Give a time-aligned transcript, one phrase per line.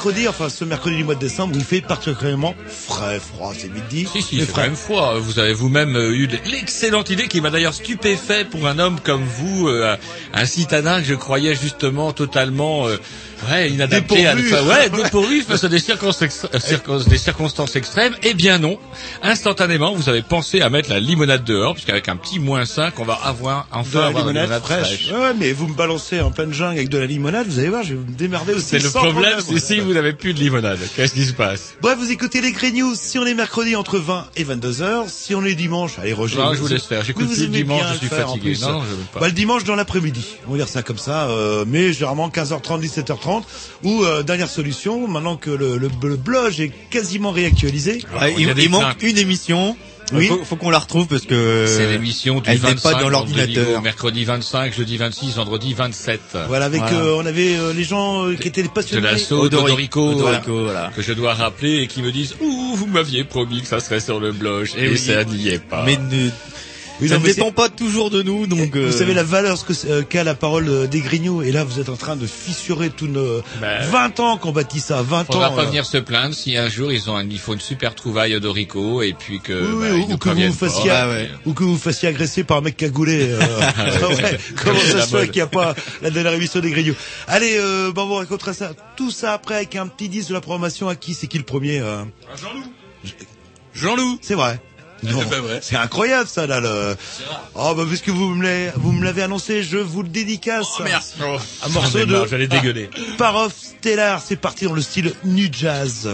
[0.00, 3.86] Mercredis, enfin ce mercredi du mois de décembre, il fait particulièrement frais, froid, c'est vite
[3.90, 4.08] dit.
[4.10, 5.18] Si, si, c'est même froid.
[5.18, 9.22] Vous avez vous-même euh, eu l'excellente idée qui m'a d'ailleurs stupéfait pour un homme comme
[9.22, 9.96] vous, euh,
[10.32, 12.96] un citadin que je croyais justement totalement euh,
[13.50, 14.54] ouais, inadapté à Dépourvu.
[14.54, 16.46] enfin, ouais, dépourvu face à des circonstances,
[17.06, 18.14] des circonstances extrêmes.
[18.22, 18.78] Eh bien non.
[19.22, 23.04] Instantanément, vous avez pensé à mettre la limonade dehors, puisqu'avec un petit moins 5, on
[23.04, 25.10] va avoir de enfin la avoir limonade, fraîche.
[25.12, 27.68] Ouais, ouais, mais vous me balancez en pleine jungle avec de la limonade, vous allez
[27.68, 28.66] voir, je vais me démerder aussi.
[28.66, 30.78] C'est le problème, c'est si vous n'avez plus de limonade.
[30.96, 32.94] Qu'est-ce qui se passe Bref, vous écoutez les Grey News.
[32.94, 36.36] Si on est mercredi entre 20 et 22 heures, si on est dimanche, allez Roger.
[36.38, 37.04] Non, je vous vous- laisse faire.
[37.04, 38.56] J'écoute vous plus le dimanche, je suis fatigué.
[38.62, 39.20] Non, non, je veux pas.
[39.20, 40.24] Bah, le dimanche dans l'après-midi.
[40.48, 43.42] On va dire ça comme ça, euh, mais généralement 15h30, 17h30.
[43.84, 48.02] Ou euh, dernière solution, maintenant que le, le, le blog est quasiment réactualisé.
[48.38, 48.96] il manque.
[49.10, 49.76] Une émission.
[50.12, 50.26] Oui.
[50.26, 53.08] Faut, faut qu'on la retrouve parce que C'est l'émission du elle n'est 25 pas dans
[53.10, 53.80] l'ordinateur.
[53.80, 56.20] mercredi 25, jeudi 26, vendredi 27.
[56.48, 56.96] Voilà, avec Voilà.
[56.98, 59.02] euh, on avait euh, les gens euh, qui étaient De passionnés.
[59.06, 60.90] l'assaut d'Odorico, Odorico, voilà.
[60.96, 64.00] que je dois rappeler et qui me disent Ouh, vous m'aviez promis que ça serait
[64.00, 64.98] sur le blog et, oui.
[64.98, 65.84] ça n'y est pas.
[65.86, 66.28] Mais ne,
[67.00, 68.74] Oui, ça non, ne dépend pas toujours de nous, donc.
[68.76, 71.52] Vous euh, savez la valeur ce que euh, qu'a la parole euh, des Grignoux et
[71.52, 75.02] là vous êtes en train de fissurer tous nos Ben, 20 ans qu'on bâtit ça,
[75.02, 75.56] 20 Faudra ans.
[75.56, 77.94] pas euh, venir se plaindre si un jour ils ont un, il faut une super
[77.94, 81.30] trouvaille Odorico et puis que Oui, bah, oui, ou, que vous vous fassiez, Ah ouais.
[81.46, 83.30] ou que vous vous fassiez agresser par un mec cagoulé.
[83.30, 83.38] Euh,
[84.08, 86.94] ouais, comment ça se fait qu'il n'y a pas la dernière émission des Grignoux
[87.26, 90.40] Allez, euh, bon, on racontera ça, tout ça après avec un petit disque de la
[90.40, 92.02] programmation à qui c'est qui le premier euh?
[93.74, 94.18] Jean-Loup.
[94.20, 94.60] C'est vrai.
[95.02, 95.58] Non, C'est pas vrai.
[95.62, 96.60] c'est incroyable ça là.
[96.60, 96.96] Le...
[97.54, 100.66] Oh bah puisque vous me l'avez, vous me l'avez annoncé, je vous le dédicace.
[100.78, 100.82] Oh,
[101.64, 102.90] Un morceau J'en ai de J'allais dégueuler.
[103.18, 106.08] Parof Stellar, c'est parti dans le style nu jazz.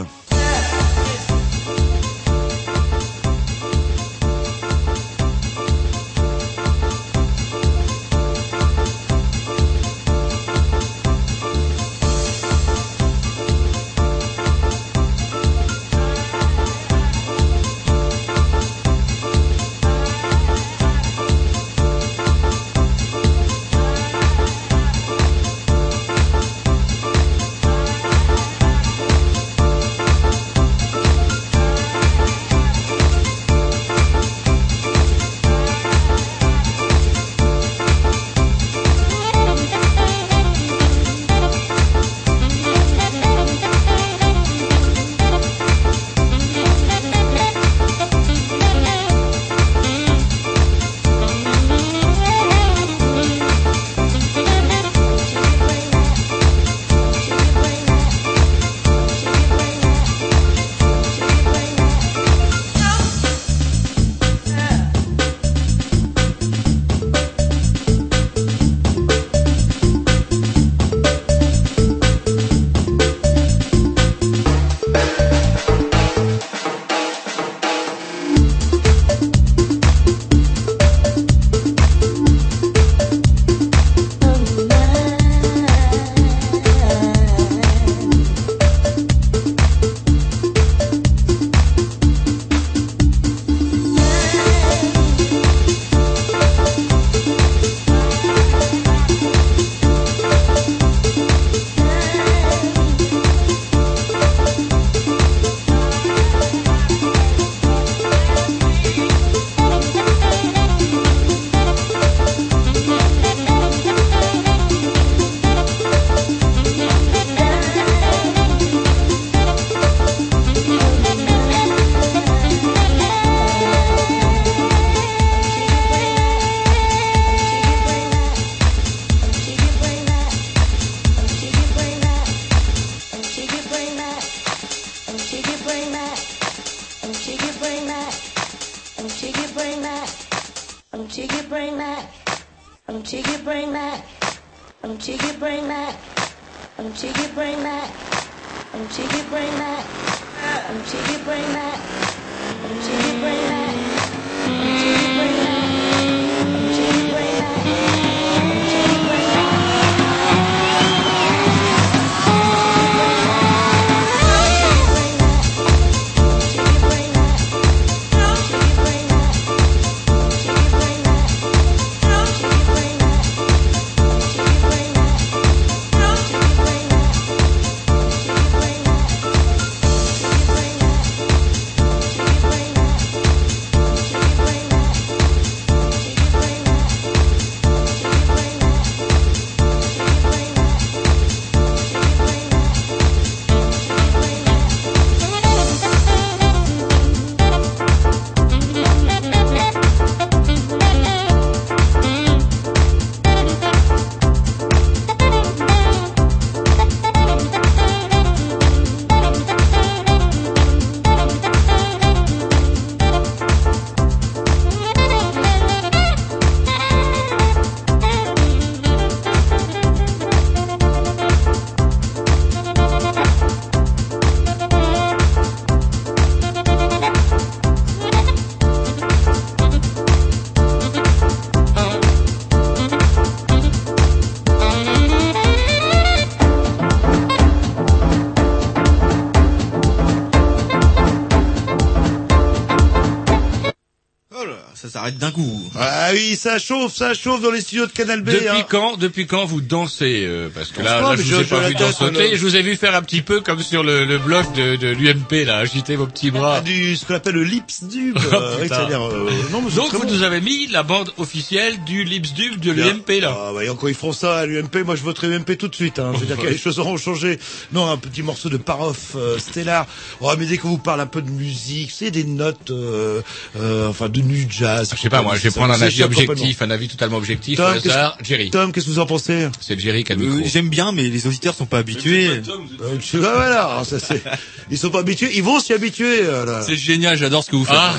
[246.47, 248.27] Ça chauffe, ça chauffe dans les studios de Canal B.
[248.31, 248.65] Depuis hein.
[248.69, 252.04] quand, depuis quand vous dansez euh, Parce que là, je vous ai pas vu danser.
[252.13, 254.77] le- Je vous ai vu faire un petit peu comme sur le, le bloc de,
[254.77, 256.57] de l'UMP là, agiter vos petits bras.
[256.59, 258.16] Ah, du, ce qu'on appelle le lips dub.
[258.26, 260.12] Oh, euh, euh, non, mais Donc vous bon.
[260.12, 263.37] nous avez mis la bande officielle du Lips Dub de l'UMP là.
[263.37, 265.99] Ah, ouais, quand ils feront ça à l'UMP, moi je voterai UMP tout de suite.
[265.99, 266.12] Hein.
[266.14, 267.38] Je veux dire que les choses auront changé.
[267.73, 269.87] Non, un petit morceau de Paroff euh, Stellar.
[270.21, 273.23] Oh, mais dès qu'on vous parle un peu de musique, c'est des notes, euh,
[273.59, 274.90] euh, enfin de nu jazz.
[274.95, 276.02] Je sais pas, moi, je vais prendre un avis
[276.40, 277.56] objectif, un avis totalement objectif.
[277.56, 278.50] Tom, hasard, Jerry.
[278.50, 280.49] Tom, qu'est-ce que vous en pensez C'est Jerry qui a le Euh, micro.
[280.49, 282.28] J'aime bien, mais les auditeurs sont pas habitués.
[282.28, 284.23] Euh, tu vois, voilà, ça c'est.
[284.71, 286.21] Ils sont pas habitués, ils vont s'y habituer.
[286.23, 286.62] euh, là.
[286.62, 287.76] C'est génial, j'adore ce que vous faites.
[287.78, 287.95] Ah,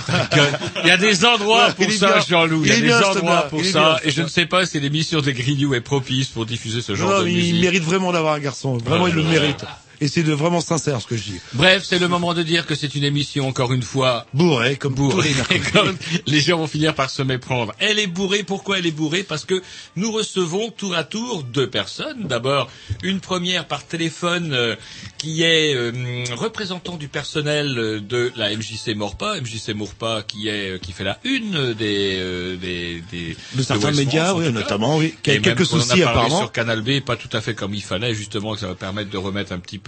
[0.83, 2.19] il y a des endroits pour ça.
[2.27, 2.63] Jean-Loup.
[2.65, 3.99] Il y a des endroits pour ça.
[4.03, 7.09] Et je ne sais pas si l'émission des Grignoux est propice pour diffuser ce genre
[7.11, 7.61] Non, de mais il musique.
[7.61, 8.77] mérite vraiment d'avoir un garçon.
[8.77, 9.63] Vraiment, il le mérite.
[9.99, 11.39] Et c'est de vraiment sincère ce que je dis.
[11.53, 14.93] Bref, c'est le moment de dire que c'est une émission, encore une fois, Bourré, comme
[14.93, 15.29] bourrée.
[15.29, 15.71] les mercredis.
[15.71, 17.73] Comme les gens vont finir par se méprendre.
[17.79, 18.43] Elle est bourrée.
[18.43, 19.23] Pourquoi elle est bourrée?
[19.23, 19.61] Parce que
[19.95, 22.27] nous recevons tour à tour deux personnes.
[22.27, 22.69] D'abord,
[23.03, 24.75] une première par téléphone euh,
[25.17, 25.91] qui est euh,
[26.35, 29.39] représentant du personnel euh, de la MJC Morpa.
[29.41, 33.91] MJC Morpa qui est euh, qui fait la une des euh, des, des De certains
[33.91, 35.15] médias, France, oui, notamment, oui.
[35.23, 36.39] Qui a quelques même en a soucis, parlé apparemment.
[36.39, 39.09] sur Canal B, pas tout à fait comme il fallait, justement, que ça va permettre
[39.09, 39.86] de remettre un petit peu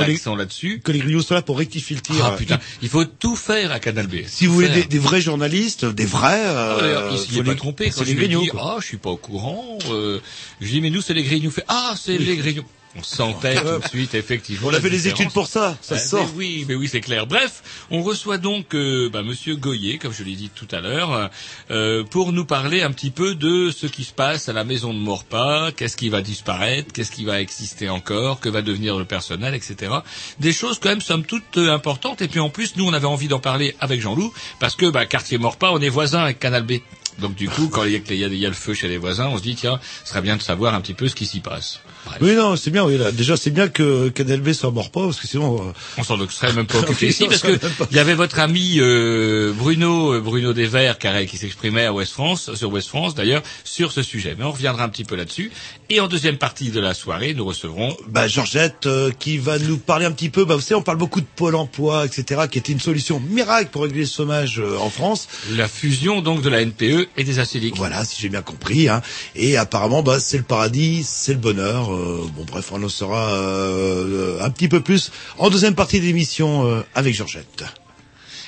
[0.00, 0.80] Les- l'accent là-dessus.
[0.84, 2.16] Que les griots soient là pour rectifier le tir.
[2.24, 4.16] Ah putain, il faut tout faire à Canal B.
[4.26, 7.50] Si vous voulez des, des vrais journalistes, des vrais, Ah, euh, il s'y est pas
[7.52, 10.20] les- trompé quand c'est je lui ai dit, ah, je suis pas au courant, euh,
[10.60, 11.50] je dis, mais nous, c'est les grignoux.
[11.50, 12.64] Fait, ah, c'est les grignoux.
[12.98, 14.68] On sentait tout de suite, effectivement.
[14.68, 15.20] On a fait différence.
[15.20, 16.26] études pour ça, ça Euh, sort.
[16.26, 17.26] Mais oui, mais oui, c'est clair.
[17.26, 21.30] Bref, on reçoit donc euh, bah, Monsieur Goyer, comme je l'ai dit tout à l'heure,
[21.70, 24.92] euh, pour nous parler un petit peu de ce qui se passe à la maison
[24.92, 29.04] de Morpa, qu'est-ce qui va disparaître, qu'est-ce qui va exister encore, que va devenir le
[29.04, 29.92] personnel, etc.
[30.40, 32.20] Des choses quand même somme toute euh, importantes.
[32.22, 35.06] Et puis en plus, nous, on avait envie d'en parler avec Jean-Loup, parce que bah,
[35.06, 36.72] quartier Morpa, on est voisins avec Canal B.
[37.18, 38.98] Donc du coup, quand il y, y a- il y a le feu chez les
[38.98, 41.26] voisins, on se dit tiens, ce serait bien de savoir un petit peu ce qui
[41.26, 41.80] s'y passe.
[42.06, 42.18] Bref.
[42.20, 43.10] Oui, non, c'est bien, oui, là.
[43.10, 46.16] Déjà, c'est bien que Canal B soit mort pas, parce que sinon, euh, On s'en
[46.28, 47.58] serait même pas occupé ici parce que
[47.90, 52.12] il y avait votre ami euh, Bruno euh, Bruno Desverts qui, qui s'exprimait à West
[52.12, 54.36] France sur West France d'ailleurs sur ce sujet.
[54.38, 55.50] Mais on reviendra un petit peu là-dessus.
[55.90, 59.78] Et en deuxième partie de la soirée, nous recevrons bah, Georgette, euh, qui va nous
[59.78, 62.58] parler un petit peu, bah, vous savez, on parle beaucoup de Pôle emploi, etc., qui
[62.58, 65.28] était une solution miracle pour régler le chômage euh, en France.
[65.52, 67.76] la fusion donc de la NPE et des acéliques.
[67.76, 68.88] Voilà, si j'ai bien compris.
[68.88, 69.02] Hein.
[69.34, 71.92] Et apparemment, bah, c'est le paradis, c'est le bonheur.
[71.92, 76.66] Euh, bon, bref, on en saura euh, un petit peu plus en deuxième partie d'émission
[76.66, 77.64] euh, avec Georgette.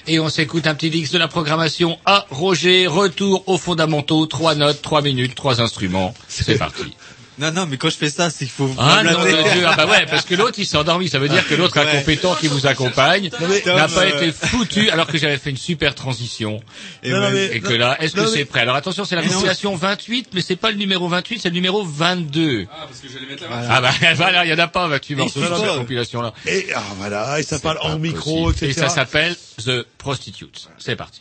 [0.07, 2.87] Et on s'écoute un petit mix de la programmation à Roger.
[2.87, 4.27] Retour aux fondamentaux.
[4.27, 6.15] Trois notes, trois minutes, trois instruments.
[6.29, 6.97] C'est parti.
[7.39, 9.53] Non, non, mais quand je fais ça, c'est qu'il faut Ah non, faire.
[9.55, 9.63] Dieu.
[9.67, 11.09] Ah bah ouais, parce que l'autre il s'est endormi.
[11.09, 11.89] Ça veut dire que l'autre Ouais.
[11.89, 13.31] incompétent qui vous accompagne
[13.67, 16.61] n'a pas euh, été foutu alors que j'avais fait une super transition.
[17.03, 19.17] Et Non, non, mais- Et que là, est-ce que non, c'est prêt Alors attention, c'est
[19.17, 22.67] la compilation 28, mais c'est pas le numéro 28, c'est le numéro 22.
[22.71, 25.15] Ah, parce que j'allais mettre la Ah bah voilà, il y en a pas 28
[25.15, 26.35] morceaux faut cette compilation là.
[26.47, 28.67] Et ah, voilà, et ça parle en micro, etc.
[28.67, 29.35] Et ça s'appelle
[29.65, 30.69] The Prostitutes.
[30.79, 31.21] C'est parti.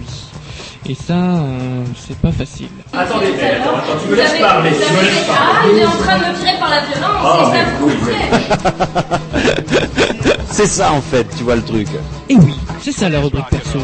[0.89, 2.67] Et ça, euh, c'est pas facile.
[2.91, 6.17] Attendez, attends, attends, tu me laisses parler, tu me laisses Ah, il est en train
[6.17, 9.17] de me tirer par la violence, Ah, c'est ça comprendrez.
[10.51, 11.87] C'est ça en fait, tu vois le truc.
[12.29, 13.79] Et oui, c'est ça la rubrique perso.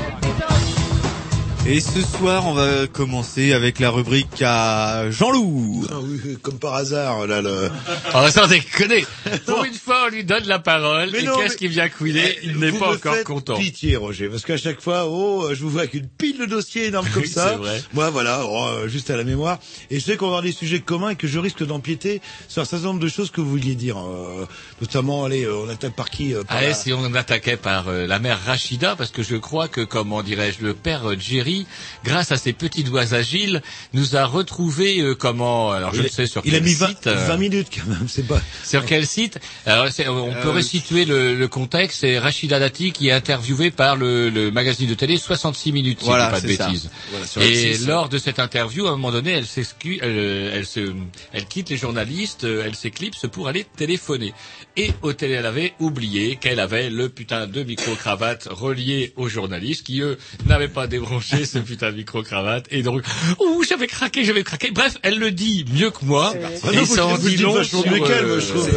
[1.69, 5.85] Et ce soir, on va commencer avec la rubrique à Jean-Loup.
[5.91, 7.69] Ah oui, comme par hasard, là, le...
[8.15, 9.05] Oh, sans déconner.
[9.45, 11.09] Pour une fois, on lui donne la parole.
[11.11, 13.57] Mais et qu'est-ce mais- qui vient couiner Il n'est pas me encore faites content.
[13.57, 16.85] Pitié, Roger, parce qu'à chaque fois, oh, je vous vois avec une pile de dossiers
[16.85, 17.49] énormes comme Oui, ça.
[17.51, 17.81] c'est vrai.
[17.93, 19.59] Moi, voilà, oh, euh, juste à la mémoire.
[19.89, 22.61] Et je sais qu'on va avoir des sujets communs et que je risque d'empiéter sur
[22.61, 23.97] un certain nombre de choses que vous vouliez dire.
[23.97, 24.45] euh,
[24.81, 27.87] notamment, allez, euh, on attaque par qui euh, par Allez, la- si on attaquait par
[27.89, 31.65] euh, la mère Rachida, parce que je crois que, comment dirais-je, le père euh, Jerry,
[32.03, 33.61] grâce à ses petits doigts agiles,
[33.93, 36.73] nous a retrouvé euh, comment Alors je Il ne sais sur Il quel a mis
[36.73, 37.07] 20, site.
[37.07, 38.39] euh, 20 minutes quand même, c'est pas...
[38.63, 42.01] Sur quel site Alors, on peut Euh, resituer le, le contexte.
[42.01, 46.07] C'est Rachida Dati qui est interviewé par le, le magazine de télé 66 minutes, si
[46.29, 46.89] Voilà, pas de bêtises.
[47.11, 47.87] Voilà, Et M6.
[47.87, 50.93] lors de cette interview, à un moment donné, elle s'excuse, elle, euh, elle se,
[51.33, 54.33] elle quitte les journalistes, euh, elle s'éclipse pour aller téléphoner.
[54.75, 59.85] Et au télé, elle avait oublié qu'elle avait le putain de micro-cravate relié aux journalistes
[59.85, 62.65] qui, eux, n'avaient pas débranché ce putain de micro-cravate.
[62.71, 63.01] Et donc,
[63.39, 64.71] ouh, j'avais craqué, j'avais craqué.
[64.71, 66.33] Bref, elle le dit mieux que moi.
[66.35, 68.69] Ah et ça vous- en dit long sur, euh, je trouve.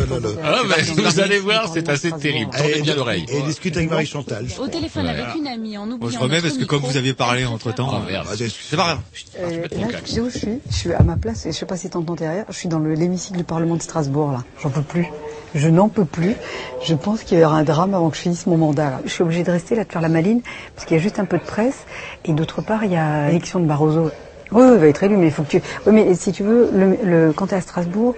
[0.42, 2.50] ah, ben, vous allez voir, c'est assez terrible.
[2.56, 3.24] Tendez bien l'oreille.
[3.28, 4.46] Et discute avec Marie Chantal.
[4.58, 7.39] Au téléphone avec une amie en oubliant je remets parce que comme vous aviez parlé
[7.46, 8.26] entre temps, Oh, merde.
[8.30, 8.98] Ah, c'est- pas grave.
[9.38, 11.76] Euh, là, sais où je suis Je suis à ma place et je sais pas
[11.76, 12.44] si t'entends derrière.
[12.48, 14.44] Je suis dans le- l'hémicycle du Parlement de Strasbourg là.
[14.62, 15.06] J'en peux plus.
[15.54, 16.36] Je n'en peux plus.
[16.84, 18.90] Je pense qu'il y aura un drame avant que je finisse mon mandat.
[18.90, 19.00] Là.
[19.04, 20.42] Je suis obligée de rester là, de faire la maline,
[20.76, 21.78] parce qu'il y a juste un peu de presse.
[22.24, 24.10] Et d'autre part, il y a l'élection de Barroso.
[24.52, 25.62] Oui, oui, il va être élu, mais il faut que tu.
[25.86, 28.14] Oui, mais si tu veux, le, le, quand tu es à Strasbourg,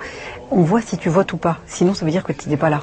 [0.50, 1.58] on voit si tu votes ou pas.
[1.66, 2.82] Sinon, ça veut dire que tu n'es pas là.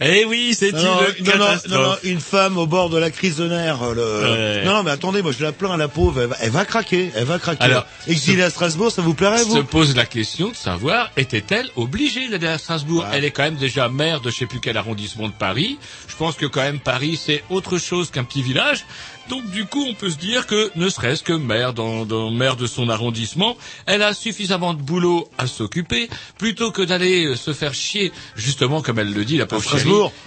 [0.00, 1.66] Eh oui, c'est une non, non, non, catastrophe.
[1.68, 3.94] non, non, une femme au bord de la crise de nerfs.
[3.94, 4.02] Le...
[4.02, 4.64] Ouais.
[4.64, 6.64] Non, non, mais attendez, moi je la plains à la pauvre, elle va, elle va
[6.64, 7.64] craquer, elle va craquer.
[7.64, 9.56] Alors, Exilée à Strasbourg, ça vous plairait, vous?
[9.56, 13.04] Se pose la question de savoir était-elle obligée d'aller à Strasbourg?
[13.12, 15.78] Elle est quand même déjà maire de je sais plus quel arrondissement de Paris.
[16.06, 18.84] Je pense que quand même Paris c'est autre chose qu'un petit village.
[19.28, 22.56] Donc du coup on peut se dire que ne serait-ce que maire dans, dans maire
[22.56, 23.56] de son arrondissement,
[23.86, 26.08] elle a suffisamment de boulot à s'occuper
[26.38, 29.68] plutôt que d'aller euh, se faire chier justement comme elle le dit la pauvre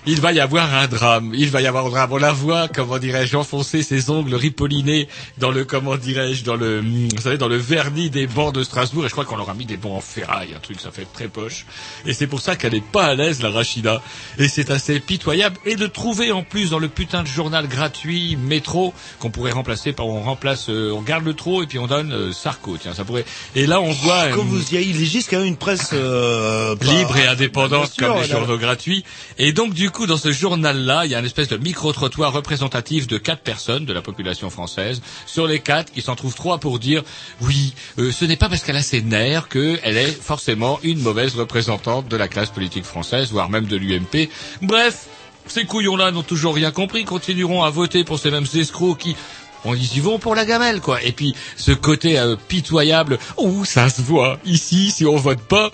[0.06, 1.34] il va y avoir un drame.
[1.36, 2.12] Il va y avoir un drame.
[2.14, 6.82] On la voit, comment dirais-je, enfoncer ses ongles ripollinés dans le, comment dirais-je, dans le,
[6.82, 9.06] vous savez, dans le vernis des bancs de Strasbourg.
[9.06, 11.08] Et je crois qu'on leur a mis des bancs en ferraille, un truc, ça fait
[11.12, 11.66] très poche.
[12.06, 14.02] Et c'est pour ça qu'elle est pas à l'aise, la Rachida.
[14.38, 15.58] Et c'est assez pitoyable.
[15.66, 19.94] Et de trouver en plus dans le putain de journal gratuit métro qu'on pourrait remplacer
[19.94, 22.78] par, on remplace, euh, on garde le trop et puis on donne euh, Sarko.
[22.80, 23.26] Tiens, ça pourrait.
[23.56, 24.30] Et là, on voit.
[24.30, 28.22] Comme vous y il existe quand même une presse euh, libre et indépendante sûr, comme
[28.22, 29.04] les journaux gratuits.
[29.38, 33.08] Et donc du coup, dans ce journal-là, il y a une espèce de micro-trottoir représentatif
[33.08, 35.02] de quatre personnes de la population française.
[35.26, 37.04] Sur les quatre, il s'en trouve trois pour dire
[37.42, 41.36] oui, euh, ce n'est pas parce qu'elle a ses nerfs qu'elle est forcément une mauvaise
[41.36, 44.30] représentante de la classe politique française, voire même de l'UMP.
[44.62, 45.08] Bref.
[45.52, 49.18] Ces couillons-là n'ont toujours rien compris, continueront à voter pour ces mêmes escrocs qui,
[49.66, 51.04] on y vont pour la gamelle, quoi.
[51.04, 54.40] Et puis, ce côté euh, pitoyable, oh, ça se voit.
[54.46, 55.70] Ici, si on vote pas,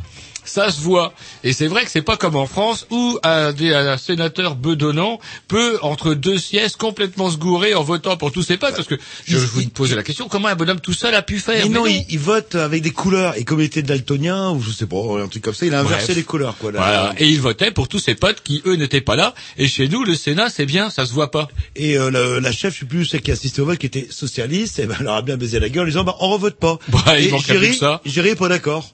[0.50, 1.14] ça se voit.
[1.44, 5.20] Et c'est vrai que c'est pas comme en France où un, des- un sénateur bedonnant
[5.48, 8.76] peut, entre deux siestes, complètement se gourer en votant pour tous ses potes.
[8.76, 11.64] Parce que je vous posais la question, comment un bonhomme tout seul a pu faire?
[11.66, 13.38] Mais non, il, il vote avec des couleurs.
[13.38, 15.80] Et comme il était daltonien, ou je sais pas, un truc comme ça, il a
[15.82, 16.18] inversé Bref.
[16.18, 16.72] les couleurs, quoi.
[16.72, 16.80] là.
[16.80, 17.14] Voilà.
[17.18, 19.34] Et il votait pour tous ses potes qui, eux, n'étaient pas là.
[19.58, 21.48] Et chez nous, le Sénat, c'est bien, ça se voit pas.
[21.76, 24.08] Et euh, le- la chef, je sais plus, celle qui assistait au vote, qui était
[24.10, 26.56] socialiste, et ben, elle leur a bien baisé la gueule en disant, bah, on revote
[26.58, 26.78] pas.
[26.90, 27.30] Bah, et
[28.06, 28.94] Géry, pas d'accord.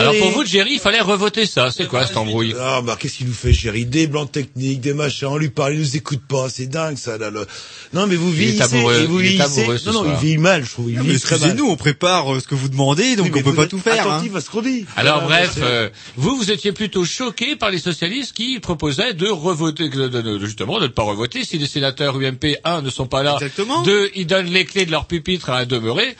[0.00, 1.70] Alors pour vous, Jerry, il fallait revoter ça.
[1.70, 2.54] C'est quoi cette embrouille?
[2.60, 3.84] Ah, bah, qu'est-ce qu'il nous fait, Géry?
[3.86, 7.18] Des blancs techniques, des machins, on lui parle, il nous écoute pas, c'est dingue, ça,
[7.18, 7.46] là, le-
[7.92, 9.60] Non, mais vous Il est vieillissez, amoureux, et vous il est vieillissez.
[9.60, 10.14] amoureux ce non, non, soir.
[10.16, 11.48] il vieillit mal, je trouve, il Non, mais vieillit très mal.
[11.50, 13.62] excusez-nous, on prépare euh, ce que vous demandez, donc Oui, mais on peut vous pas
[13.64, 14.06] êtes tout faire.
[14.08, 14.16] hein.
[14.16, 14.84] Attentif à ce qu'on dit.
[14.96, 19.14] Alors Voilà, bref, c'est- euh, vous, vous étiez plutôt choqué par les socialistes qui proposaient
[19.14, 22.82] de revoter, de- de- de- justement, de ne pas revoter si les sénateurs UMP 1
[22.82, 23.34] ne sont pas là.
[23.34, 23.82] Exactement.
[23.82, 26.16] Deux, ils donnent les clés de leur pupitre à un demeuré.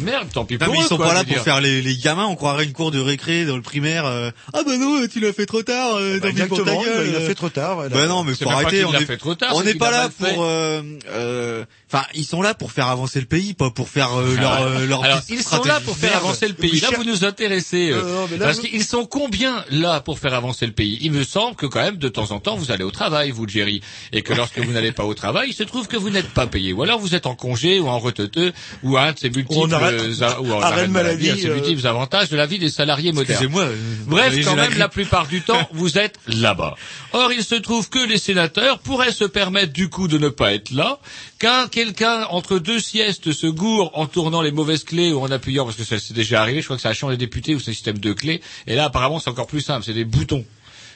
[0.00, 1.42] Merde, tant pis Non, pour mais ils eux, sont quoi, pas là pour dire.
[1.42, 4.06] faire les, les gamins, on croirait une cour de récré dans le primaire.
[4.06, 6.72] euh, ah bah non, tu l'as fait trop tard, euh, Bah, tant pis pour ta
[6.72, 7.08] exactement, gueule.
[7.08, 7.26] il a euh.
[7.26, 7.74] fait trop tard.
[7.74, 7.90] voilà.
[7.94, 8.84] Bah non, mais faut pas arrêter.
[8.86, 10.42] On l'a est, fait trop tard, on c'est n'est pas là pour.
[10.44, 14.34] euh, euh, Enfin, ils sont là pour faire avancer le pays, pas pour faire euh,
[14.36, 15.04] leur euh, leur.
[15.04, 16.80] Alors, ils sont là pour de faire avancer le pays.
[16.80, 17.90] Là, vous nous intéressez.
[17.92, 20.96] euh, non, mais là, parce vous- qu'ils sont combien là pour faire avancer le pays?
[21.02, 23.46] Il me semble que quand même, de temps en temps, vous allez au travail, vous,
[23.46, 23.82] Jerry.
[24.12, 26.46] Et que lorsque vous n'allez pas au travail, il se trouve que vous n'êtes pas
[26.46, 26.72] payé.
[26.72, 29.58] Ou alors vous êtes en congé, ou en reteteux, ou à un de ces multiples,
[29.58, 31.54] Ou en arrêt- euh, a- ou en maladie, à ces euh.
[31.56, 33.32] multiples avantages de la vie des salariés modernes.
[33.32, 33.64] Excusez-moi.
[33.64, 33.76] euh,
[34.06, 36.74] Bref, quand même, la plupart du temps, vous êtes là-bas.
[37.12, 40.54] Or, il se trouve que les sénateurs pourraient se permettre du coup de ne pas
[40.54, 40.98] être là,
[41.38, 45.64] qu'un quelqu'un entre deux siestes se gourre en tournant les mauvaises clés ou en appuyant,
[45.64, 47.60] parce que ça c'est déjà arrivé, je crois que c'est la Chambre des députés où
[47.60, 50.44] c'est un système de clés, et là apparemment c'est encore plus simple, c'est des boutons.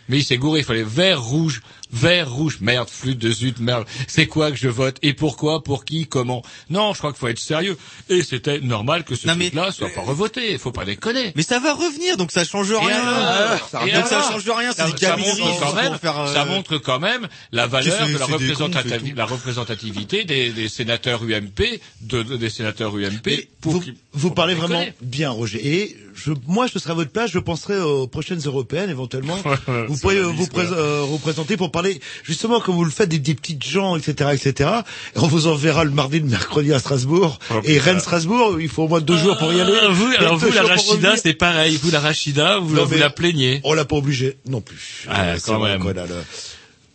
[0.09, 3.85] Mais il s'est gouré, il fallait vert, rouge, vert, rouge, merde, flûte de zut, merde.
[4.09, 6.43] C'est quoi que je vote Et pourquoi Pour qui Comment?
[6.71, 7.77] Non, je crois qu'il faut être sérieux.
[8.09, 10.53] Et c'était normal que ce truc-là soit pas revoté.
[10.53, 11.33] Il faut pas déconner.
[11.37, 12.99] Mais ça va revenir, donc ça change rien.
[12.99, 13.69] alors
[14.07, 14.73] ça, ça change rien.
[14.73, 18.13] Ça, montre quand même, faire, euh, ça montre quand même la valeur de
[19.17, 23.49] la, représentativité des, des sénateurs UMP, de, de- des sénateurs UMP.
[23.61, 25.61] Pour vous, vous parlez vraiment bien, Roger.
[25.67, 29.37] Et je, moi, je serais à votre place, je penserais aux prochaines européennes, éventuellement.
[29.89, 33.35] vous pourriez euh, vous euh, représenter pour parler, justement, comme vous le faites, des, des
[33.35, 34.71] petites gens, etc., etc.
[35.15, 37.39] Et on vous enverra le mardi, le mercredi à Strasbourg.
[37.51, 37.85] Oh, et putain.
[37.85, 39.75] Rennes-Strasbourg, il faut au moins deux jours pour y aller.
[39.83, 41.77] Ah, vous, alors vous, la Rachida, c'est pareil.
[41.83, 43.61] Vous, la Rachida, vous, Non, vous la plaignez.
[43.65, 45.05] On l'a pas obligé non plus.
[45.09, 45.81] Ah, Euh, quand même.
[45.83, 46.25] quoi, là, le-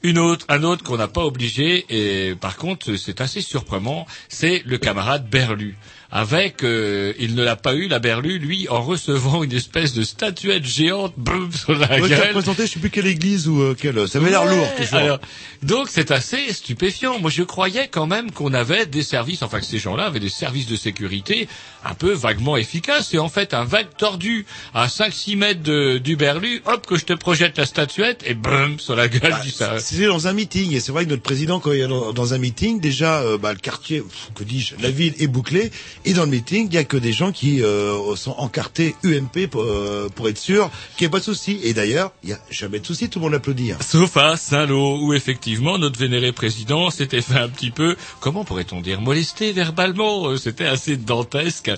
[0.03, 4.63] Une autre, un autre qu'on n'a pas obligé, et par contre c'est assez surprenant, c'est
[4.65, 5.77] le camarade Berlu.
[6.13, 10.03] Avec, euh, il ne l'a pas eu, la Berlu, lui, en recevant une espèce de
[10.03, 12.27] statuette géante, boum, sur la Ouais, qui a gueule.
[12.27, 14.07] représenté, je sais plus quelle église ou euh, quelle.
[14.09, 14.95] Ça avait l'air Ouais, lourd, toujours.
[14.95, 15.19] alors,
[15.63, 17.17] donc c'est assez stupéfiant.
[17.19, 20.27] Moi je croyais quand même qu'on avait des services, enfin que ces gens-là avaient des
[20.29, 21.47] services de sécurité
[21.85, 23.13] un peu vaguement efficaces.
[23.13, 27.05] Et en fait un vague tordu à 5-6 mètres de, du berlu, hop que je
[27.05, 29.79] te projette la statuette et boum sur la gueule du ça.
[29.79, 32.33] C'était dans un meeting, et c'est vrai que notre président, quand il est dans, dans
[32.33, 35.71] un meeting, déjà, euh, bah, le quartier, pff, que dis-je, la ville est bouclée,
[36.05, 39.47] et dans le meeting, il y a que des gens qui euh, sont encartés UMP
[39.47, 41.59] pour, euh, pour être sûr qu'il n'y ait pas de souci.
[41.63, 43.71] Et d'ailleurs, il n'y a jamais de souci, tout le monde applaudit.
[43.73, 43.77] hein.
[43.81, 48.81] Sauf à Saint-Lô, où effectivement notre vénéré président s'était fait un petit peu, comment pourrait-on
[48.81, 50.27] dire, molesté verbalement?
[50.27, 51.71] Euh, C'était assez dantesque.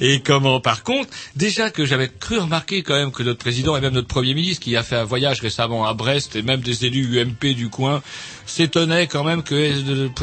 [0.00, 3.80] Et comment, par contre, déjà que j'avais cru remarquer quand même que notre président et
[3.80, 6.84] même notre premier ministre, qui a fait un voyage récemment à Brest, et même des
[6.84, 8.02] élus UMP du coin
[8.50, 9.54] s'étonnait quand même que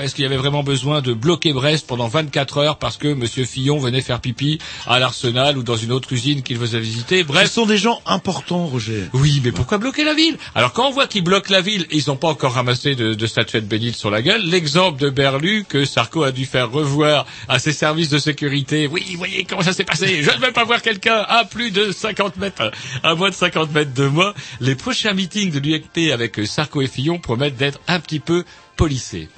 [0.02, 3.46] est-ce qu'il y avait vraiment besoin de bloquer Brest pendant 24 heures parce que Monsieur
[3.46, 7.24] Fillon venait faire pipi à l'Arsenal ou dans une autre usine qu'il faisait visiter.
[7.24, 9.04] Bref, Ce sont des gens importants, Roger.
[9.14, 10.38] oui, mais pourquoi bloquer la ville?
[10.56, 13.28] Alors quand on voit qu'ils bloquent la ville, ils n'ont pas encore ramassé de, de
[13.28, 14.42] statuettes bénites sur la gueule.
[14.44, 18.88] L'exemple de Berlu que Sarko a dû faire revoir à ses services de sécurité.
[18.88, 20.22] Oui, voyez comment ça s'est passé.
[20.24, 22.72] Je ne veux pas voir quelqu'un à plus de 50 mètres,
[23.04, 24.34] à moins de 50 mètres de moi.
[24.60, 28.44] Les prochains meetings de l'UFP avec Sarko et Fillon promettent d'être un petit peu
[28.76, 29.30] polissés.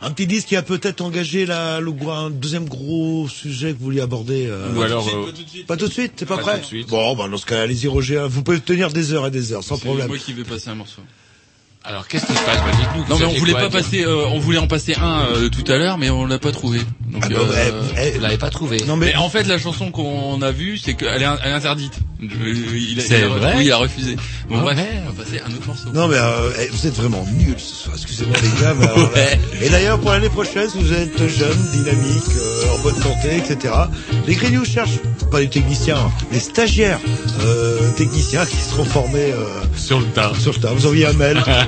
[0.00, 3.86] Un petit disque qui a peut-être engagé la, le, un deuxième gros sujet que vous
[3.86, 4.46] vouliez aborder.
[4.48, 5.32] euh, Ou alors, euh,
[5.66, 6.88] Pas tout de suite, c'est pas, Pas prêt tout de suite.
[6.88, 8.24] Bon, bah, dans ce cas, allez-y, Roger.
[8.30, 10.06] Vous pouvez tenir des heures et des heures, sans C'est problème.
[10.06, 11.02] moi qui vais passer un morceau.
[11.84, 12.56] Alors qu'est-ce qui se passe?
[12.58, 15.20] Bah, dites-nous, Non mais on voulait quoi pas passer, euh, on voulait en passer un
[15.32, 16.80] euh, tout à l'heure, mais on l'a pas trouvé.
[17.10, 17.82] Donc, Ah bah, euh,
[18.14, 18.78] Vous l'avez pas trouvé.
[18.86, 19.06] Non, mais...
[19.06, 21.94] mais, en fait, la chanson qu'on a vue, c'est qu'elle est, in- elle est interdite.
[22.20, 24.16] Il a- C'est vrai Oui, il a refusé.
[24.50, 25.00] Bon Ah bref, ouais.
[25.06, 25.88] on va passer un autre morceau.
[25.94, 27.94] non, mais, euh, eh, vous êtes vraiment nuls ce soir.
[27.96, 28.74] Excusez-moi, les gars.
[28.78, 29.40] mais alors, Ouais.
[29.62, 33.72] Et d'ailleurs, pour l'année prochaine, si vous êtes jeune, dynamique, euh, en bonne santé, etc.,
[34.26, 34.98] les Grignoux cherchent,
[35.30, 36.98] pas les techniciens, hein, les stagiaires,
[37.44, 39.44] euh, techniciens qui seront formés, euh,
[39.76, 40.32] Sur le tas.
[40.38, 40.72] sur le tas.
[40.72, 41.38] Vous envoyez un mail.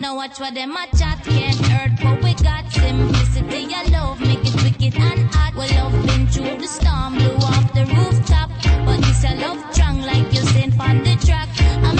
[0.00, 3.62] Now watch what them a chat can't hurt, but we got simplicity.
[3.62, 5.56] Your love make it wicked and hot.
[5.56, 8.48] Well, love been through the storm, blew off the rooftop.
[8.86, 11.48] But this a love strong like you sent on the track.
[11.82, 11.98] I'm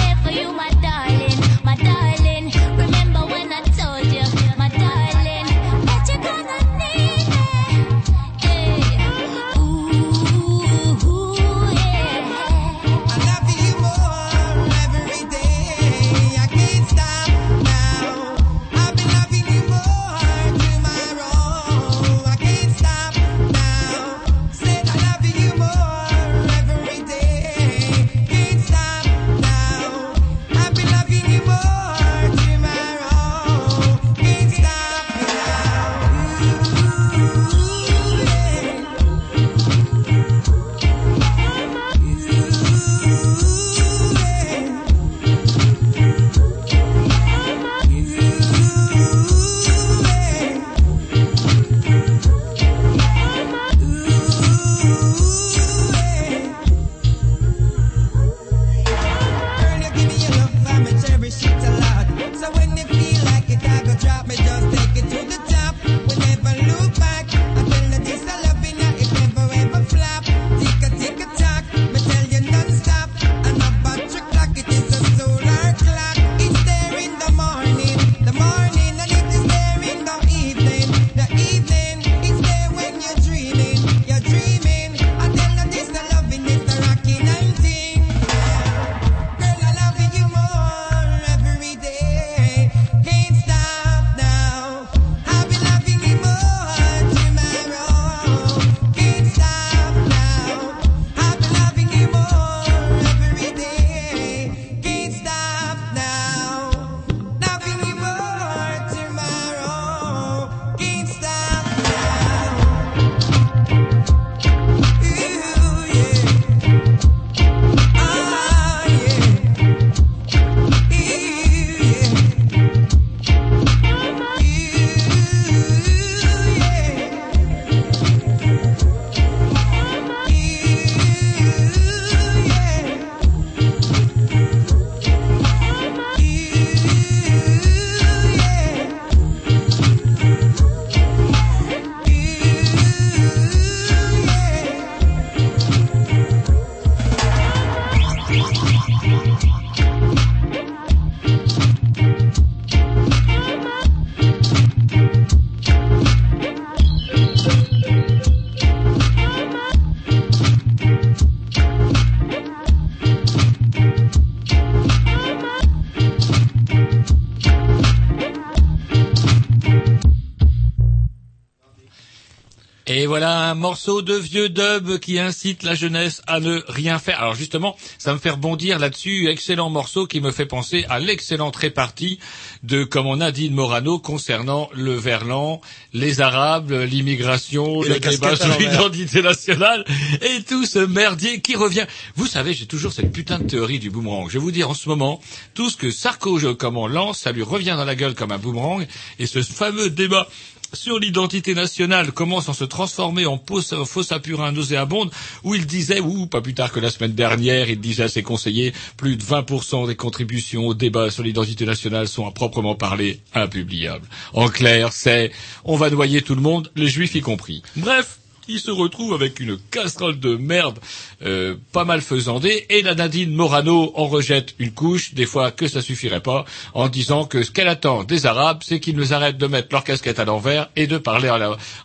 [173.09, 177.19] voilà un morceau de vieux dub qui incite la jeunesse à ne rien faire.
[177.19, 179.29] Alors justement, ça me fait rebondir là-dessus.
[179.29, 182.19] Excellent morceau qui me fait penser à l'excellente répartie
[182.61, 185.59] de, comme on a dit, de Morano concernant le verlan,
[185.91, 189.85] les Arabes, l'immigration, le débat sur l'identité nationale
[190.21, 191.87] et tout ce merdier qui revient.
[192.15, 194.27] Vous savez, j'ai toujours cette putain de théorie du boomerang.
[194.27, 195.19] Je vais vous dire en ce moment,
[195.55, 198.85] tout ce que Sarko comment lance, ça lui revient dans la gueule comme un boomerang.
[199.17, 200.27] Et ce fameux débat
[200.73, 205.11] sur l'identité nationale commence à se transformer en fausse, apurin nauséabonde
[205.43, 208.23] où il disait, ou pas plus tard que la semaine dernière, il disait à ses
[208.23, 213.21] conseillers, plus de 20% des contributions au débat sur l'identité nationale sont à proprement parler
[213.33, 214.07] impubliables.
[214.33, 215.31] En clair, c'est,
[215.63, 217.63] on va noyer tout le monde, les juifs y compris.
[217.75, 220.79] Bref, il se retrouve avec une casserole de merde
[221.23, 225.67] euh, pas mal faisandée et la Nadine Morano en rejette une couche, des fois que
[225.67, 229.37] ça suffirait pas, en disant que ce qu'elle attend des Arabes, c'est qu'ils nous arrêtent
[229.37, 231.29] de mettre leur casquette à l'envers et de parler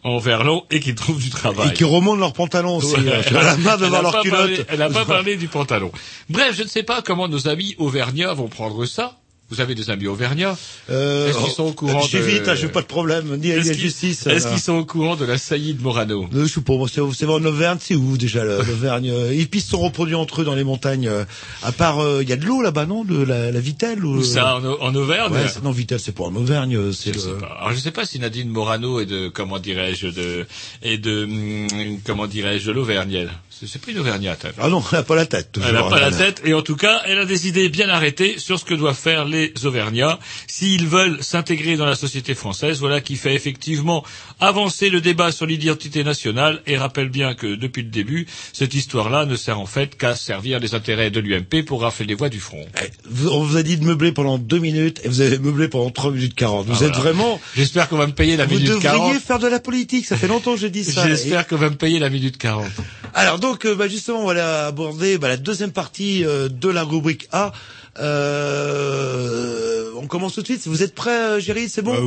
[0.03, 1.71] en verlan et qu'ils trouvent du travail.
[1.71, 2.95] Et qui remontent leurs pantalons aussi.
[2.95, 3.23] Ouais.
[3.29, 4.39] J'ai la main Elle devant a leur pas culotte.
[4.41, 5.93] parlé- Elle n'a pas parlé du pantalon.
[6.31, 9.19] Bref, je ne sais pas comment nos amis auvergnats vont prendre ça.
[9.51, 10.57] Vous avez des amis auvergnats
[10.91, 12.23] Euh, Est-ce qu'ils sont au courant Je suis de...
[12.25, 14.27] vite, hein, j'ai pas de problème, ni à la justice.
[14.27, 16.27] Est-ce qu'ils sont au courant de la saillie de Morano?
[16.35, 19.45] Euh, Je sais pas, moi, c'est c'est en Auvergne, c'est où déjà l'Auvergne euh, Les
[19.47, 21.09] pistes sont reproduits entre eux dans les montagnes.
[21.09, 21.25] euh,
[21.63, 24.17] À part, euh, il y a de l'eau là-bas, non De la, la Vitelle ou
[24.17, 25.33] Où ça, en, Au- en Auvergne?
[25.35, 27.37] Ouais, non, Vitelle, c'est pas en Auvergne, c'est Je sais le.
[27.39, 27.55] pas.
[27.61, 30.47] Alors je sais pas si Nadine Morano est de comment dirais-je de
[30.83, 33.13] et de hum, comment dirais-je de l'Auvergne.
[33.13, 33.31] elle.
[33.67, 34.47] C'est pas une Auvergnate.
[34.59, 35.53] Ah non, elle a pas la tête.
[35.53, 37.89] toujours, Elle n'a pas la tête et en tout cas, elle a des idées bien
[37.89, 42.81] arrêtées sur ce que doivent faire les Auvergnats s'ils veulent s'intégrer dans la société française.
[42.81, 44.05] Voilà qui fait effectivement
[44.41, 49.25] avancer le débat sur l'identité nationale et rappelle bien que depuis le début, cette histoire-là
[49.25, 52.41] ne sert en fait qu'à servir les intérêts de l'UMP pour rafler les voix du
[52.41, 52.67] front.
[53.09, 55.91] Vous- On vous a dit de meubler pendant deux minutes et vous avez meublé pendant
[55.91, 56.67] trois minutes quarante.
[56.67, 57.13] Vous Ah, êtes voilà.
[57.13, 57.41] vraiment.
[57.57, 59.19] J'espère qu'on va me payer la Vous minute devriez 40.
[59.21, 60.07] faire de la politique.
[60.07, 61.07] Ça fait longtemps que je dis ça.
[61.07, 62.67] J'espère qu'on va me payer la minute 40.
[63.15, 66.83] Alors donc, euh, bah, justement, on va aborder bah, la deuxième partie euh, de la
[66.83, 67.53] rubrique A.
[67.99, 70.67] Euh, on commence tout de suite.
[70.67, 72.01] Vous êtes prêts, euh, Géry C'est bon Bah,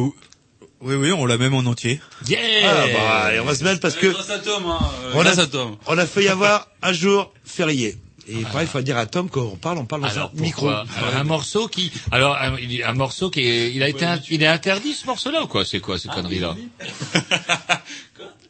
[0.82, 2.00] Oui, oui, on l'a même en entier.
[2.28, 4.80] Yeah Ah, bah, allez, on va se mettre parce que Grâce à Tom, hein.
[5.06, 5.76] euh, on grâce a, à Tom.
[5.86, 7.98] on a fait y avoir un jour férié.
[8.30, 10.42] Et pareil, il faut dire à Tom quand on parle, on parle dans Alors un
[10.42, 10.66] micro.
[10.68, 14.44] pourquoi Alors, un morceau qui, alors un, un morceau qui, est, il a été, il
[14.44, 15.64] est interdit ce morceau-là ou quoi?
[15.64, 16.56] C'est quoi ces conneries-là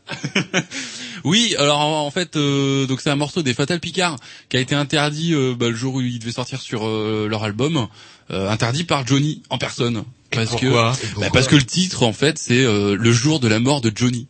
[1.24, 4.16] Oui, alors en fait, euh, donc c'est un morceau des Fatal Picard
[4.50, 7.44] qui a été interdit euh, bah, le jour où il devait sortir sur euh, leur
[7.44, 7.88] album,
[8.32, 10.04] euh, interdit par Johnny en personne.
[10.32, 10.94] Parce que, bah,
[11.34, 14.28] parce que le titre en fait c'est euh, le jour de la mort de Johnny.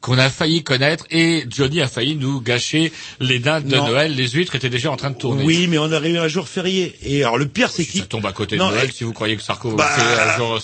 [0.00, 3.74] Qu'on a failli connaître et Johnny a failli nous gâcher les dindes de.
[3.74, 4.14] Noël.
[4.14, 5.42] Les huîtres étaient déjà en train de tourner.
[5.44, 6.94] Oui, mais on arrive à un jour férié.
[7.02, 8.88] Et alors le pire, c'est qu'il Ça tombe à côté de Non, Noël.
[8.88, 10.60] et- Si vous croyez que Sarko Bah, fait un jour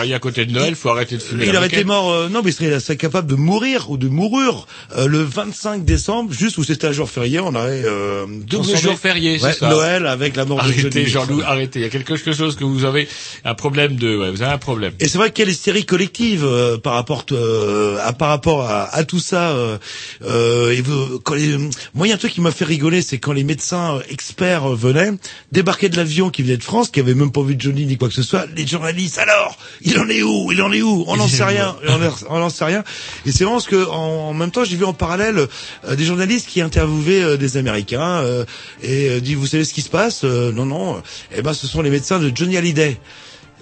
[0.00, 1.46] rien à côté de Noël, faut arrêter de fumer.
[1.46, 4.08] il aurait été mort, euh, non, mais il serait, serait capable de mourir ou de
[4.08, 8.76] mourir euh, le 25 décembre, juste où c'était un jour férié, on aurait euh, Double
[8.76, 9.68] jour férié, Ouais, ça.
[9.68, 11.06] Noël avec la mort de Arrêtez, Johnny.
[11.06, 11.80] Jean-Loup, arrêtez.
[11.80, 13.06] Il y a quelque chose que vous avez
[13.44, 14.94] un problème de, ouais, vous avez un problème.
[15.00, 18.62] Et c'est vrai qu'il y a l'hystérie collective euh, par rapport euh, à par rapport
[18.62, 19.50] à, à tout ça.
[19.50, 19.78] Euh,
[20.24, 21.56] euh, et vous- quand les-
[21.94, 24.02] moi, il y a un truc qui m'a fait rigoler, c'est quand les médecins euh,
[24.10, 25.12] experts euh, venaient
[25.52, 28.08] débarquer de l'avion qui venait de France, qui avait même pas vu Johnny ni quoi
[28.08, 28.46] que ce soit.
[28.56, 31.04] Les journalistes, alors, il en est où Il en est où?
[31.06, 31.76] On n'en sait rien.
[31.86, 32.84] On en- on n'en sait rien.
[33.26, 35.46] Et c'est vraiment ce que, en, en même temps, j'ai vu en parallèle
[35.86, 38.44] euh, des journalistes qui interviewaient euh, des Américains euh,
[38.82, 41.02] et euh, dit, vous savez ce qui se passe Euh, Non, non.
[41.36, 42.98] Eh ben, ce sont les médecins de Johnny Hallyday.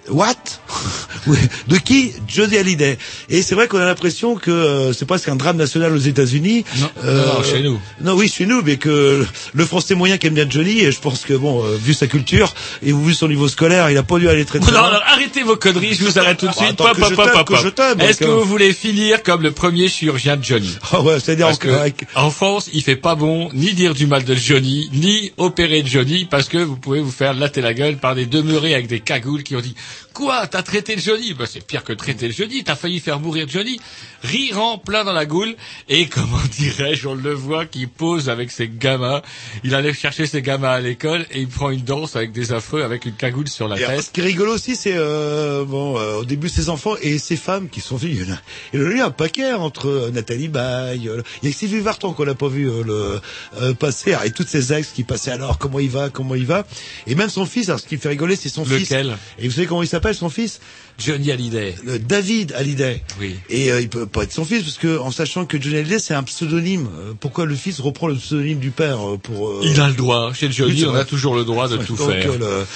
[0.09, 0.35] What?
[1.69, 2.13] De qui?
[2.29, 2.99] Johnny Hallyday.
[3.29, 6.65] Et c'est vrai qu'on a l'impression que euh, c'est presque un drame national aux États-Unis.
[6.79, 7.81] Non, Euh, non, chez nous.
[8.01, 11.01] Non, oui, chez nous, mais que le Français moyen qui aime bien Johnny, et je
[11.01, 14.19] pense que bon, euh, vu sa culture et vu son niveau scolaire, il a pas
[14.19, 14.91] dû aller très très Non, loin.
[14.93, 16.77] non, arrêtez vos conneries, je vous arrête tout de suite.
[16.77, 20.45] Pop, que pop, pop, pop, Est-ce que vous voulez finir comme le premier chirurgien de
[20.45, 20.71] Johnny?
[20.93, 24.35] Ah ouais, c'est-à-dire avec- en France, il fait pas bon ni dire du mal de
[24.35, 28.27] Johnny, ni opérer Johnny, parce que vous pouvez vous faire latter la gueule par des
[28.27, 29.75] demeurés avec des cagoules qui ont dit
[30.13, 33.21] Quoi T'as traité le Johnny bah, C'est pire que traiter le Johnny, t'as failli faire
[33.21, 33.79] mourir Johnny.
[34.23, 35.55] Rire en plein dans la goule,
[35.89, 39.23] et comment dirais-je, on le voit qui pose avec ses gamins.
[39.63, 42.83] Il allait chercher ses gamins à l'école, et il prend une danse avec des affreux,
[42.83, 44.07] avec une cagoule sur la Et alors, tête.
[44.07, 47.37] ce qui est rigolo aussi, c'est euh, bon, euh, au début ses enfants et ses
[47.37, 48.27] femmes qui sont venus.
[48.73, 51.09] Il y en a- eu un paquet entre euh, Nathalie Baye.
[51.09, 53.21] euh, il y a Sylvie Vartan qu'on n'a pas vu euh, le
[53.61, 55.31] euh, passer, alors, et toutes ces ex qui passaient.
[55.33, 56.67] Alors comment il va, comment il va,
[57.07, 57.69] et même son fils.
[57.69, 58.91] Alors ce qui fait rigoler, c'est son fils.
[58.91, 59.17] Lequel?
[59.39, 60.61] Et vous savez comment il s'appelle son fils
[60.99, 61.75] Johnny Hallyday.
[61.85, 63.03] Le David Hallyday.
[63.21, 63.37] Oui.
[63.49, 65.99] Et euh, il peut pas être son fils parce que en sachant que Johnny Hallyday
[65.99, 66.89] c'est un pseudonyme.
[66.99, 69.95] euh, pourquoi le fils reprend le pseudonyme du père euh, pour euh, Il a le
[69.95, 70.33] droit.
[70.35, 72.31] Chez Johnny, on a toujours le droit de tout donc, faire.
[72.33, 72.67] euh, le-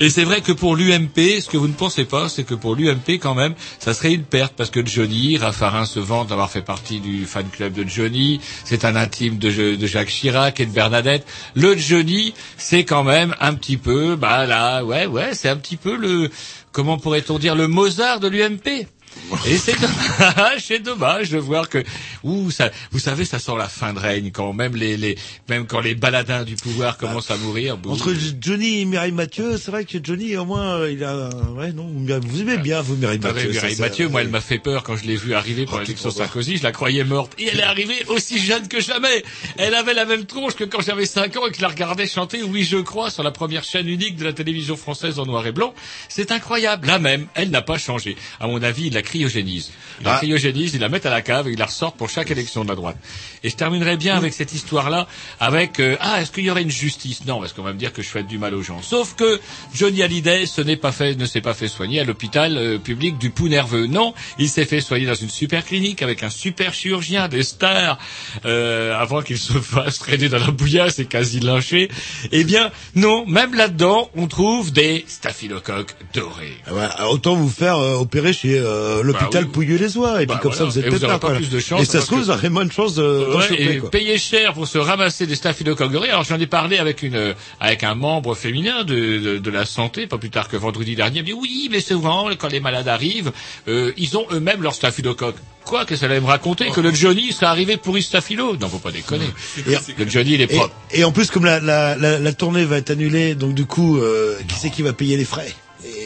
[0.00, 2.74] Et c'est vrai que pour l'UMP, ce que vous ne pensez pas, c'est que pour
[2.74, 6.62] l'UMP quand même, ça serait une perte parce que Johnny, Raffarin se vante d'avoir fait
[6.62, 8.40] partie du fan club de Johnny.
[8.64, 9.50] C'est un intime de,
[9.86, 11.26] Jacques Chirac et de Bernadette.
[11.54, 15.76] Le Johnny, c'est quand même un petit peu, bah là, ouais, ouais, c'est un petit
[15.76, 16.30] peu le,
[16.72, 18.86] comment pourrait-on dire, le Mozart de l'UMP.
[19.46, 21.82] Et c'est dommage, c'est dommage de voir que,
[22.22, 25.16] ouh, ça, vous savez, ça sent la fin de règne quand même les, les,
[25.48, 27.76] même quand les baladins du pouvoir commencent à mourir.
[27.76, 27.92] Bouh.
[27.92, 31.72] Entre Johnny et Mireille Mathieu, c'est vrai que Johnny, au moins, euh, il a, ouais,
[31.72, 33.50] non, vous aimez bien, vous, Mireille Ah Mathieu.
[33.50, 35.80] Mireille Mathieu, ça, moi, elle m'a fait peur quand je l'ai vue arriver pour Oh,
[35.80, 36.58] l'élection Sarkozy.
[36.58, 37.32] Je la croyais morte.
[37.38, 39.24] Et elle est arrivée aussi jeune que jamais.
[39.56, 42.06] Elle avait la même tronche que quand j'avais 5 ans et que je la regardais
[42.06, 45.46] chanter Oui, je crois sur la première chaîne unique de la télévision française en noir
[45.46, 45.74] et blanc.
[46.08, 46.86] C'est incroyable.
[46.86, 48.16] La même, elle n'a pas changé.
[48.40, 49.70] À mon avis, il la cryogénise.
[50.04, 50.16] La Ah.
[50.18, 52.68] cryogénise, il la met à la cave et il la ressort pour chaque élection de
[52.68, 52.96] la droite.
[53.44, 55.06] Et je terminerai bien avec cette histoire-là,
[55.38, 57.24] avec euh, ah, est-ce qu'il y aurait une justice?
[57.26, 58.80] Non, parce qu'on va me dire que je fais du mal aux gens.
[58.82, 59.40] Sauf que
[59.74, 63.18] Johnny Hallyday, ce n'est pas fait, ne s'est pas fait soigner à l'hôpital euh, public
[63.18, 63.86] du Pou nerveux.
[63.86, 67.98] Non, il s'est fait soigner dans une super clinique avec un super chirurgien, des stars,
[68.44, 71.88] euh, avant qu'il se fasse traîner dans la bouillasse et quasi lynché.
[72.32, 76.56] Eh bien, non, même là-dedans, on trouve des staphylocoques dorés.
[76.66, 78.58] Ah alors autant vous faire euh, opérer chez
[78.98, 79.52] euh, l'hôpital Bah oui.
[79.52, 80.58] Pouilleux-les-Oies, et Bah puis comme voilà.
[80.58, 82.24] ça vous êtes Et peut-être là, pas plus de chance Et ça se trouve, que-
[82.24, 83.02] vous aurez moins de chances de
[83.36, 83.90] Ouais, choper, et quoi.
[83.90, 85.92] payer cher pour se ramasser des staphylocoques.
[85.94, 90.06] Alors j'en ai parlé avec une avec un membre féminin de, de, de la santé,
[90.06, 91.18] pas plus tard que vendredi dernier.
[91.18, 93.32] Il me dit oui, mais souvent quand les malades arrivent,
[93.68, 95.36] euh, ils ont eux-mêmes leur staphylocoque.
[95.64, 98.78] Quoi que ça allait me raconter que le Johnny serait arrivé pour staphylo Non, faut
[98.78, 99.26] pas déconner.
[99.98, 100.74] le Johnny, il est Et, propre.
[100.90, 103.98] et en plus, comme la, la, la, la tournée va être annulée, donc du coup,
[103.98, 105.54] euh, qui c'est qui va payer les frais?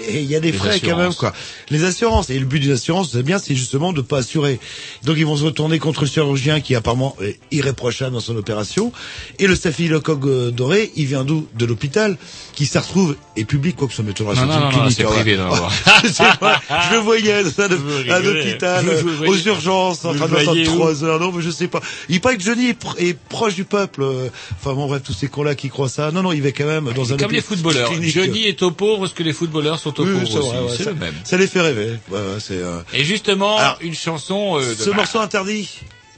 [0.08, 1.32] Et il y a des Les frais quand même, quoi.
[1.70, 2.30] Les assurances.
[2.30, 4.58] Et le but des assurances, c'est bien, c'est justement de pas assurer.
[5.04, 8.92] Donc ils vont se retourner contre le chirurgien qui apparemment est irréprochable dans son opération.
[9.38, 11.46] Et le staphylocoque euh, doré, il vient d'où?
[11.56, 12.16] De l'hôpital,
[12.54, 14.34] qui se retrouve est public, quoi que ça m'étonnera.
[14.34, 15.36] Non, non, non, non, c'est hein, privé,
[16.04, 18.40] je le voyais dans un, Vous un rigolez.
[18.40, 21.20] hôpital, Vous euh, aux urgences, en train de trois heures.
[21.20, 21.80] Non, mais je sais pas.
[22.08, 24.02] Il paraît que Johnny est, pr- est proche du peuple.
[24.02, 24.28] euh,
[24.60, 26.10] Enfin bon, bref, tous ces cons-là qui croient ça.
[26.10, 27.90] Non, non, il va quand même dans un Comme les footballeurs.
[28.02, 30.48] Johnny est au pauvre ce que les footballeurs sont Oui, c'est aussi.
[30.48, 31.14] vrai, ouais, c'est ça- le même.
[31.24, 31.98] Ça les fait rêver.
[32.40, 32.54] C'est.
[32.62, 35.68] euh, Et justement, Alors, une chanson euh, de Ce morceau interdit.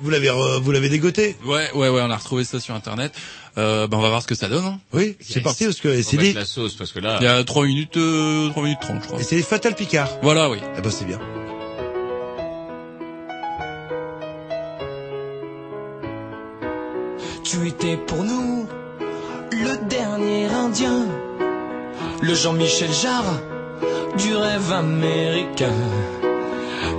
[0.00, 1.36] Vous l'avez, euh, vous l'avez dégoté.
[1.44, 3.12] Ouais, ouais, ouais, on a retrouvé ça sur internet.
[3.56, 4.64] Euh, ben on va voir ce que ça donne.
[4.64, 4.78] Hein.
[4.92, 6.32] Oui, c'est parti parce que c'est dit.
[6.32, 7.18] la sauce parce que là.
[7.20, 9.20] Il y a 3 minutes, euh, 3 minutes 30, je crois.
[9.20, 10.08] Et c'est Fatal Picard.
[10.22, 10.58] Voilà, oui.
[10.76, 11.18] Eh ben c'est bien.
[17.44, 18.66] Tu étais pour nous
[19.52, 21.06] le dernier Indien,
[22.20, 23.40] le Jean-Michel Jarre
[24.16, 25.74] du rêve américain.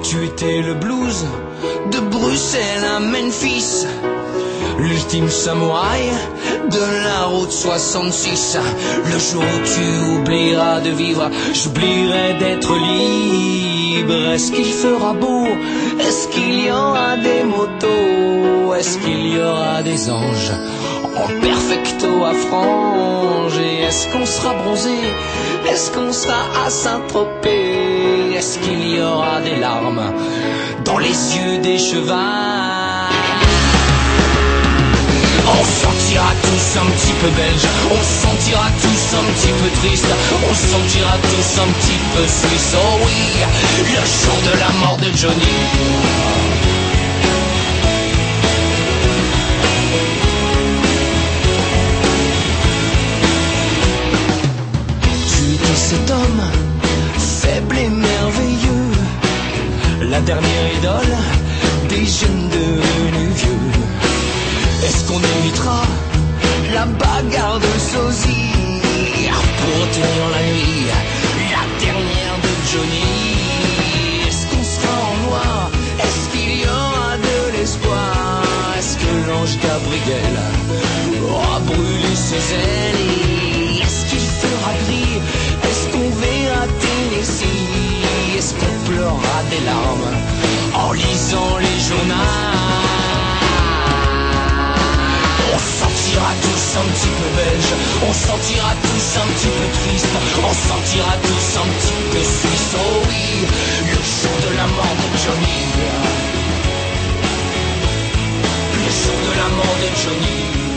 [0.04, 1.26] Tu étais le blues
[1.92, 3.86] de Bruxelles à Memphis,
[4.80, 6.10] l'ultime samouraï
[6.72, 8.58] de la route 66.
[9.06, 14.34] Le jour où tu oublieras de vivre, j'oublierai d'être libre.
[14.34, 15.48] Est-ce qu'il fera beau?
[16.00, 18.74] Est-ce qu'il y aura des motos?
[18.76, 20.54] Est-ce qu'il y aura des anges
[21.16, 24.96] en perfecto à franges Et est-ce qu'on sera bronzé?
[25.70, 28.36] Est-ce qu'on sera à Saint-Tropez?
[28.38, 30.14] Est-ce qu'il y aura des larmes
[30.86, 32.69] dans les yeux des chevals?
[35.52, 39.70] On se sentira tous un petit peu belges, on se sentira tous un petit peu
[39.82, 40.14] tristes,
[40.50, 42.76] on se sentira tous un petit peu suisses.
[42.76, 43.20] Oh oui,
[43.80, 45.56] le jour de la mort de Johnny.
[55.76, 56.44] Cet homme,
[57.18, 58.92] faible et merveilleux,
[60.12, 61.18] la dernière idole
[61.90, 63.59] des jeunes devenus vieux.
[64.86, 65.82] Est-ce qu'on évitera
[66.74, 68.82] la bagarre de sosie
[69.60, 70.86] pour tenir la nuit,
[71.56, 74.28] la dernière de Johnny?
[74.28, 75.72] Est-ce qu'on sera en noir?
[76.04, 78.44] Est-ce qu'il y aura de l'espoir?
[78.78, 80.36] Est-ce que l'ange Gabriel
[81.30, 83.82] aura brûlé ses ailes?
[83.84, 85.22] Est-ce qu'il fera gris?
[85.68, 88.38] Est-ce qu'on verra Tennessee?
[88.38, 90.12] Est-ce qu'on pleurera des larmes
[90.74, 92.69] en lisant les journaux?
[96.20, 97.74] Sentira tous un petit peu belges,
[98.08, 100.06] on se sentira tous un petit peu tristes,
[100.44, 102.76] on se sentira tous un petit peu suisses.
[102.76, 103.48] Oh oui,
[103.88, 105.60] le jour de la mort de Johnny.
[108.76, 110.69] Le jour de la mort de Johnny.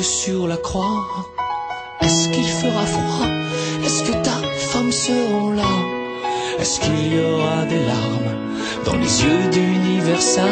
[0.00, 1.04] Sur la croix.
[2.00, 3.26] Est-ce qu'il fera froid?
[3.84, 4.38] Est-ce que ta
[4.70, 5.74] femme seront là?
[6.60, 8.32] Est-ce qu'il y aura des larmes
[8.86, 10.44] dans les yeux d'Universal?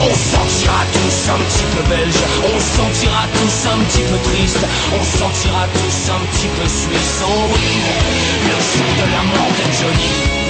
[0.00, 4.64] On sentira tous un petit peu belge, on sentira tous un petit peu triste,
[4.98, 7.90] on sentira tous un petit peu suisse bride,
[8.46, 10.49] le jour de la mort de Johnny.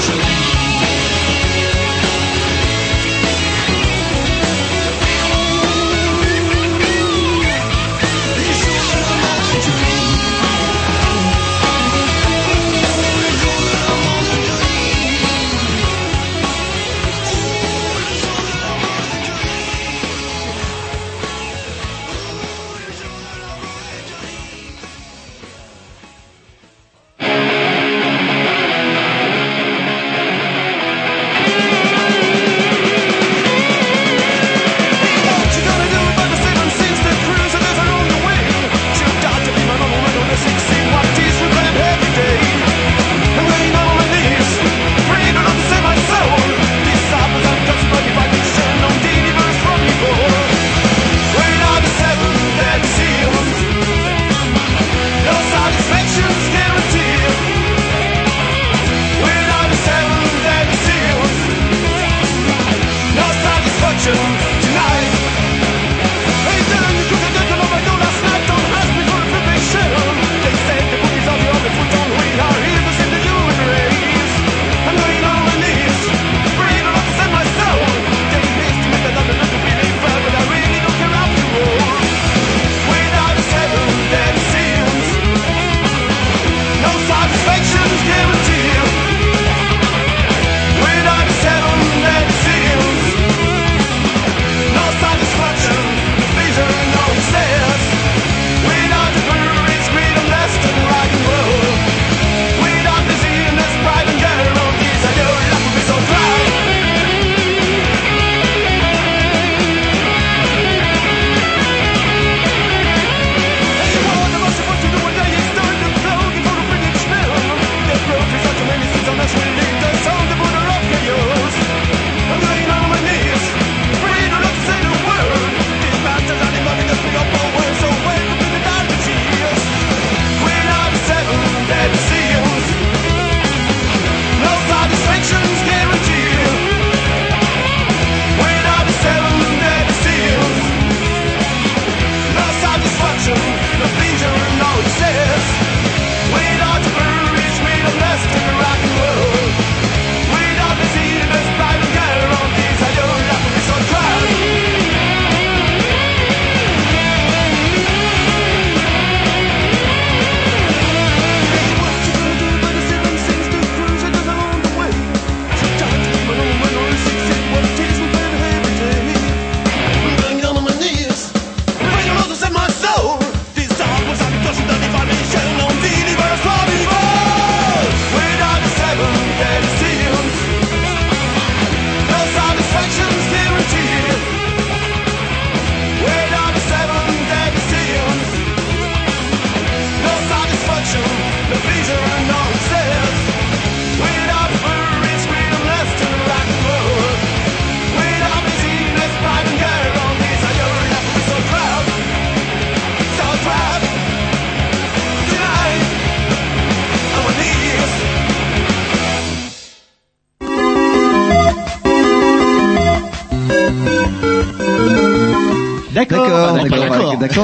[0.00, 0.57] La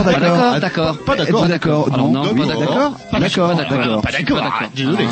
[0.02, 4.10] d'accord, d'accord, d'accord, pas d'accord, d'accord, Pas d'accord, Non, pas d'accord, d'accord, pas d'accord, pas
[4.12, 5.06] d'accord, Ah, désolé.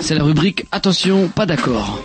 [0.00, 2.00] C'est la rubrique Attention, pas d'accord.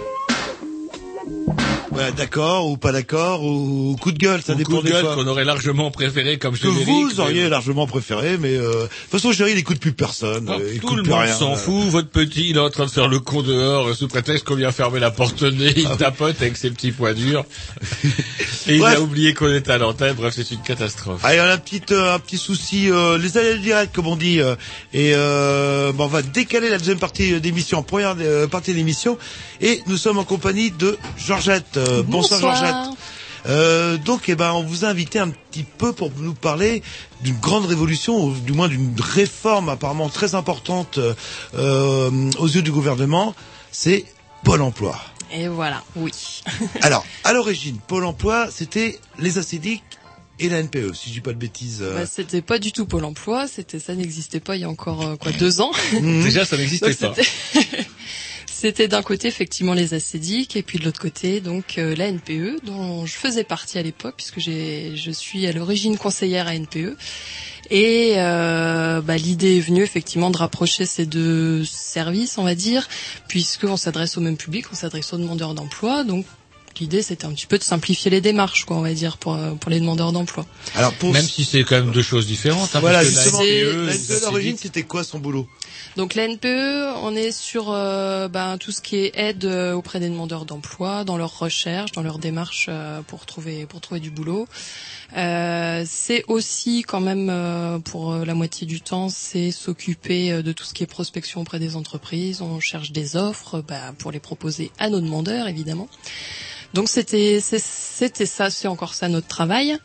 [1.91, 4.91] Ouais, d'accord ou pas d'accord ou coup de gueule, ça Ou dépend coup de des
[4.91, 5.15] gueule fois.
[5.15, 9.21] qu'on aurait largement préféré comme que vous mais- auriez largement préféré, mais euh, de toute
[9.21, 10.51] façon, il écoute plus personne.
[10.73, 11.55] il Tout écoute le monde s'en euh.
[11.55, 11.86] fout.
[11.88, 14.73] Votre petit, il est en train de faire le con dehors sous prétexte qu'on vient
[14.73, 15.71] fermer la porte nez.
[15.78, 17.45] Il tapote avec ses petits poings durs.
[18.68, 20.13] Et il a oublié qu'on était à l'antenne.
[20.13, 21.24] Bref, c'est une catastrophe.
[21.24, 24.16] Allez, on a un petit, euh, un petit souci, euh, les allées directs, comme on
[24.16, 24.55] dit, euh,
[24.93, 29.18] et euh, bon, on va décaler la deuxième partie d'émission, première euh, partie d'émission,
[29.61, 31.78] et nous sommes en compagnie de Georgette.
[31.78, 32.55] Euh, bonsoir, Bonsoir.
[32.55, 32.97] Georgette.
[33.47, 36.82] Euh, donc, eh ben, on vous a invité un petit peu pour nous parler
[37.22, 40.99] d'une grande révolution, ou du moins d'une réforme apparemment très importante
[41.55, 43.36] euh, aux yeux du gouvernement.
[43.72, 44.05] C'est
[44.43, 44.99] Pôle Emploi.
[45.32, 46.11] Et voilà, oui.
[46.82, 49.84] Alors, à l'origine, Pôle Emploi, c'était les ACDIC
[50.39, 51.80] et la NPE, si je dis pas de bêtises.
[51.82, 51.95] euh.
[51.99, 55.01] Bah, c'était pas du tout Pôle Emploi, c'était ça n'existait pas il y a encore
[55.05, 55.71] euh, quoi deux ans.
[55.93, 56.23] Mhm.
[56.23, 57.13] Déjà, ça n'existait pas.
[57.15, 57.86] c'était-
[58.47, 62.61] C'était d'un côté effectivement les ACDIC et puis de l'autre côté donc euh, la NPE
[62.63, 66.95] dont je faisais partie à l'époque puisque j'ai je suis à l'origine conseillère à NPE
[67.70, 72.88] et euh, bah, l'idée est venue effectivement de rapprocher ces deux services on va dire
[73.28, 76.26] puisqu'on s'adresse au même public on s'adresse aux demandeurs d'emploi donc
[76.80, 79.51] l'idée c'était un petit peu de simplifier les démarches quoi on va dire pour euh,
[79.53, 80.45] pour les demandeurs d'emploi.
[80.76, 82.76] Alors pour Même si c'est quand même deux choses différentes.
[82.76, 85.03] hein, voilà, parce que la justement, NPE, la les NPE, à l'origine, ACDIC, c'était quoi
[85.03, 85.47] son boulot?
[85.95, 90.01] Donc la NPE, on est sur euh, ben, tout ce qui est aide euh, auprès
[90.01, 94.11] des demandeurs d'emploi, dans leurs recherches, dans leurs démarches euh, pour trouver pour trouver du
[94.11, 94.45] boulot.
[95.15, 100.73] Euh, c'est aussi quand même pour la moitié du temps, c'est s'occuper de tout ce
[100.73, 102.41] qui est prospection auprès des entreprises.
[102.41, 105.88] On cherche des offres bah, pour les proposer à nos demandeurs évidemment.
[106.73, 109.78] Donc c'était c'était ça, c'est encore ça notre travail.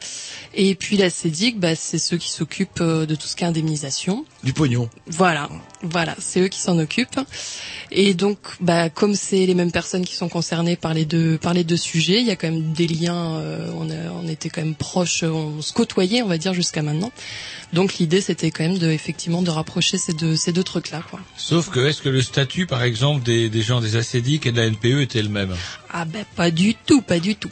[0.55, 4.25] Et puis la CEDIC, bah, c'est ceux qui s'occupent de tout ce qui est indemnisation.
[4.43, 4.91] Du pognon.
[5.07, 5.49] Voilà,
[5.83, 7.21] voilà, c'est eux qui s'en occupent.
[7.91, 11.55] Et donc, bah, comme c'est les mêmes personnes qui sont concernées par les deux par
[11.55, 13.39] les deux sujets, il y a quand même des liens.
[13.41, 17.13] euh, on, on était quand même proches, on se côtoyait, on va dire jusqu'à maintenant.
[17.73, 21.21] Donc l'idée, c'était quand même de effectivement de rapprocher ces deux ces deux trucs-là, quoi.
[21.37, 24.57] Sauf que est-ce que le statut, par exemple, des, des gens des ACDIC et de
[24.57, 25.55] la NPE était le même?
[25.93, 27.51] Ah ben pas du tout, pas du tout.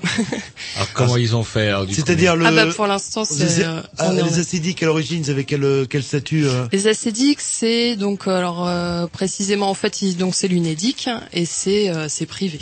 [0.76, 2.02] Alors comment ils ont fait alors, du coup?
[2.04, 2.46] C'est-à-dire le.
[2.46, 5.62] Ah bah, pour l'instant, les, c'est, euh, ah, les ACDIC à l'origine, ils avaient quel,
[5.64, 6.66] euh, quel statut euh?
[6.72, 11.90] Les ACDIC, c'est donc alors euh, précisément en fait, ils- donc c'est l'UNEDIC et c'est
[11.90, 12.58] euh, c'est privé.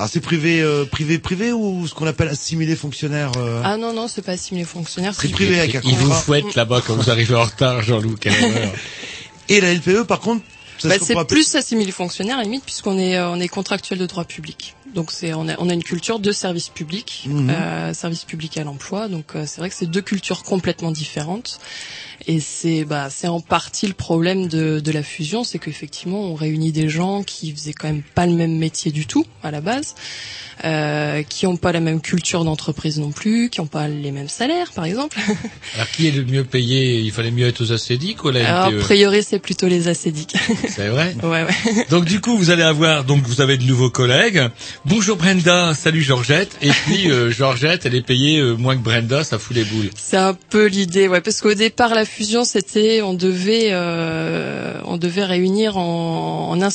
[0.00, 3.92] Alors c'est privé, euh, privé, privé ou ce qu'on appelle assimilé fonctionnaire euh Ah non
[3.92, 7.10] non, c'est pas assimilé fonctionnaire, C'est privé avec un Ils vous fouettent là-bas quand vous
[7.10, 8.16] arrivez en retard, Jean-Loup.
[9.50, 10.42] Et la LPE, par contre,
[10.84, 14.06] Bah, c'est plus assimilé fonctionnaire à la limite puisqu'on est euh, on est contractuel de
[14.06, 14.74] droit public.
[14.94, 17.50] Donc c'est on a on a une culture de service public, Mhm.
[17.50, 19.08] euh, service public à l'emploi.
[19.08, 21.58] Donc euh, c'est vrai que c'est deux cultures complètement différentes.
[22.26, 26.34] Et c'est bah c'est en partie le problème de de la fusion, c'est qu'effectivement on
[26.34, 29.60] réunit des gens qui faisaient quand même pas le même métier du tout à la
[29.60, 29.94] base,
[30.64, 34.28] euh, qui ont pas la même culture d'entreprise non plus, qui ont pas les mêmes
[34.28, 35.18] salaires par exemple.
[35.74, 37.00] Alors qui est le mieux payé?
[37.00, 39.68] Il fallait mieux être aux ACDIC ou à la Alors, a NPE priori c'est plutôt
[39.68, 40.36] les acédiques.
[40.68, 41.14] C'est vrai?
[41.22, 41.86] Ouais ouais.
[41.88, 44.42] Donc du coup, vous allez avoir, donc vous avez de nouveaux collègues.
[44.84, 46.56] Bonjour Brenda, salut Georgette.
[46.60, 49.90] Et puis euh, Georgette, elle est payée euh, moins que Brenda, ça fout les boules.
[49.96, 54.96] C'est un peu l'idée, ouais, parce qu'au départ la fusion c'était on devait euh, on
[54.96, 56.70] devait réunir en, une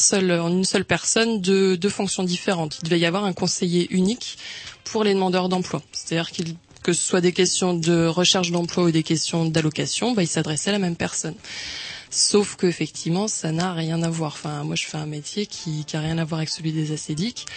[0.66, 2.80] seule personne deux, fonctions différentes.
[2.82, 4.38] Il devait y avoir un conseiller unique
[4.84, 8.92] pour les demandeurs d'emploi, c'est-à-dire qu'il que ce soit des questions de recherche d'emploi ou
[8.92, 11.34] des questions d'allocation, bah, il s'adressait à la même personne.
[12.12, 14.34] Sauf que effectivement, ça n'a rien à voir.
[14.34, 17.48] Enfin, moi, je fais un métier qui, qui rien à voir avec celui des acédiques.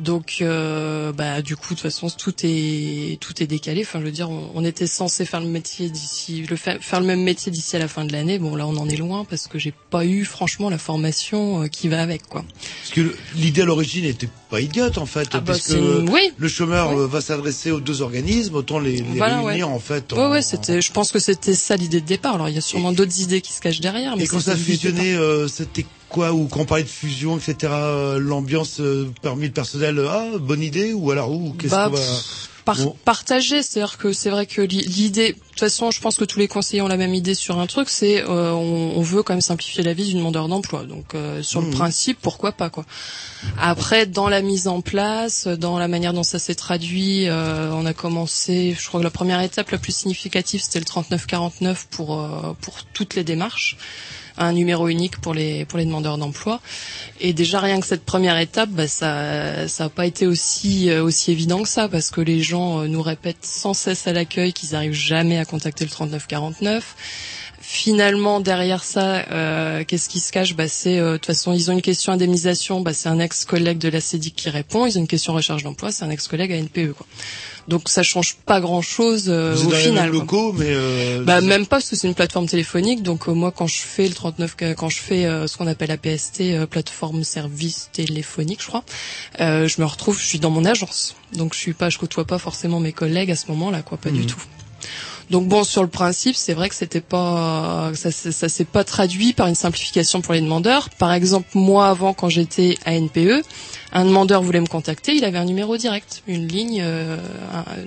[0.00, 3.82] Donc, euh, bah, du coup, de toute façon, tout est tout est décalé.
[3.82, 7.00] Enfin, je veux dire, on, on était censé faire le métier d'ici, le fa- faire
[7.00, 8.38] le même métier d'ici à la fin de l'année.
[8.38, 11.66] Bon, là, on en est loin parce que j'ai pas eu, franchement, la formation euh,
[11.66, 12.44] qui va avec, quoi.
[12.80, 16.32] Parce que l'idée à l'origine était pas idiote en fait, Ah bah, parce que oui.
[16.36, 17.00] le chômeur Oui.
[17.02, 19.74] euh, va s'adresser aux deux organismes, autant les, les Voilà, réunir ouais.
[19.74, 20.12] en fait.
[20.14, 20.80] En- ouais, c'était.
[20.80, 22.36] Je pense que c'était ça l'idée de départ.
[22.36, 24.52] Alors, il y a sûrement d'autres idées qui se cachent derrière, mais Et quand ça
[24.52, 29.10] a fusionné, euh, c'était quoi Ou quand on parlait de fusion, etc., euh, l'ambiance euh,
[29.22, 31.98] parmi le personnel, euh, ah, bonne idée Ou alors, ou qu'est-ce Bah, qu'on va...
[32.00, 32.94] pff, par- Bon.
[33.06, 36.38] partager, c'est-à-dire que c'est vrai que l'i- l'idée, de toute façon, je pense que tous
[36.38, 39.32] les conseillers ont la même idée sur un truc, c'est euh, on, on veut quand
[39.32, 40.84] même simplifier la vie du demandeur d'emploi.
[40.84, 41.72] Donc euh, sur le Mhm.
[41.74, 42.84] principe, pourquoi pas quoi.
[43.58, 47.86] Après, dans la mise en place, dans la manière dont ça s'est traduit, euh, on
[47.86, 52.20] a commencé, je crois que la première étape la plus significative, c'était le 3949 pour
[52.20, 53.78] euh, pour toutes les démarches
[54.40, 56.60] un numéro unique pour les pour les demandeurs d'emploi.
[57.20, 61.04] Et déjà rien que cette première étape bah, ça ça a pas été aussi euh,
[61.04, 64.52] aussi évident que ça parce que les gens euh, nous répètent sans cesse à l'accueil
[64.52, 67.39] qu'ils arrivent jamais à contacter le 3949
[67.72, 70.56] Finalement, derrière ça, euh, qu'est-ce qui se cache?
[70.56, 73.78] Bah, C'est euh, de toute façon, ils ont une question indemnisation, bah, c'est un ex-collègue
[73.78, 74.86] de la CEDIC qui répond.
[74.86, 76.92] Ils ont une question recherche d'emploi, c'est un ex-collègue à NPE.
[76.94, 77.06] Quoi.
[77.68, 80.10] Donc ça change pas grand-chose euh, au les final.
[80.10, 80.66] locaux, mais...
[80.68, 83.04] Euh, Bah même pas parce que c'est une plateforme téléphonique.
[83.04, 85.92] Donc euh, moi quand je fais le 39, que- quand je fais ce qu'on appelle
[85.92, 88.82] APST, euh, plateforme service téléphonique, je crois,
[89.40, 91.14] euh, je me retrouve, je suis dans mon agence.
[91.34, 94.10] Donc je suis pas, je côtoie pas forcément mes collègues à ce moment-là, quoi, pas
[94.10, 94.26] du Mhm.
[94.26, 94.42] tout.
[95.30, 99.46] Donc bon, sur le principe, c'est vrai que c'était pas, ça, s'est pas traduit par
[99.46, 100.90] une simplification pour les demandeurs.
[100.90, 103.44] Par exemple, moi avant, quand j'étais à NPE,
[103.92, 107.16] un demandeur voulait me contacter, il avait un numéro direct, une ligne euh,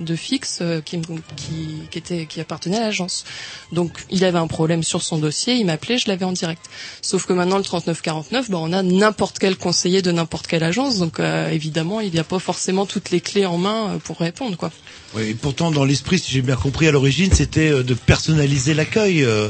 [0.00, 1.00] de fixe euh, qui,
[1.36, 3.24] qui, qui était, qui appartenait à l'agence.
[3.72, 6.62] Donc il avait un problème sur son dossier, il m'appelait, je l'avais en direct.
[7.00, 10.98] Sauf que maintenant le 3949, bah, on a n'importe quel conseiller de n'importe quelle agence,
[10.98, 14.18] donc euh, évidemment il n'y a pas forcément toutes les clés en main euh, pour
[14.18, 14.70] répondre quoi.
[15.14, 18.74] Oui, et pourtant, dans l'esprit, si j'ai bien compris, à l'origine, c'était euh, de personnaliser
[18.74, 19.22] l'accueil.
[19.24, 19.48] euh,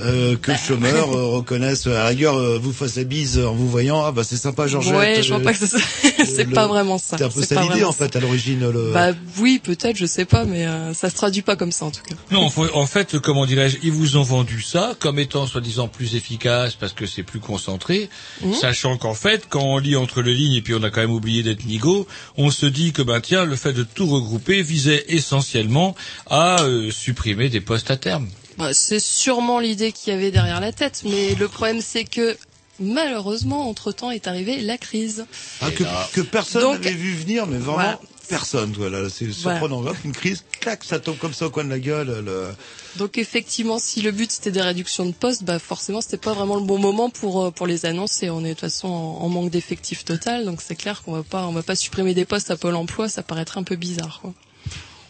[0.00, 3.52] euh, que le chômeur euh, reconnaisse à la rigueur euh, vous fasse la bise en
[3.52, 5.58] vous voyant ah bah c'est sympa Georgette ouais, je vois euh, pas que
[6.24, 7.18] c'est pas vraiment ça.
[7.18, 8.90] c'était un peu C'est ça l'idée en fait à l'origine le...
[8.94, 9.08] Bah
[9.38, 12.00] oui, peut-être, je sais pas, mais euh, ça se traduit pas comme ça en tout
[12.08, 12.14] cas.
[12.30, 16.74] Non, en fait, comment dirais-je, ils vous ont vendu ça comme étant soi-disant plus efficace
[16.74, 18.08] parce que c'est plus concentré,
[18.42, 18.54] Mhm.
[18.54, 21.10] sachant qu'en fait, quand on lit entre les lignes et puis on a quand même
[21.12, 22.06] oublié d'être nigo,
[22.38, 25.94] on se dit que ben tiens, le fait de tout regrouper visait essentiellement
[26.28, 28.28] à euh, supprimer des postes à terme.
[28.58, 32.36] Bah, c'est sûrement l'idée qu'il y avait derrière la tête, mais le problème c'est que
[32.80, 35.26] malheureusement, entre-temps est arrivée la crise.
[35.60, 35.84] Ah, que,
[36.14, 38.00] que personne n'avait vu venir mais vraiment Voilà.
[38.28, 39.58] personne voilà c'est Voilà.
[39.60, 42.48] surprenant Hop, une crise clac ça tombe comme ça au coin de la gueule le...
[42.96, 46.56] Donc effectivement, si le but c'était des réductions de postes, bah forcément c'était pas vraiment
[46.56, 48.28] le bon moment pour euh, pour les annoncer.
[48.30, 51.22] On est de toute façon en, en manque d'effectifs total, donc c'est clair qu'on va
[51.22, 54.18] pas on va pas supprimer des postes à Pôle Emploi, ça paraîtrait un peu bizarre.
[54.20, 54.34] Quoi.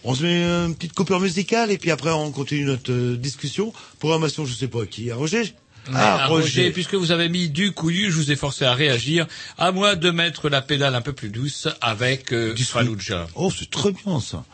[0.05, 3.73] On se met une petite coupure musicale et puis après on continue notre euh, discussion.
[3.99, 5.55] Programmation, je sais pas qui, à Roger?
[5.93, 9.27] Ah, Roger, puisque vous avez mis du couillu, je vous ai forcé à réagir.
[9.59, 13.27] À moi de mettre la pédale un peu plus douce avec euh, du Fallujah.
[13.35, 14.45] Oh, c'est très bien ça.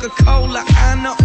[0.00, 1.17] Coca-Cola, I know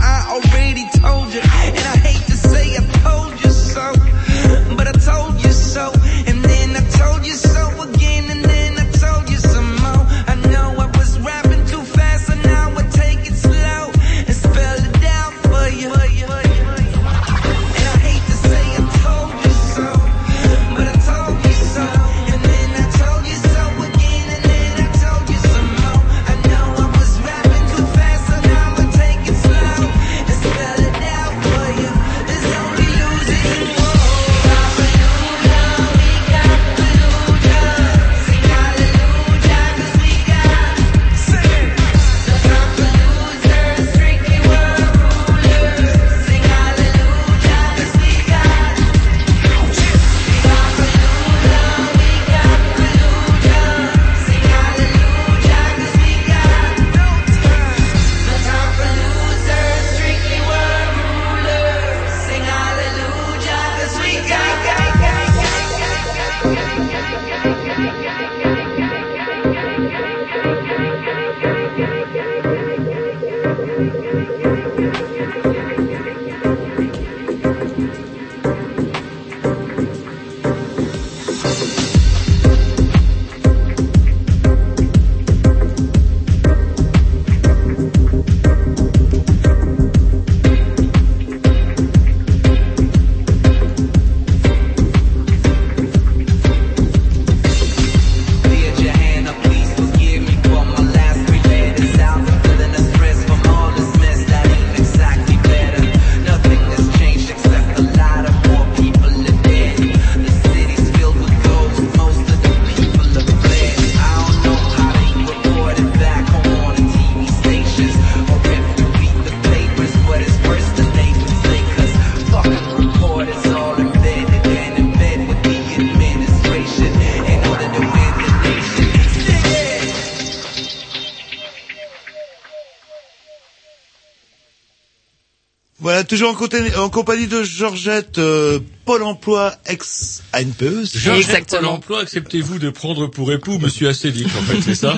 [136.14, 140.86] toujours en, côté- en compagnie de Georgette, euh, Pôle emploi ex-ANPE.
[140.94, 144.96] Georgette Pôle emploi, acceptez-vous de prendre pour époux Monsieur Acédic, en fait, c'est ça?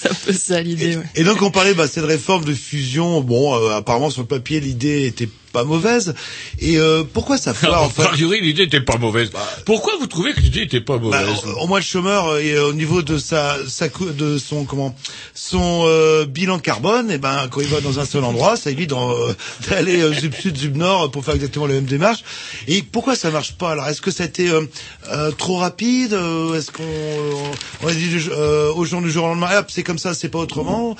[0.00, 1.04] C'est un peu ça l'idée, ouais.
[1.14, 3.20] Et donc on parlait bah, cette réforme de fusion.
[3.22, 6.14] Bon, euh, apparemment sur le papier l'idée était pas mauvaise.
[6.60, 9.30] Et euh, pourquoi ça foire en fait a priori, l'idée était pas mauvaise.
[9.66, 12.52] Pourquoi vous trouvez que l'idée était pas Bah, mauvaise au moins le chômeur euh, et
[12.54, 14.94] euh, au niveau de sa, de son comment
[15.34, 18.92] son euh, bilan carbone et ben quand il va dans un seul endroit ça évite
[18.92, 19.32] euh,
[19.68, 22.22] d'aller euh, sud sud sud nord pour faire exactement la même démarche
[22.68, 23.86] et pourquoi ça marche pas alors?
[23.88, 24.62] Est-ce que ça a été euh,
[25.10, 29.24] euh, trop rapide Euh, est-ce qu'on euh, on a dit euh, aux gens du jour
[29.24, 30.96] au lendemain hop c'est comme ça c'est pas autrement?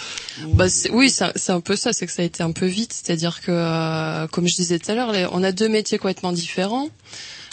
[0.55, 2.53] Bah c'est- oui, c'est un- c'est un peu ça, c'est que ça a été un
[2.53, 2.92] peu vite.
[2.92, 6.88] C'est-à-dire que, euh, comme je disais tout à l'heure, on a deux métiers complètement différents.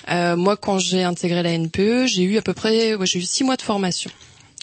[0.10, 3.24] Euh, moi, quand j'ai intégré la NPE, j'ai eu à peu près, ouais, j'ai eu
[3.24, 4.10] six mois de formation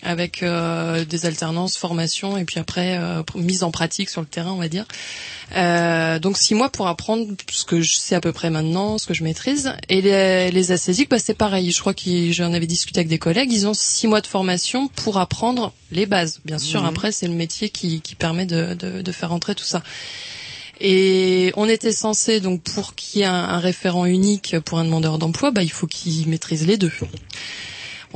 [0.02, 4.52] avec euh, des alternances, formation et puis après euh, mise en pratique sur le terrain,
[4.52, 4.86] on va dire.
[5.54, 9.06] Euh, donc six mois pour apprendre ce que je sais à peu près maintenant, ce
[9.06, 9.74] que je maîtrise.
[9.90, 11.72] Et les, les bah, c'est pareil.
[11.72, 13.52] Je crois que j'en avais discuté avec des collègues.
[13.52, 16.40] Ils ont six mois de formation pour apprendre les bases.
[16.46, 16.88] Bien sûr, Mhm.
[16.88, 19.82] après c'est le métier qui, qui permet de, de, de faire entrer tout ça.
[20.80, 25.18] Et on était censé donc pour qu'il y ait un, référent unique pour un demandeur
[25.18, 26.92] d'emploi, bah il faut qu'il maîtrise les deux.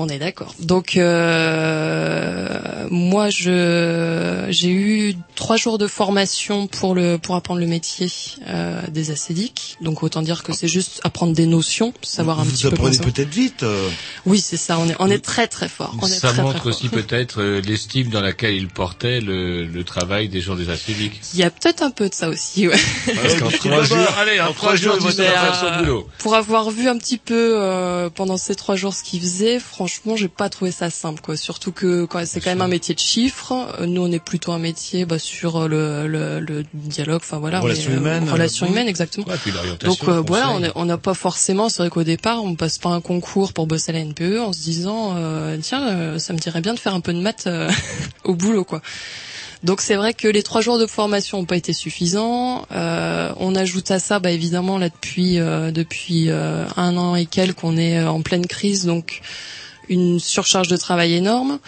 [0.00, 0.54] On est d'accord.
[0.60, 7.66] Donc euh, moi je j'ai eu trois jours de formation pour le pour apprendre le
[7.66, 8.08] métier
[8.48, 9.76] euh, des acédiques.
[9.80, 12.68] Donc autant dire que c'est juste apprendre des notions, savoir un vous petit peu.
[12.68, 13.88] apprenez comment ça- peut-être vite euh.
[14.24, 14.78] Oui c'est ça.
[14.78, 15.94] On est on est très très fort.
[16.00, 19.64] On est Ça très, montre très aussi peut-être euh, l'estime dans laquelle il portait le,
[19.66, 21.20] le travail des gens des Acédiques.
[21.34, 22.68] Il y a peut-être un peu de ça aussi.
[22.68, 22.76] Ouais.
[23.20, 26.08] Parce qu'en trois jours, allez, en trois jours, il va Mais, faire son boulot.
[26.18, 29.87] Pour avoir vu un petit peu euh, pendant ces trois jours ce qu'il faisait, franchement,
[30.16, 31.36] j'ai pas trouvé ça simple, quoi.
[31.36, 33.52] Surtout que quand c'est quand même un métier de chiffres.
[33.80, 37.60] Euh, Nous, on est plutôt un métier bah, sur le, le, le dialogue, enfin voilà,
[37.60, 39.26] Relations on est, euh, humaines, relations euh, humaines, exactement.
[39.26, 41.68] Ouais, puis l'orientation, Donc euh, voilà, on n'a pas forcément.
[41.68, 44.52] C'est vrai qu'au départ, on passe pas un concours pour bosser à la NPE en
[44.52, 47.46] se disant, euh, tiens, euh, ça me dirait bien de faire un peu de maths
[47.46, 47.70] euh,
[48.24, 48.82] au boulot, quoi.
[49.64, 52.64] Donc c'est vrai que les trois jours de formation n'ont pas été suffisants.
[52.70, 57.26] Euh, on ajoute à ça, bah, évidemment, là depuis euh, depuis euh, un an et
[57.26, 59.20] quelques, on est euh, en pleine crise, donc
[59.88, 61.58] une surcharge de travail énorme.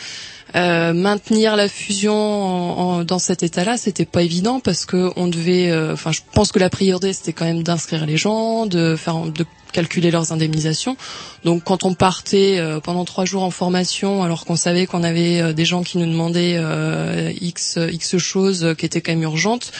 [0.57, 5.29] Euh, maintenir la fusion en- en- dans cet état-là, c'était pas évident parce que on
[5.29, 5.71] devait.
[5.71, 9.17] euh, Enfin, je pense que la priorité c'était quand même d'inscrire les gens, de faire,
[9.27, 10.97] de calculer leurs indemnisations.
[11.45, 15.41] Donc, quand on partait euh, pendant trois jours en formation, alors qu'on savait qu'on avait
[15.41, 19.71] euh, des gens qui nous demandaient euh, x x choses qui étaient quand même urgentes,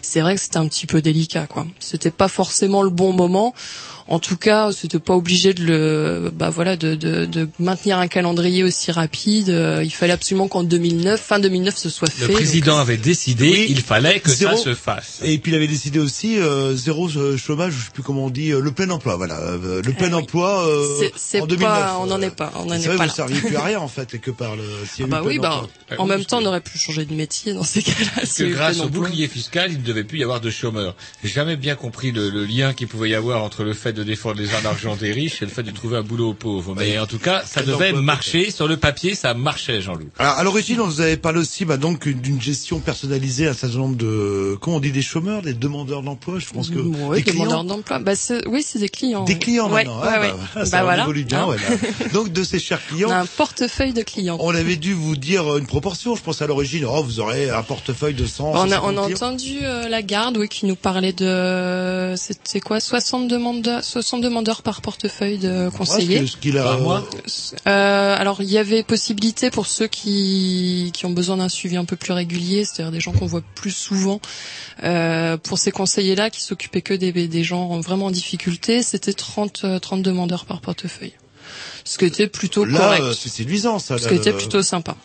[0.00, 1.66] c'est vrai que c'était un petit peu délicat, quoi.
[1.80, 3.52] C'était pas forcément le bon moment.
[4.10, 8.08] En tout cas, c'était pas obligé de le, bah voilà, de, de, de maintenir un
[8.08, 9.50] calendrier aussi rapide.
[9.50, 12.32] Euh, Il fallait absolument qu'en 2009, fin 2009, ce soit Le fait.
[12.32, 14.56] président avait décidé, il fallait que Zéro.
[14.56, 15.20] ça se fasse.
[15.22, 18.30] Et puis il avait décidé aussi euh, zéro euh, chômage, je sais plus comment on
[18.30, 21.68] dit, le plein emploi, voilà, le plein emploi euh, C'est- c'est en 2009.
[21.72, 23.14] pas- on n'en est pas, on n'en C'est est vrai, pas vous là.
[23.14, 24.56] serviez plus à rien en fait quelque part.
[24.56, 24.62] Le,
[25.02, 25.98] Ah bah oui, bah, emploi.
[25.98, 28.10] en même temps, on aurait pu changer de métier dans ces cas-là.
[28.16, 30.96] Parce que grâce au bouclier fiscal, il ne devait plus y avoir de chômeurs.
[31.22, 33.99] J'ai jamais bien compris le, le lien qu'il pouvait y avoir entre le fait de
[34.04, 36.74] défendre les uns d'argent des riches et le fait de trouver un boulot aux pauvres.
[36.76, 38.50] Mais en tout cas, ça devait marcher.
[38.50, 40.08] Sur le papier, ça marchait, Jean-Loup.
[40.18, 43.54] Alors, à l'origine, on vous avait parlé aussi bah, donc d'une gestion personnalisée à un
[43.54, 47.16] certain nombre de, comment on dit, des chômeurs, des demandeurs d'emploi, je pense que Oui,
[47.18, 47.44] des clients?
[47.44, 47.98] demandeurs d'emploi.
[47.98, 49.24] Bah, c'est- oui, c'est des clients.
[49.24, 50.00] Des clients ouais, maintenant.
[50.02, 50.28] Ouais, ah, ouais.
[50.30, 51.02] bah, voilà, ça Bah, voilà.
[51.04, 51.42] évolue bien.
[51.42, 51.46] Hein.
[51.48, 52.08] ouais, là.
[52.12, 53.08] Donc de ces chers clients.
[53.08, 54.36] On a un portefeuille de clients.
[54.40, 56.84] On avait dû vous dire une proportion, je pense à l'origine.
[56.88, 58.50] Oh, vous aurez un portefeuille de 100.
[58.52, 62.60] On a, 150 on a entendu euh, la garde, oui, qui nous parlait de, c'était
[62.60, 66.20] quoi, 60 demandeurs, 60 demandeurs par portefeuille de conseillers.
[66.20, 67.04] Ouais, ce qu'il a- Par mois
[67.66, 71.84] Euh, alors il y avait possibilité pour ceux qui, qui ont besoin d'un suivi un
[71.84, 74.20] peu plus régulier, c'est-à-dire des gens qu'on voit plus souvent.
[74.84, 79.62] Euh, pour ces conseillers-là qui s'occupaient que des, des gens vraiment en difficulté, c'était 30,
[79.64, 81.12] euh, 30 demandeurs par portefeuille.
[81.84, 83.02] Ce qui était plutôt Là, correct.
[83.02, 83.98] euh, c'est séduisant, ça.
[83.98, 84.96] Ce là, qui était plutôt sympa.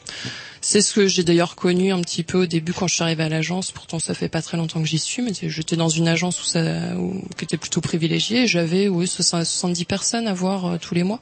[0.68, 3.22] C'est ce que j'ai d'ailleurs connu un petit peu au début quand je suis arrivée
[3.22, 3.72] à l'agence.
[3.72, 6.44] Pourtant, ça fait pas très longtemps que j'y suis, mais j'étais dans une agence où
[6.44, 8.48] ça, où, qui était plutôt privilégiée.
[8.48, 11.20] J'avais, oui, 70 personnes à voir euh, tous les mois.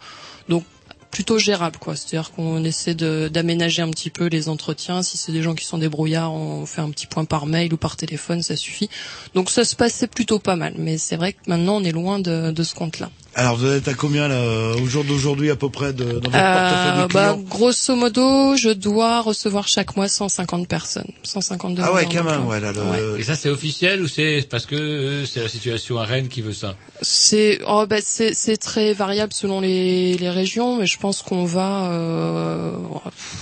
[0.48, 0.64] Donc,
[1.12, 1.98] plutôt gérable, quoi.
[1.98, 5.04] C'est-à-dire qu'on essaie d'aménager un petit peu les entretiens.
[5.04, 7.78] Si c'est des gens qui sont débrouillards, on fait un petit point par mail ou
[7.78, 8.90] par téléphone, ça suffit.
[9.36, 10.76] Donc, ça se passait plutôt pas mal.
[10.78, 13.12] Mais c'est vrai que maintenant, on est loin de, de ce compte-là.
[13.36, 16.36] Alors, vous êtes à combien, là, au jour d'aujourd'hui, à peu près, de, dans votre
[16.36, 22.24] Euh, bah, grosso modo, je dois recevoir chaque mois 150 personnes, 150 Ah ouais, quand
[22.24, 25.50] même, ouais, là, le- Et ça, c'est officiel ou c'est parce que euh, c'est la
[25.50, 30.16] situation à Rennes qui veut ça C'est oh, bah, c'est c'est très variable selon les,
[30.18, 32.78] les régions, mais je pense qu'on va, euh,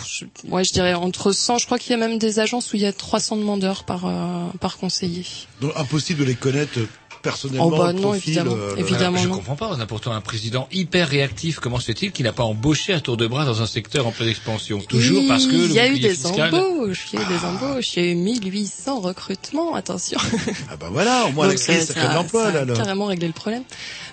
[0.08, 1.58] je, ouais, je dirais entre 100.
[1.58, 4.06] Je crois qu'il y a même des agences où il y a 300 demandeurs par
[4.06, 5.26] euh, par conseiller.
[5.60, 6.80] Donc, impossible de les connaître
[7.22, 7.68] personnellement.
[7.68, 9.18] Oh, bah, non, profil, évidemment, euh, évidemment.
[9.18, 9.36] je non.
[9.36, 9.70] comprends pas.
[9.76, 11.60] On a pourtant un président hyper réactif.
[11.60, 14.12] Comment se fait-il qu'il n'a pas embauché à tour de bras dans un secteur en
[14.12, 14.80] pleine expansion?
[14.82, 16.54] Toujours parce que le il y a eu des fiscal.
[16.54, 19.76] embauches, il y a eu des embauches, il y a eu 1800 recrutements.
[19.76, 20.18] Attention.
[20.72, 22.60] Ah bah voilà, au moins la crise, ça- ça crée de ça- l'emploi, ça là.
[22.62, 22.74] a là.
[22.74, 23.64] carrément réglé le problème.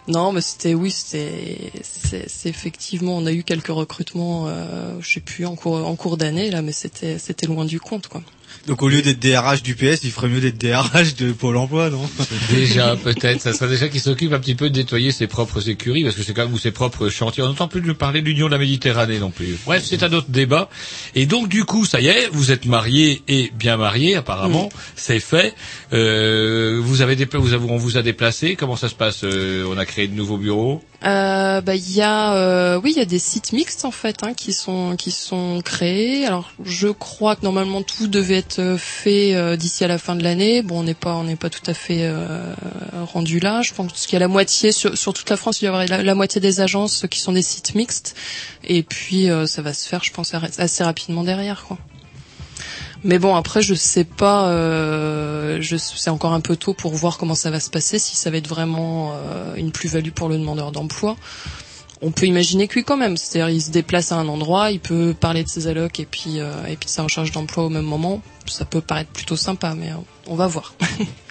[0.08, 5.08] Non, mais c'était oui, c'était c'est c'est effectivement on a eu quelques recrutements, euh, je
[5.12, 8.22] sais plus en cours en cours d'année là, mais c'était c'était loin du compte quoi.
[8.66, 11.90] Donc au lieu d'être DRH du PS, il ferait mieux d'être DRH de Pôle Emploi,
[11.90, 12.08] non
[12.50, 13.40] Déjà, peut-être.
[13.40, 16.22] Ça serait déjà qu'il s'occupe un petit peu de nettoyer ses propres écuries, parce que
[16.22, 17.42] c'est quand même ou ses propres chantiers.
[17.42, 19.56] On n'entend plus de parler de l'Union de la Méditerranée non plus.
[19.64, 20.68] Bref, c'est un autre débat.
[21.14, 24.68] Et donc, du coup, ça y est, vous êtes marié et bien marié, apparemment.
[24.96, 25.54] C'est fait.
[25.92, 28.56] Euh, vous avez des, vous avez, on vous a déplacé.
[28.56, 30.82] Comment ça se passe Euh, On a créé de nouveaux bureaux?
[31.04, 34.24] Euh, bah il y a euh, oui il y a des sites mixtes en fait
[34.24, 36.26] hein, qui sont qui sont créés.
[36.26, 40.24] Alors je crois que normalement tout devait être fait euh, d'ici à la fin de
[40.24, 40.62] l'année.
[40.62, 42.52] Bon on n'est pas on n'est pas tout à fait euh,
[43.12, 43.62] rendu là.
[43.62, 46.14] Je pense qu'il y a la moitié sur, toute la France il y aura la,
[46.16, 48.16] moitié des agences qui sont des sites mixtes
[48.64, 51.78] et puis ça va se faire je pense assez rapidement derrière quoi.
[53.04, 54.48] Mais bon, après, je sais pas.
[54.48, 58.30] Euh, c'est encore un peu tôt pour voir comment ça va se passer, si ça
[58.30, 61.16] va être vraiment euh, une plus-value pour le demandeur d'emploi.
[62.00, 63.16] On peut imaginer que oui, quand même.
[63.16, 66.38] C'est-à-dire, il se déplace à un endroit, il peut parler de ses allocs et puis
[66.38, 68.22] euh, et puis de sa recherche d'emploi au même moment.
[68.46, 69.96] Ça peut paraître plutôt sympa, mais euh,
[70.26, 70.74] on va voir.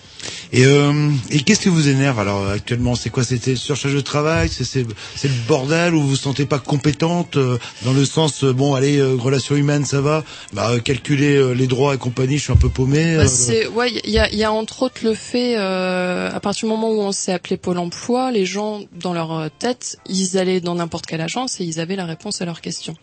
[0.53, 2.95] Et, euh, et qu'est-ce qui vous énerve alors actuellement?
[2.95, 3.23] C'est quoi?
[3.23, 4.49] C'était surcharge de travail?
[4.49, 8.73] C'est le bordel ou vous vous sentez pas compétente euh, dans le sens euh, bon
[8.73, 10.23] allez euh, relations humaines ça va
[10.53, 13.15] bah euh, calculer euh, les droits et compagnie je suis un peu paumé.
[13.15, 16.39] euh, Bah, c'est ouais, il y a, y a entre autres le fait euh, à
[16.39, 20.37] partir du moment où on s'est appelé Pôle Emploi, les gens dans leur tête, ils
[20.37, 22.95] allaient dans n'importe quelle agence et ils avaient la réponse à leurs questions.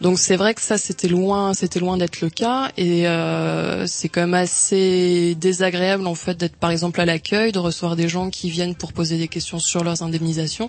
[0.00, 4.10] Donc c'est vrai que ça c'était loin, c'était loin d'être le cas et euh, c'est
[4.10, 8.28] quand même assez désagréable en fait d'être par exemple à l'accueil, de recevoir des gens
[8.28, 10.68] qui viennent pour poser des questions sur leurs indemnisations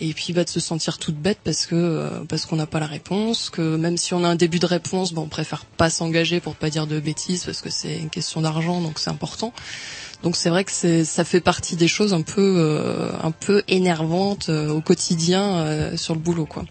[0.00, 2.80] et puis bah, de se sentir toute bête parce que euh, parce qu'on n'a pas
[2.80, 5.88] la réponse, que même si on a un début de réponse, bon, on préfère pas
[5.90, 9.52] s'engager pour pas dire de bêtises parce que c'est une question d'argent donc c'est important.
[10.22, 13.62] Donc c'est vrai que c'est ça fait partie des choses un peu euh, un peu
[13.68, 16.64] énervantes euh, au quotidien euh, sur le boulot quoi.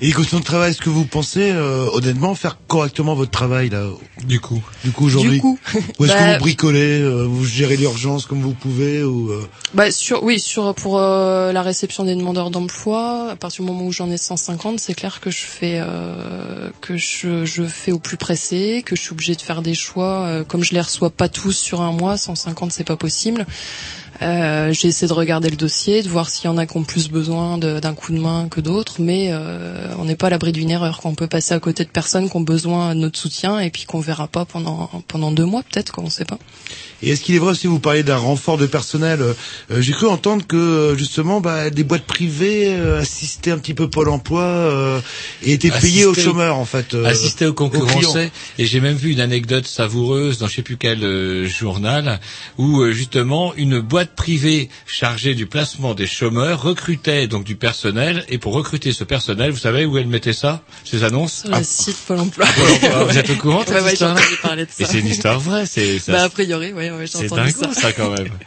[0.00, 3.70] Et les conditions de travail, est-ce que vous pensez euh, honnêtement faire correctement votre travail
[3.70, 3.86] là
[4.24, 4.62] Du coup.
[4.84, 5.32] Du coup aujourd'hui.
[5.32, 5.58] Du coup.
[5.98, 9.48] Ou est-ce Bah- que vous bricolez, euh, vous gérez l'urgence comme vous pouvez ou euh,
[9.74, 13.86] Bah sur oui sur pour euh, la réception des demandeurs d'emploi à partir du moment
[13.86, 17.98] où j'en ai 150 c'est clair que je fais euh, que je, je fais au
[17.98, 21.10] plus pressé que je suis obligée de faire des choix euh, comme je les reçois
[21.10, 23.46] pas tous sur un mois 150 c'est pas possible.
[24.20, 26.84] Euh, j'ai essayé de regarder le dossier de voir s'il y en a qui ont
[26.84, 30.52] plus besoin d'un coup de main que d'autres mais euh, on n'est pas à l'abri
[30.52, 33.58] d'une erreur qu'on peut passer à côté de personnes qui ont besoin de notre soutien
[33.58, 36.38] et puis qu'on verra pas pendant pendant deux mois peut-être quoi on sait pas
[37.02, 39.32] Et est-ce qu'il est vrai aussi, vous parlez d'un renfort de personnel, euh,
[39.70, 43.74] euh, j'ai cru entendre que euh, justement bah, des boîtes privées euh, assistaient un petit
[43.74, 45.00] peu Pôle emploi euh,
[45.42, 46.94] et étaient payées aux chômeurs en fait.
[46.94, 48.30] euh, assister aux concurrencés.
[48.58, 52.20] Et j'ai même vu une anecdote savoureuse dans je sais plus quel euh, journal
[52.58, 58.24] où euh, justement une boîte privée chargée du placement des chômeurs recrutait donc du personnel
[58.28, 61.64] et pour recruter ce personnel, vous savez où elle mettait ça Ces annonces sur le
[61.64, 62.46] site Pôle Emploi.
[62.46, 63.04] Pôle emploi.
[63.04, 64.84] Vous êtes au courant Ouais, ouais, j'ai histoire entendu parler de ça.
[64.84, 66.12] Et c'est une histoire vraie, c'est ça.
[66.12, 67.80] Bah, a priori, oui, ouais, j'ai c'est entendu dingo ça.
[67.80, 68.28] ça quand même.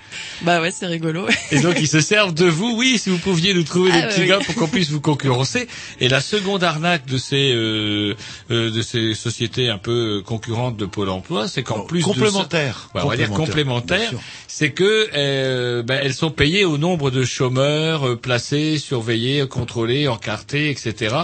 [0.42, 1.28] Bah ouais, c'est rigolo.
[1.52, 2.76] Et donc ils se servent de vous.
[2.78, 4.28] Oui, si vous pouviez nous trouver Ah, des petits oui.
[4.28, 5.68] gars pour qu'on puisse vous concurrencer.
[6.02, 8.16] Et la seconde arnaque de ces euh,
[8.52, 12.10] euh, de ces sociétés un peu concurrentes de Pôle Emploi, c'est qu'en plus de ça-
[12.14, 12.90] complémentaires.
[12.94, 14.12] Ouais, on va dire Complémentaires,
[14.48, 20.08] c'est que euh, ben, elles sont payées au nombre de chômeurs euh, placés, surveillés, contrôlés,
[20.10, 21.16] encartés, etc.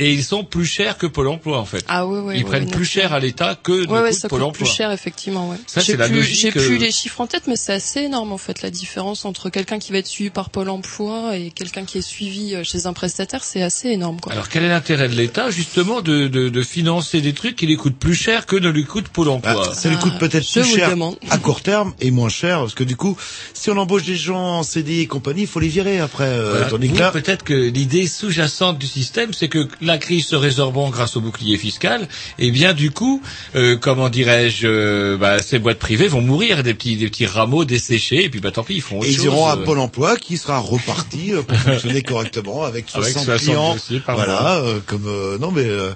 [0.00, 1.84] Et ils sont plus chers que Pôle Emploi en fait.
[1.88, 2.38] Ah ouais, ouais.
[2.38, 4.48] ils prennent plus cher à l'État que le Ouais, ouais, coût ça de Pôle coûte
[4.48, 4.66] Emploi.
[4.66, 5.50] plus cher effectivement.
[5.50, 5.56] Ouais.
[5.66, 8.00] Ça, c'est la plus, logique, j'ai euh, plus les chiffres en tête, mais c'est assez
[8.00, 11.50] énorme en fait la différence entre quelqu'un qui va être suivi par Pôle Emploi et
[11.50, 14.32] quelqu'un qui est suivi euh, chez un prestataire, c'est assez énorme quoi.
[14.32, 17.76] Alors quel est l'intérêt de l'État justement de, de, de financer des trucs qui lui
[17.76, 19.52] coûtent plus cher que ne lui coûte Pôle Emploi?
[19.54, 21.16] Bah, ça lui coûte peut-être je plus cher demande.
[21.30, 23.16] à court terme et moins cher parce que du coup,
[23.52, 26.24] si on embauche des gens en CDI et compagnie, il faut les virer après.
[26.24, 26.66] euh, Voilà.
[26.66, 30.36] tandis que Ou là, peut-être que l'idée sous-jacente du système, c'est que la crise se
[30.36, 33.22] résorbant grâce au bouclier fiscal, et bien du coup,
[33.54, 37.64] euh, comment dirais-je, euh, bah, ces boîtes privées vont mourir des petits des petits rameaux
[37.64, 39.24] desséchés, et puis bah tant pis, ils font autre et ils chose.
[39.26, 39.56] iront à.
[39.56, 43.74] Pôle Emploi qui sera reparti euh, pour fonctionner correctement avec 60, Avec 60 clients.
[43.74, 45.90] dossiers voilà, euh, comme euh, non mais euh,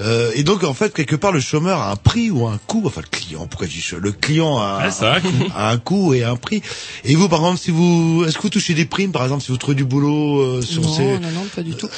[0.00, 2.82] euh, et donc en fait quelque part le chômeur a un prix ou un coût.
[2.86, 5.28] Enfin le client, pourquoi je dis le client a, Ouais, ça a un coût.
[5.54, 6.62] a un coût et un prix.
[7.04, 9.50] Et vous par exemple si vous est-ce que vous touchez des primes par exemple si
[9.52, 11.88] vous trouvez du boulot euh, sur Non, ces non, non, pas du tout.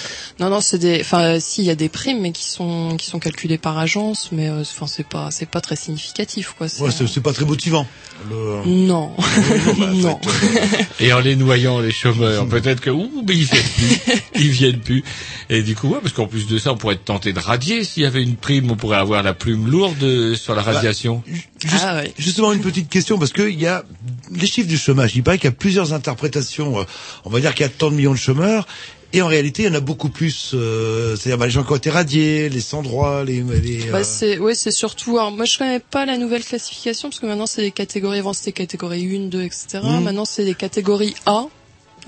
[0.41, 2.97] Non, non, c'est des, enfin, euh, si, il y a des primes, mais qui sont,
[2.97, 6.69] qui sont calculées par agence, mais, euh, enfin, c'est pas, c'est pas très significatif, quoi.
[6.69, 7.87] c'est- Ouais, c'est pas très motivant.
[8.31, 9.13] Le- Non,
[9.95, 10.19] non.
[11.01, 14.81] Et en les noyant, les chômeurs, peut-être que ouh, mais ils viennent plus, ils viennent
[14.81, 15.05] plus.
[15.51, 17.85] Et du coup, ouais, parce qu'en plus de ça, on pourrait être tenté de radier.
[17.85, 21.23] S'il y avait une prime, on pourrait avoir la plume lourde euh, sur la radiation.
[21.27, 22.13] Juste- Ah ouais.
[22.19, 23.85] Justement, une petite question, parce que il y a
[24.33, 25.15] les chiffres du chômage.
[25.15, 26.81] Il paraît qu'il y a plusieurs interprétations.
[26.81, 26.85] Euh,
[27.25, 28.67] On va dire qu'il y a tant de millions de chômeurs.
[29.13, 30.51] Et en réalité, il y en a beaucoup plus.
[30.55, 33.43] euh, C'est-à-dire bah, les gens qui ont été radiés, les sans droit, les...
[33.43, 37.09] les, euh, Bah, c'est, ouais, c'est surtout, alors, moi, je connais pas la nouvelle classification,
[37.09, 39.67] parce que maintenant, c'est des catégories, avant, c'était catégorie 1, 2, etc.
[40.03, 41.47] Maintenant, c'est des catégories A.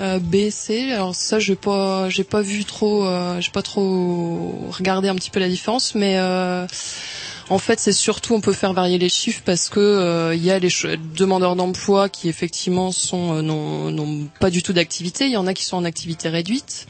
[0.00, 0.92] euh, B, C.
[0.92, 5.30] Alors ça, j'ai pas, j'ai pas vu trop, euh, j'ai pas trop regardé un petit
[5.30, 6.66] peu la différence, mais euh,
[7.50, 10.50] en fait, c'est surtout, on peut faire varier les chiffres parce que euh, il y
[10.50, 10.68] a les
[11.16, 15.26] demandeurs d'emploi qui effectivement sont euh, n'ont n'ont pas du tout d'activité.
[15.26, 16.86] Il y en a qui sont en activité réduite.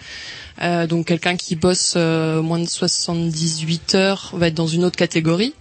[0.61, 4.97] Euh, donc quelqu'un qui bosse euh, moins de 78 heures va être dans une autre
[4.97, 5.55] catégorie.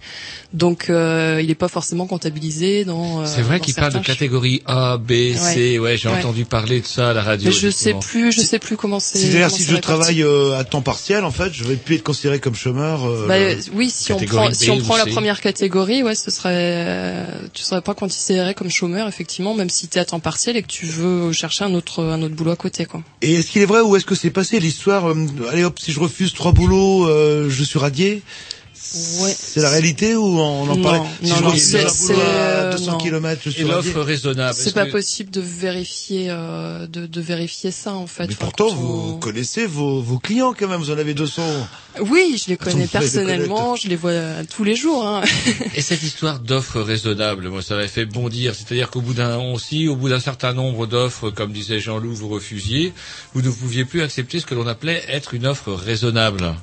[0.54, 3.20] Donc euh, il n'est pas forcément comptabilisé dans.
[3.20, 5.78] euh, C'est vrai qu'il parle de catégorie A, B, C.
[5.78, 6.18] Ouais, j'ai Ouais.
[6.18, 7.50] entendu parler de ça à la radio.
[7.50, 9.18] Mais je sais plus, je sais plus comment c'est.
[9.18, 12.40] C'est-à-dire si je travaille euh, à temps partiel, en fait, je vais plus être considéré
[12.40, 13.04] comme chômeur.
[13.04, 13.34] euh, Bah,
[13.74, 17.62] oui, si on prend, si on prend la première catégorie, ouais, ce serait, euh, tu
[17.62, 20.68] serais pas considéré comme chômeur, effectivement, même si tu es à temps partiel et que
[20.68, 23.02] tu veux chercher un autre, un autre boulot à côté, quoi.
[23.20, 25.14] Et est-ce qu'il est vrai ou est-ce que c'est passé l'histoire euh,
[25.52, 28.22] Allez hop, si je refuse trois boulots, euh, je suis radié?
[28.94, 29.36] Ouais.
[29.38, 31.88] C'est la réalité ou on en Non, parlait Si non, je non, refuse c'est- un
[31.88, 32.98] c'est, boulot à euh, 200 non.
[32.98, 33.64] km, radié.
[33.64, 34.54] l'offre raisonnable.
[34.58, 38.28] C'est pas que- possible de vérifier, euh, de, de vérifier ça, en fait.
[38.28, 40.80] Mais Enfin, pourtant, vous on- connaissez vos, vos clients quand même.
[40.80, 41.42] Vous en avez 200.
[42.00, 45.22] Oui, je les connais les personnellement, je les vois euh, tous les jours, hein.
[45.74, 48.54] Et cette histoire d'offres raisonnables, moi, ça m'a fait bondir.
[48.54, 52.28] C'est-à-dire qu'au bout d'un aussi, au bout d'un certain nombre d'offres, comme disait Jean-Loup, vous
[52.28, 52.92] refusiez,
[53.34, 56.54] vous ne pouviez plus accepter ce que l'on appelait être une offre raisonnable.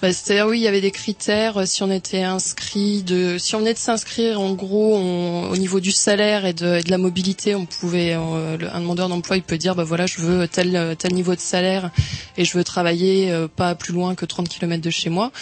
[0.00, 1.56] Bah, C'est-à-dire oui, il y avait des critères.
[1.58, 5.56] euh, Si on était inscrit, de, si on venait de s'inscrire, en gros, on- au
[5.56, 9.08] niveau du salaire et de, et de la mobilité, on pouvait, euh, le- un demandeur
[9.08, 11.90] d'emploi, il peut dire, bah voilà, je veux tel euh, tel niveau de salaire
[12.36, 15.32] et je veux travailler euh, pas plus loin que 30 km de chez moi.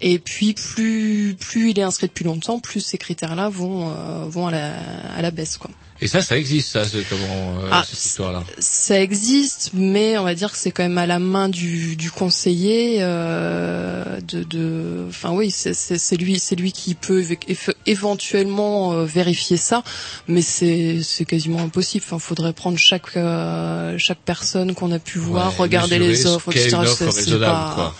[0.00, 4.46] Et puis plus plus il est inscrit depuis longtemps, plus ces critères-là vont euh, vont
[4.46, 4.74] à la
[5.16, 5.70] à la baisse quoi.
[6.00, 8.44] Et ça, ça existe, ça, c'est comment, euh, Ah, cette histoire-là.
[8.60, 12.12] Ça existe, mais on va dire que c'est quand même à la main du, du
[12.12, 12.98] conseiller.
[13.00, 17.74] Euh, de, de, enfin oui, c'est c'est- c'est lui, c'est lui qui peut éve- éve-
[17.86, 19.82] éventuellement euh, vérifier ça,
[20.28, 22.04] mais c'est c'est quasiment impossible.
[22.06, 26.28] Enfin, faudrait prendre chaque euh, chaque personne qu'on a pu voir, Ouais, regarder les ce
[26.28, 26.68] offres, etc.
[26.70, 27.94] une offre raisonnable, pas- quoi.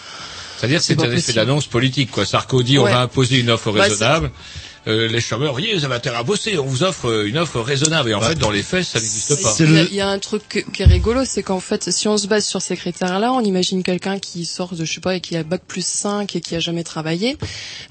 [0.59, 2.25] C'est-à-dire que c'est un effet d'annonce politique, quoi.
[2.27, 4.31] Sarkozy, on va imposer une offre Bah, raisonnable.
[4.87, 7.61] Euh, les chômeurs, voyez, vous avez intérêt à bosser, on vous offre euh, une offre
[7.61, 8.11] raisonnable.
[8.11, 9.55] Et en fait, dans les faits, ça n'existe pas.
[9.59, 11.91] Il y, a, il y a un truc que- qui est rigolo, c'est qu'en fait,
[11.91, 15.01] si on se base sur ces critères-là, on imagine quelqu'un qui sort de, je sais
[15.01, 17.37] pas, et qui a bac plus 5 et qui a jamais travaillé.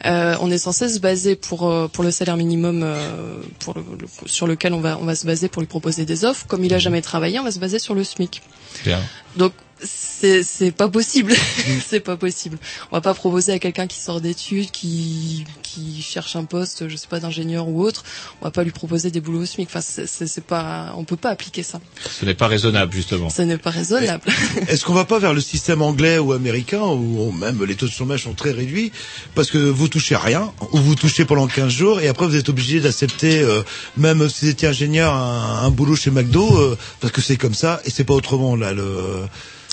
[0.06, 3.82] Euh, on est censé se baser pour euh, pour le salaire minimum euh, pour le,
[4.00, 6.48] le- sur lequel on va on va se baser pour lui proposer des offres.
[6.48, 8.42] Comme il a jamais travaillé, on va se baser sur le SMIC.
[8.86, 9.00] Bien.
[9.36, 9.54] Donc
[9.84, 11.34] c'est c'est pas possible.
[11.88, 12.58] c'est pas possible.
[12.92, 16.96] On va pas proposer à quelqu'un qui sort d'études, qui qui cherche un poste, je
[16.96, 18.04] sais pas d'ingénieur ou autre,
[18.42, 19.70] on va pas lui proposer des boulots au SMIC.
[19.74, 21.80] Enfin, c'est pas, on peut pas appliquer ça.
[22.20, 23.30] Ce n'est pas raisonnable, justement.
[23.30, 24.24] Ça n'est pas raisonnable.
[24.68, 27.86] Est-ce qu'on va pas vers le système anglais ou américain où on- même les taux
[27.86, 28.92] de chômage sont très réduits
[29.36, 32.36] parce que vous touchez à rien ou vous touchez pendant 15 jours et après vous
[32.36, 33.62] êtes obligé d'accepter euh,
[33.98, 37.54] même si vous étiez ingénieur un, un boulot chez McDo euh, parce que c'est comme
[37.54, 39.26] ça et c'est pas autrement là le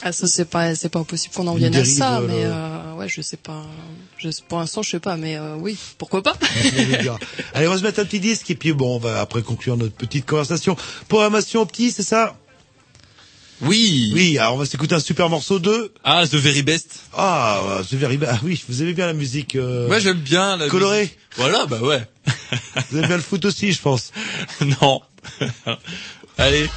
[0.03, 2.95] Ah, ça c'est pas c'est pas impossible qu'on en vienne à ça, euh, mais euh,
[2.95, 3.63] ouais, je sais pas.
[4.19, 6.35] Je, pour l'instant, je sais pas, mais euh, oui, pourquoi pas.
[7.55, 9.77] Allez, on va se mettre un petit disque et puis bon, on va après conclure
[9.77, 10.77] notre petite conversation.
[11.09, 12.37] Programmation petit, c'est ça?
[13.61, 14.11] Oui.
[14.15, 17.01] Oui, alors on va s'écouter un super morceau de Ah, The Very Best.
[17.17, 18.33] Ah, The Very Best.
[18.35, 21.03] Ah oui, vous aimez bien la musique euh, Moi, j'aime bien la colorée.
[21.03, 21.19] musique.
[21.37, 22.03] Voilà, bah ouais.
[22.91, 24.11] Vous aimez bien le foot aussi, je pense.
[24.83, 25.01] non.
[26.39, 26.69] Allez.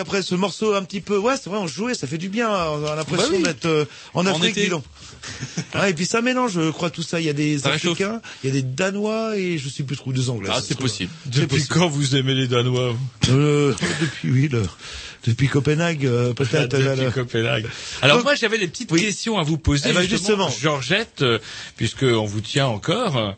[0.00, 2.48] Après ce morceau un petit peu, ouais, c'est vrai, on jouait, ça fait du bien,
[2.50, 3.42] on a l'impression Bah oui.
[3.42, 4.64] d'être euh, en En Afrique, été.
[4.64, 4.84] dis donc.
[5.74, 7.20] Ouais, et puis ça mélange, je crois, tout ça.
[7.20, 7.70] Il y a des Ça.
[7.72, 10.48] Africains, il y a des Danois et je sais plus trop des Anglais.
[10.52, 11.10] Ah, c'est possible.
[11.26, 11.68] Depuis possible.
[11.74, 12.94] quand vous aimez les Danois
[13.28, 14.62] Euh, depuis oui, le,
[15.26, 16.76] depuis Copenhague, euh, peut-être.
[16.76, 17.12] Depuis.
[17.12, 17.66] Copenhague.
[18.02, 19.88] Alors moi j'avais des petites questions à vous poser.
[19.90, 20.50] Eh ben, justement, justement.
[20.72, 21.38] Georgette, euh,
[21.76, 23.36] puisque on vous tient encore.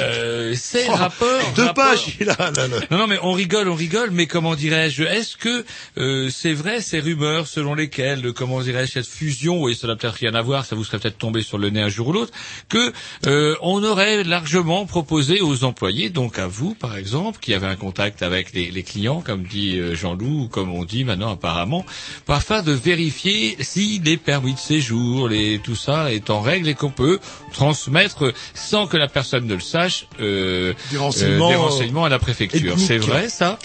[0.00, 1.26] Euh, c'est Oh, rapport.
[1.56, 2.78] deux rapport- pages, il a, là, là.
[2.90, 5.64] Non, non, mais on rigole, on rigole, mais comment dirais-je Est-ce que
[5.98, 9.96] euh, c'est vrai ces rumeurs selon lesquelles, euh, comment dirais-je, cette fusion, et ça n'a
[9.96, 12.12] peut-être rien à voir, ça vous serait peut-être tombé sur le nez un jour ou
[12.12, 12.32] l'autre,
[12.68, 12.92] que
[13.26, 17.76] euh, on aurait largement proposé aux employés, donc à vous par exemple, qui avez un
[17.76, 21.84] contact avec les, les clients, comme dit euh, Jean-Loup, ou comme on dit maintenant apparemment,
[22.28, 26.74] afin de vérifier si les permis de séjour, les tout ça est en règle et
[26.74, 27.18] qu'on peut
[27.52, 29.87] transmettre sans que la personne ne le sache
[30.20, 32.78] euh, Des renseignements, des renseignements à la préfecture.
[32.78, 33.58] C'est vrai ça?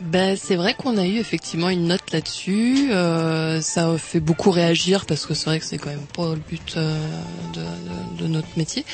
[0.00, 2.88] Ben, c'est vrai qu'on a eu effectivement une note là-dessus.
[2.90, 6.30] Euh, ça a fait beaucoup réagir parce que c'est vrai que c'est quand même pas
[6.34, 6.98] le but euh,
[7.54, 8.84] de, de- de notre métier.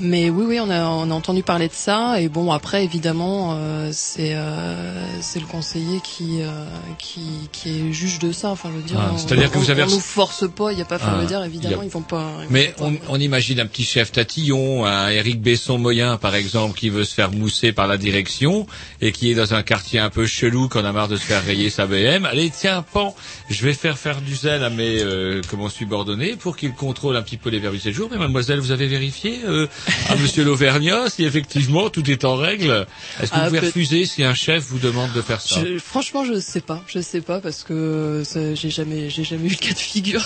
[0.00, 2.20] Mais oui, oui, on a, on a entendu parler de ça.
[2.20, 6.64] Et bon, après, évidemment, euh, c'est euh, c'est le conseiller qui, euh,
[6.98, 7.20] qui
[7.52, 8.50] qui est juge de ça.
[8.50, 10.72] Enfin, je veux dire, Ah, on- c'est-à-dire que vous avez on nous force pas.
[10.72, 12.32] Il y a pas, enfin, Ah, je veux dire, évidemment, a- ils vont pas.
[12.40, 16.34] ils vont Mais pas- on, on imagine un petit chef tatillon, un Éric Besson-Moyen par
[16.34, 18.66] exemple, qui veut se faire mousser par la direction
[19.00, 21.44] et qui est dans un quartier un peu chelou, qu'on a marre de se faire
[21.44, 22.24] rayer sa BM.
[22.26, 23.14] Allez, tiens, pan,
[23.48, 27.22] je vais faire faire du zèle à mes euh, comment subordonnés pour qu'ils contrôlent un
[27.22, 28.08] petit peu les verrus de séjour.
[28.10, 29.68] Mais mademoiselle, vous avez vérifié euh,
[30.08, 32.86] à Monsieur l'Auvergnat si effectivement tout est en règle
[33.20, 35.78] Est-ce que Ah, vous pouvez refuser si un chef vous demande de faire ça Je-
[35.78, 36.82] franchement, je sais pas.
[36.86, 38.22] Je sais pas parce que
[38.54, 40.24] j'ai jamais, j'ai jamais eu le cas de figure.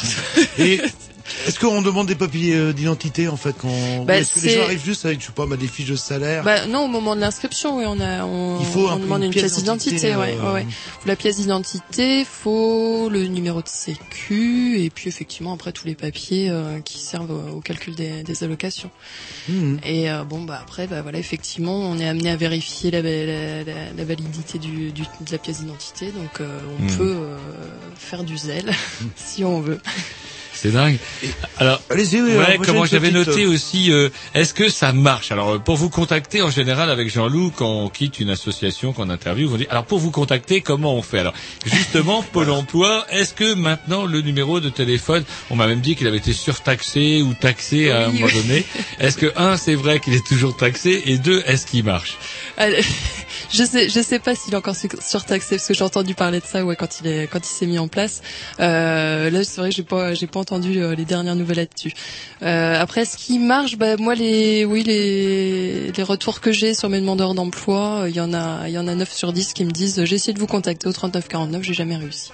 [0.58, 0.80] Et
[1.46, 4.62] est-ce qu'on demande des papiers euh, d'identité en fait quand Bah, Est-ce que les gens
[4.64, 7.14] arrivent juste avec je sais pas bah, des fiches de salaire Bah non, au moment
[7.16, 10.36] de l'inscription, oui, on a, on, Il faut un on demande une pièce d'identité, ouais,
[10.42, 10.66] ouais, ouais.
[11.00, 15.94] Faut la pièce d'identité, faut le numéro de sécu, et puis effectivement après tous les
[15.94, 18.90] papiers euh, qui servent au, calcul des, des allocations.
[19.48, 19.80] Mhm.
[19.84, 23.64] Et euh, bon, bah après, bah voilà, effectivement, on est amené à vérifier la, la,
[23.64, 26.96] la- la validité du, du- de la pièce d'identité, donc euh, on Mhm.
[26.96, 27.26] peut
[27.96, 28.70] faire du zèle
[29.16, 29.80] si on veut.
[30.60, 30.98] C'est dingue.
[31.58, 35.30] Alors, Allez-y, oui, ouais, comment j'avais petite, noté euh, aussi, euh, est-ce que ça marche?
[35.30, 39.08] Alors, euh, pour vous contacter, en général, avec Jean-Loup, quand on quitte une association, qu'on
[39.08, 41.20] interviewe, on dit, alors pour vous contacter, comment on fait?
[41.20, 41.32] Alors,
[41.64, 46.08] justement, Pôle Emploi, est-ce que maintenant le numéro de téléphone, on m'a même dit qu'il
[46.08, 48.64] avait été surtaxé ou taxé à un Oui, moment donné.
[48.98, 52.16] Est-ce que un, c'est vrai qu'il est toujours taxé, et deux, est-ce qu'il marche?
[52.56, 52.82] Allez,
[53.52, 56.40] je sais, je sais pas s'il est encore sur- surtaxé parce que j'ai entendu parler
[56.40, 58.22] de ça, ouais, quand il est, quand il s'est mis en place.
[58.60, 61.92] Euh, là, c'est vrai j'ai pas, j'ai pas entendu euh, les dernières nouvelles là-dessus.
[62.42, 66.88] Euh, après, ce qui marche, bah moi les, oui les, les retours que j'ai sur
[66.88, 69.52] mes demandeurs d'emploi, euh, il y en a, il y en a 9 sur 10
[69.54, 72.30] qui me disent, euh, j'ai essayé de vous contacter au 3949, j'ai jamais réussi.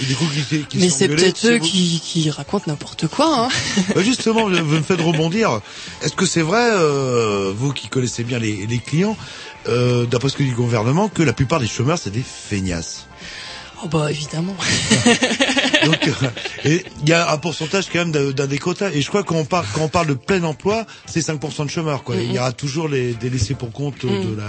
[0.00, 3.46] et du coup, qui, qui Mais c'est peut-être eux qui, qui racontent n'importe quoi.
[3.46, 3.48] Hein.
[3.94, 5.60] Bah, justement, vous me faites rebondir.
[6.02, 9.16] Est-ce que c'est vrai, euh, vous qui connaissez bien les, les clients,
[9.68, 13.08] euh, d'après ce que dit le gouvernement, que la plupart des chômeurs c'est des feignasses
[13.84, 14.54] Oh bah évidemment.
[15.84, 16.08] Donc,
[16.66, 18.90] euh, il y a un pourcentage quand même d'un des quotas.
[18.92, 22.04] Et je crois qu'on parle, quand on parle de plein emploi, c'est 5% de chômeurs.
[22.04, 22.14] Quoi.
[22.16, 24.08] Il y aura toujours les, des laissés pour compte Mm.
[24.08, 24.44] de la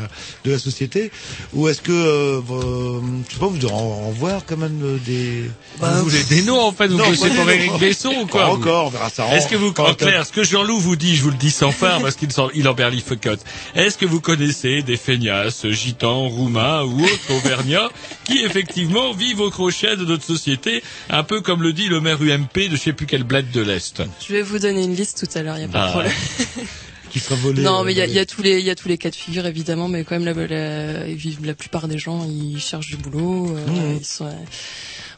[0.45, 1.11] de la société.
[1.53, 4.79] Ou est-ce que, euh, vous- je sais pas, vous devez en, en voir quand même
[4.83, 5.49] euh, des.
[5.79, 7.77] Vous voulez des noms, en fait, vous Non, pour noms.
[7.79, 9.25] Besson ou quoi encore, on verra ça.
[9.25, 11.37] en- Est-ce que vous, en- en clair, ce que Jean-Loup vous dit, je vous le
[11.37, 13.39] dis sans phare parce qu'il s'en- il en berlifocote.
[13.75, 17.89] Est-ce que vous connaissez des feignasses, gitans, roumains ou autres auvergnats
[18.25, 22.21] qui effectivement vivent au crochet de notre société, un peu comme le dit le maire
[22.21, 25.25] UMP de je sais plus quelle bled de l'Est Je vais vous donner une liste
[25.27, 25.89] tout à l'heure, il y a pas de Ah.
[25.91, 26.11] problème.
[27.11, 27.61] qui sera volé.
[27.61, 29.11] Non, euh, mais il y a, y tous les, il y a tous les cas
[29.11, 31.05] de figure évidemment, mais quand même la, la,
[31.43, 33.55] la plupart des gens, ils cherchent du boulot.
[33.55, 34.25] euh, ils sont,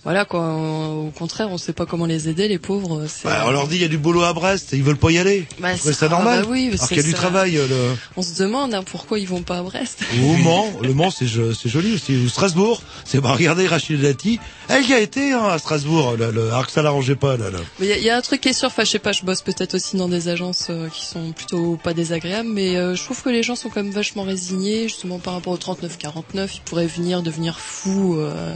[0.05, 0.39] voilà quoi.
[0.55, 3.05] au contraire, on sait pas comment les aider, les pauvres.
[3.07, 4.95] c'est- Bah, on leur dit il y a du boulot à Brest, et ils veulent
[4.97, 5.45] pas y aller.
[5.59, 7.57] Bah, c'est- ça normal ah bah oui, Alors qu'il y a du travail.
[7.57, 7.95] euh, Le...
[8.15, 9.99] On se demande hein, pourquoi ils vont pas à Brest.
[10.21, 12.15] Ou au Mans, le Mans c'est jo- c'est joli aussi.
[12.15, 16.31] Ou Strasbourg, c'est bah regardez Rachid Dati, elle y a été hein, à Strasbourg, là,
[16.31, 17.49] le, alors que ça l'arrangeait pas là.
[17.49, 17.59] là.
[17.79, 18.99] Mais il y, a- il y a un truc qui est sûr, enfin je sais
[18.99, 22.75] pas, je bosse peut-être aussi dans des agences euh, qui sont plutôt pas désagréables, mais
[22.77, 25.57] euh, je trouve que les gens sont quand même vachement résignés, justement par rapport au
[25.57, 28.17] 39-49, ils pourraient venir devenir fous.
[28.19, 28.53] euh,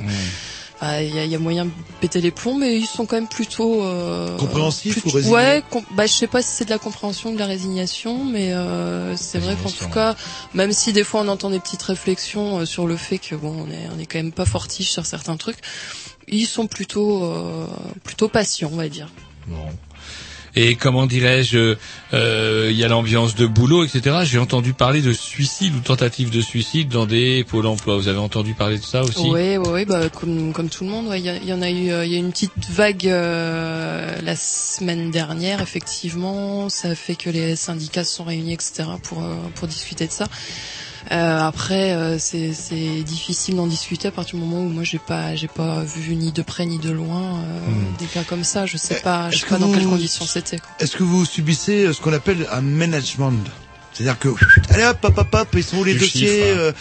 [0.81, 3.17] Il y, a, il y a moyen de péter les plombs, mais ils sont quand
[3.17, 6.69] même plutôt euh, Compréhensifs plutôt- ou résignés Ouais, bah je sais pas si c'est de
[6.69, 10.15] la compréhension ou de la résignation, mais euh, c'est vrai qu'en tout cas,
[10.53, 13.65] même si des fois on entend des petites réflexions euh, sur le fait que bon,
[13.67, 15.57] on est on est quand même pas fortiche sur certains trucs,
[16.29, 17.65] ils sont plutôt euh,
[18.03, 19.09] plutôt patients, on va dire.
[19.47, 19.57] Bon.
[20.55, 21.75] Et comment dirais-je,
[22.13, 24.17] euh, il y a l'ambiance de boulot, etc.
[24.23, 27.97] J'ai entendu parler de suicide ou tentative de suicide dans des pôles emploi.
[27.97, 29.19] Vous avez entendu parler de ça aussi?
[29.19, 31.61] Oui, ouais, ouais, bah, comme, tout le monde, ouais, il y, a- il y en
[31.61, 36.69] a eu, euh, il y a une petite vague euh, la semaine dernière, effectivement.
[36.69, 39.23] Ça fait que les syndicats se sont réunis, etc., pour,
[39.55, 40.25] pour discuter de ça.
[41.11, 44.99] Euh, après, euh, c'est c'est difficile d'en discuter à partir du moment où moi j'ai
[44.99, 47.95] pas j'ai pas vu ni de près ni de loin euh, Hmm.
[47.97, 48.65] des cas comme ça.
[48.67, 50.59] Je sais pas, je sais que pas dans quelles conditions c'était.
[50.59, 50.69] quoi.
[50.79, 53.43] Est-ce que vous subissez euh, ce qu'on appelle un management?
[53.99, 54.29] C'est-à-dire que
[54.69, 56.59] allez hop hop hop hop ils sont où les Du dossiers chiffre, hein.
[56.59, 56.71] euh,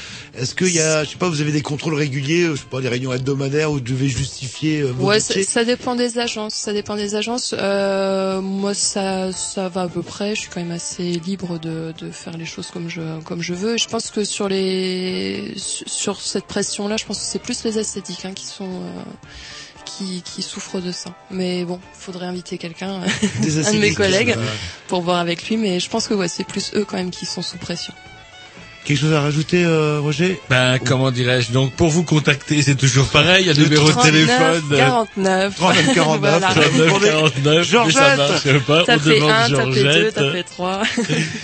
[0.40, 2.66] Est-ce qu'il y a je sais pas vous avez des contrôles réguliers euh, je sais
[2.70, 6.54] pas des réunions hebdomadaires où vous devez justifier euh, vos Ouais, ça dépend des agences.
[6.54, 7.54] Ça dépend des agences.
[7.58, 10.34] Euh, moi, ça, ça va à peu près.
[10.36, 13.54] Je suis quand même assez libre de, de faire les choses comme je, comme je
[13.54, 13.76] veux.
[13.78, 18.24] Je pense que sur les, sur cette pression-là, je pense que c'est plus les esthétiques
[18.24, 19.02] hein, qui sont, euh,
[19.98, 21.10] qui, qui souffrent de ça.
[21.30, 24.36] Mais bon, faudrait inviter quelqu'un, un de mes collègues,
[24.86, 25.56] pour voir avec lui.
[25.56, 27.92] Mais je pense que ouais, c'est plus eux quand même qui sont sous pression.
[28.88, 30.40] Quelque chose à rajouter euh, Roger?
[30.50, 31.52] Ben, comment dirais-je?
[31.52, 33.44] Donc, pour vous contacter, c'est toujours pareil.
[33.44, 34.62] Il y a le numéro de 39, téléphone.
[34.72, 35.54] euh, 49.
[35.56, 36.48] 39 49 Voilà.
[36.54, 37.34] 39 49.
[37.44, 38.80] mais ça Georgette marche pas.
[38.82, 40.14] On Tapez demande 1, tapez 2, Georgette.
[40.14, 40.82] tapez 3.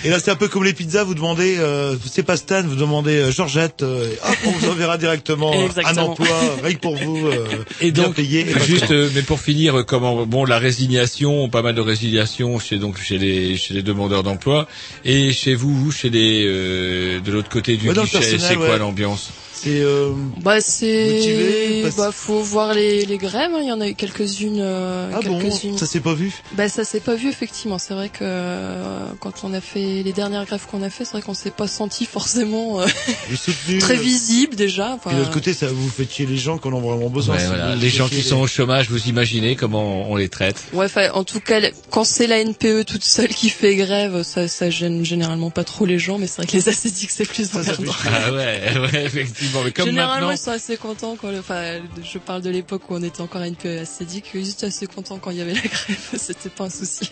[0.03, 1.03] Et là, c'est un peu comme les pizzas.
[1.03, 3.83] Vous demandez, euh, c'est pas Stan, vous demandez euh, Georgette.
[3.83, 6.27] euh, et hop, on vous enverra directement euh, un emploi,
[6.63, 7.45] rien que pour vous, euh,
[7.81, 8.41] Et bien donc, payé.
[8.49, 12.57] et juste, euh, mais pour finir, euh, comment, bon, la résignation, pas mal de résignation
[12.59, 14.67] chez donc chez les chez les demandeurs d'emploi,
[15.03, 18.77] et chez vous, vous, chez les euh, de l'autre côté du guichet, c'est quoi ouais.
[18.79, 19.31] l'ambiance?
[19.65, 20.11] C'est euh,
[20.43, 23.61] Bah c'est Motivé, parce- bah faut voir les, les grèves, hein.
[23.63, 25.75] il y en a eu quelques-unes euh, ah bon, quelques-unes.
[25.79, 26.31] ça s'est pas vu?
[26.53, 30.13] Bah ça s'est pas vu effectivement, c'est vrai que euh, quand on a fait les
[30.13, 32.85] dernières grèves qu'on a fait, c'est vrai qu'on s'est pas senti forcément euh,
[33.35, 33.77] soutenu.
[33.79, 34.91] très euh, visible déjà.
[34.93, 37.09] Enfin, Puis de l'autre côté, ça vous fait chier les gens qui en ont vraiment
[37.09, 37.35] besoin.
[37.37, 37.75] Ouais, voilà.
[37.75, 41.23] Les gens qui sont au chômage, vous imaginez comment on les traite Ouais, enfin, en
[41.23, 41.59] tout cas,
[41.89, 45.87] quand c'est la NPE toute seule qui fait grève, ça, ça gêne généralement pas trop
[45.87, 47.95] les gens, mais c'est vrai que les ascétiques c'est plus Ça, ça fait emmerdant.
[48.05, 48.61] Ah ouais,
[48.93, 49.54] ouais, effectivement.
[49.63, 52.89] Mais comme Généralement, maintenant, ils sont assez contents quand, le- enfin, je parle de l'époque
[52.89, 53.47] où on était encore à
[53.79, 57.11] ascédique, ils étaient assez contents quand il y avait la grève, c'était pas un souci.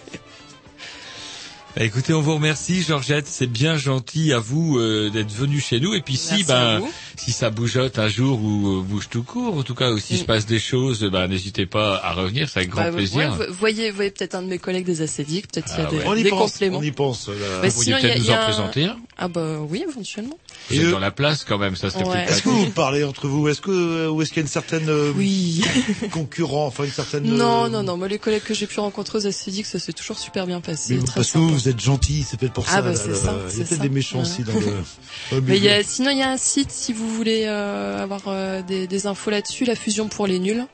[1.76, 3.26] Bah, écoutez, on vous remercie, Georgette.
[3.28, 5.96] C'est bien gentil à vous euh, d'être venu chez nous.
[5.96, 6.84] Et puis si, ben,
[7.18, 10.18] si ça bougeote un jour ou euh, bouge tout court, en tout cas, ou s'il
[10.18, 10.20] Mm.
[10.20, 12.48] se passe des choses, ben, n'hésitez pas à revenir.
[12.48, 13.18] C'est avec grand Bah, plaisir.
[13.40, 15.82] ouais, vous voyez, vous voyez peut-être un de mes collègues des ascédiques, peut-être il y
[15.84, 16.02] a Ah des.
[16.06, 16.78] On y des pense, compléments.
[16.78, 17.28] on y pense.
[17.28, 17.34] là.
[17.64, 20.38] Bah, Vous a- peut-être nous y en un- présenter un Ah bah oui, éventuellement.
[20.70, 22.26] Vous êtes eux- dans la place quand même, ça serait Ouais.
[22.28, 23.48] Est-ce que vous parlez entre vous?
[23.48, 25.62] Est-ce que ou est-ce qu'il y a une certaine euh, Oui.
[26.12, 27.98] concurrent, enfin une certaine euh, Non, non, non.
[27.98, 30.98] Moi, les collègues que j'ai pu rencontrer aux ascédiques, ça s'est toujours super bien passé.
[31.00, 31.52] Très parce que sympa.
[31.54, 32.82] vous, vous êtes gentil, c'est peut-être pour Ah ça.
[32.82, 34.24] bah, c'est ça, Il y a peut-être des méchants Ouais.
[34.24, 35.42] aussi dans le.
[35.44, 38.62] Mais y a, sinon, il y a un site si vous voulez euh, avoir euh,
[38.62, 40.66] des, des infos là-dessus, la fusion pour les nuls.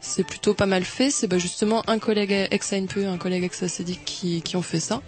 [0.00, 1.10] C'est plutôt pas mal fait.
[1.10, 5.02] C'est bah, justement un collègue ex-ANPE, un collègue ex-ACDIC qui, qui ont fait ça.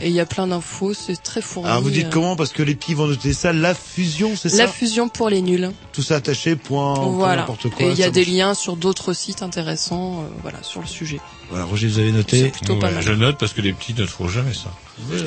[0.00, 1.68] Et il y a plein d'infos, c'est très fourni.
[1.68, 2.36] Alors vous dites euh, comment?
[2.36, 3.52] Parce que les petits vont noter ça.
[3.52, 5.70] La fusion, c'est La ça fusion pour les nuls.
[5.92, 7.42] Tout ça attaché, point, voilà.
[7.42, 7.86] n'importe quoi.
[7.86, 8.32] Et il y a des marche.
[8.32, 11.20] liens sur d'autres sites intéressants, euh, voilà, sur le sujet.
[11.50, 12.38] Voilà, Roger, vous avez noté?
[12.40, 13.02] C'est plutôt pas mal.
[13.02, 14.72] je note parce que les petits ne trouvent jamais ça.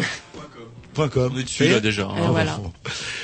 [0.97, 1.31] Point com.
[1.35, 2.09] On est dessus, là, déjà.
[2.17, 2.59] Et voilà.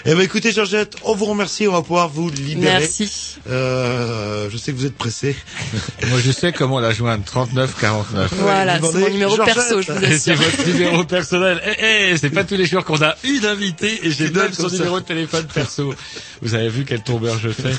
[0.06, 2.78] Eh ben écoutez Georgette, on vous remercie, on va pouvoir vous libérer.
[2.82, 3.38] Merci.
[3.50, 5.36] Euh, je sais que vous êtes pressé.
[6.08, 7.24] Moi, je sais comment la joindre.
[7.26, 8.32] 39 49.
[8.38, 9.56] Voilà, c'est mon numéro Georgette.
[9.56, 10.46] perso, je vous Et c'est assure.
[10.46, 11.60] votre numéro personnel.
[11.66, 14.68] Eh, eh, c'est pas tous les jours qu'on a une invitée et j'ai même son
[14.70, 15.96] numéro de téléphone perso.
[16.44, 17.74] Vous avez vu quel tombeur je fais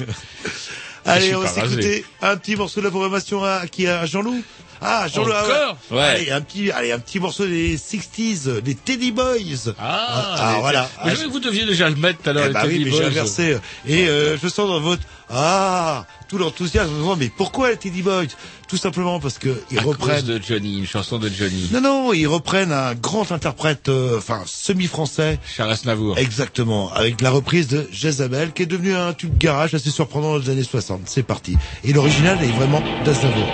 [1.07, 4.43] Allez, on va s'écouter un petit morceau de la programmation à qui à Jean-Loup?
[4.87, 5.97] Ah, ah, Encore ouais.
[5.97, 6.03] Ouais.
[6.03, 9.73] Allez, un petit, allez, un petit morceau des 60s, des Teddy Boys.
[9.79, 10.89] Ah, Ah, mais- voilà.
[11.05, 12.45] Mais Ah, je- vous deviez déjà le mettre tout à l'heure.
[12.45, 13.07] Eh les bah oui, Teddy mais j'ai Boys.
[13.09, 13.57] inversé.
[13.87, 16.91] Et euh, je sens dans votre ah tout l'enthousiasme.
[16.93, 18.27] Me Mais pourquoi les Teddy Boys?
[18.69, 20.25] Tout simplement parce que ils À cause reprennent.
[20.25, 21.69] de Johnny, une chanson de Johnny.
[21.73, 25.39] Non, non, ils reprennent un grand interprète, euh, enfin semi-français.
[25.57, 26.19] Charles Aznavour.
[26.19, 30.39] Exactement, avec la reprise de Jezabel, qui est devenu un tube garage assez surprenant dans
[30.39, 31.03] les années 60.
[31.07, 31.57] C'est parti.
[31.85, 33.49] Et l'original est vraiment d'Aznavour.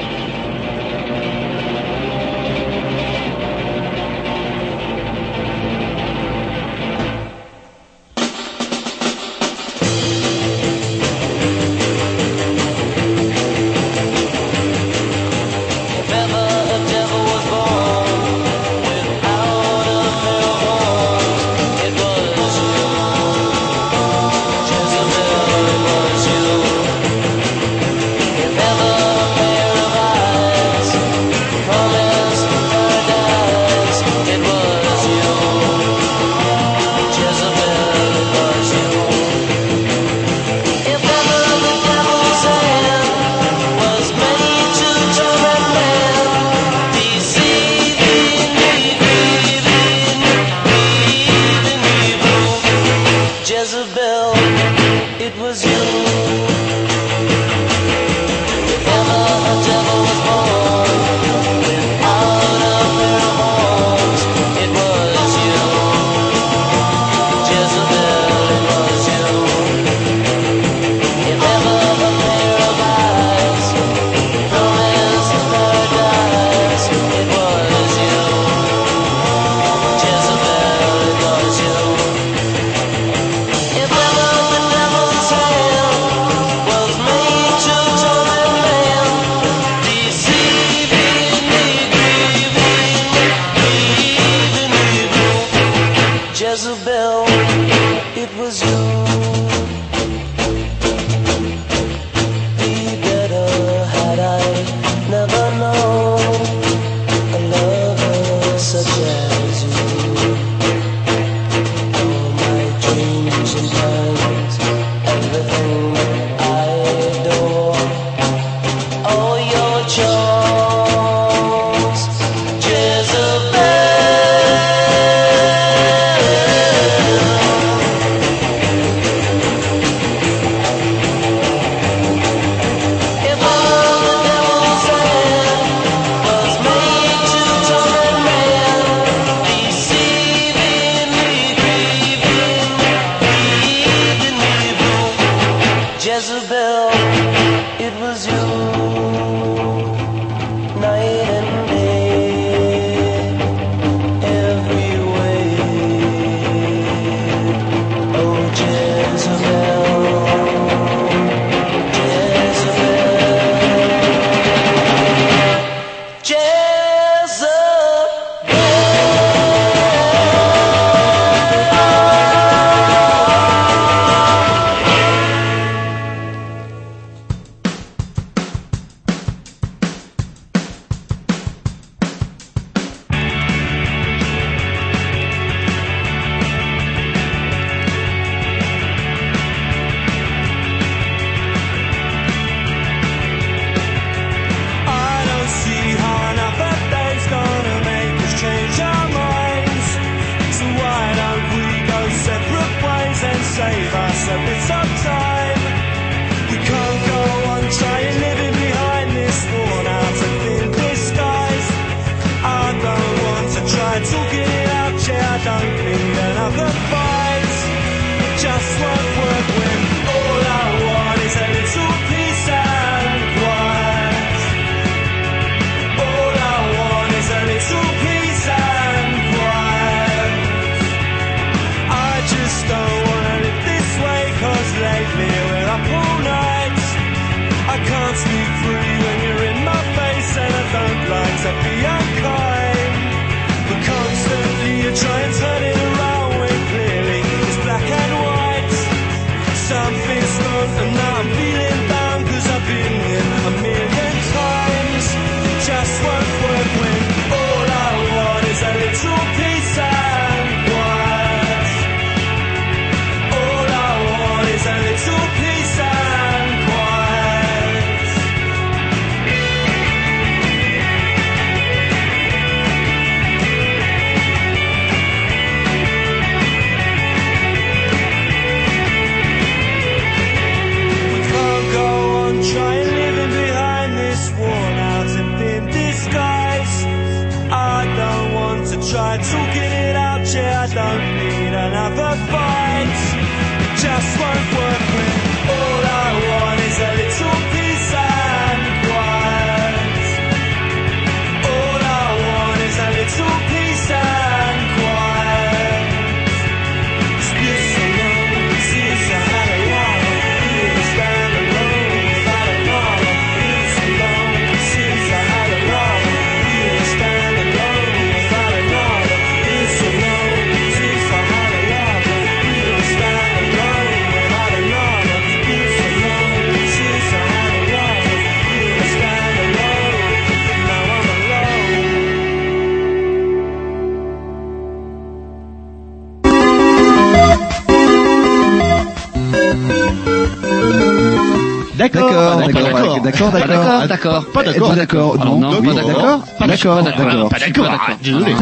[343.86, 344.74] D'accord, Pas d'accord, d'accord.
[344.74, 346.24] Pas d'accord, d'accord, non, non, oui, pas d'accord.
[346.38, 347.28] Pas d'accord, d'accord.
[347.28, 347.80] Pas d'accord.
[348.02, 348.34] Désolé.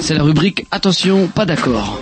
[0.00, 2.00] C'est la rubrique Attention, pas d'accord.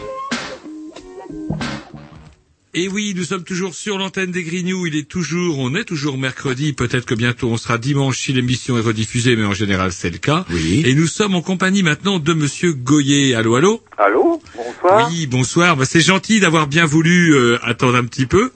[2.79, 4.87] Et oui, nous sommes toujours sur l'antenne des Grignoux.
[4.87, 6.75] Il est toujours, on est toujours mercredi.
[6.75, 10.19] Peut-être que bientôt on sera dimanche si l'émission est rediffusée, mais en général c'est le
[10.19, 10.45] cas.
[10.85, 13.35] Et nous sommes en compagnie maintenant de Monsieur Goyer.
[13.35, 13.81] Allô, allô?
[13.97, 15.09] Allô, bonsoir.
[15.11, 15.75] Oui, bonsoir.
[15.79, 18.53] Bah, c'est gentil d'avoir bien voulu euh, attendre un petit peu.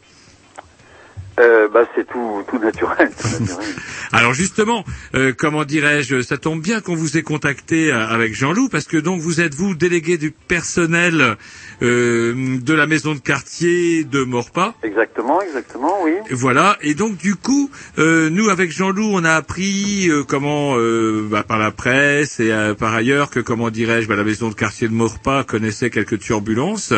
[1.41, 3.11] Euh, bah, c'est tout, tout naturel.
[3.11, 3.67] tout naturel.
[4.13, 4.85] Alors justement,
[5.15, 8.97] euh, comment dirais-je, ça tombe bien qu'on vous ait contacté euh, avec Jean-Loup parce que
[8.97, 11.37] donc vous êtes vous délégué du personnel
[11.83, 14.75] euh, de la maison de quartier de Morpa.
[14.83, 16.13] Exactement, exactement, oui.
[16.31, 21.27] Voilà, et donc du coup, euh, nous avec Jean-Loup, on a appris euh, comment, euh,
[21.31, 24.55] bah, par la presse et euh, par ailleurs que comment dirais-je, bah, la maison de
[24.55, 26.93] quartier de Morpa connaissait quelques turbulences.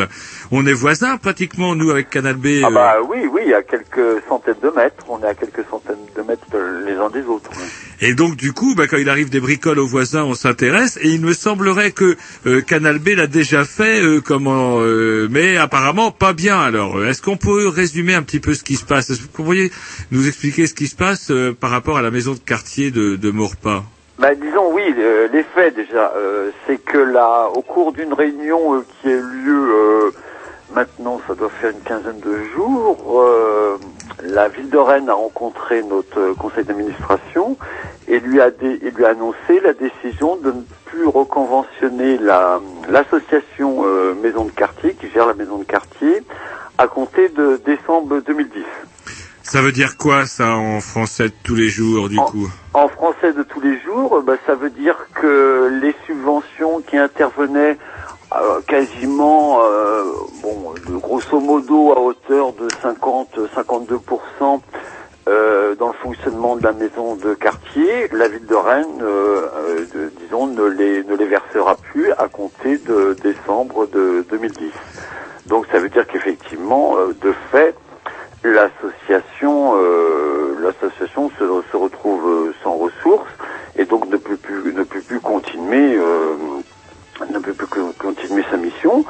[0.51, 2.63] On est voisins pratiquement nous avec Canal B.
[2.65, 5.05] Ah bah oui, oui, à quelques centaines de mètres.
[5.09, 6.47] On est à quelques centaines de mètres
[6.85, 7.51] les uns des autres.
[8.01, 10.97] Et donc du coup, bah, quand il arrive des bricoles aux voisins, on s'intéresse.
[11.01, 12.15] Et il me semblerait que
[12.47, 16.59] euh, Canal B l'a déjà fait, euh, comment, euh, mais apparemment pas bien.
[16.59, 19.09] Alors, est-ce qu'on peut résumer un petit peu ce qui se passe?
[19.09, 19.71] Est-ce que vous pourriez
[20.11, 23.15] nous expliquer ce qui se passe euh, par rapport à la maison de quartier de,
[23.15, 23.83] de Maurepas?
[24.19, 28.75] Bah, disons oui, euh, les faits déjà, euh, c'est que là, au cours d'une réunion
[28.75, 30.11] euh, qui a eu lieu euh,
[30.75, 33.77] maintenant, ça doit faire une quinzaine de jours, euh,
[34.23, 37.57] la ville de Rennes a rencontré notre euh, conseil d'administration
[38.07, 42.59] et lui a dé- et lui a annoncé la décision de ne plus reconventionner la
[42.89, 46.23] l'association euh, maison de quartier qui gère la maison de quartier
[46.77, 48.63] à compter de décembre 2010.
[49.43, 52.49] Ça veut dire quoi ça en français de tous les jours du coup?
[52.73, 56.97] En français de tous les jours, euh, bah, ça veut dire que les subventions qui
[56.97, 57.77] intervenaient
[58.35, 60.03] euh, quasiment, euh,
[60.41, 64.61] bon, grosso modo à hauteur de 50-52%
[65.27, 69.47] euh, dans le fonctionnement de la maison de quartier, la ville de Rennes, euh,
[69.95, 74.71] euh, disons, ne les, ne les versera plus à compter de décembre de 2010.
[75.45, 77.75] Donc ça veut dire qu'effectivement, de fait,
[78.43, 79.75] l'association
[80.59, 83.29] l'association se, se retrouve sans ressources
[83.77, 85.97] et donc ne peut plus ne peut plus continuer
[87.31, 89.05] ne peut plus co- continuer sa mission.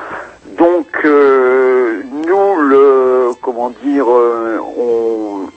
[0.58, 5.48] Donc euh, nous le comment dire euh, on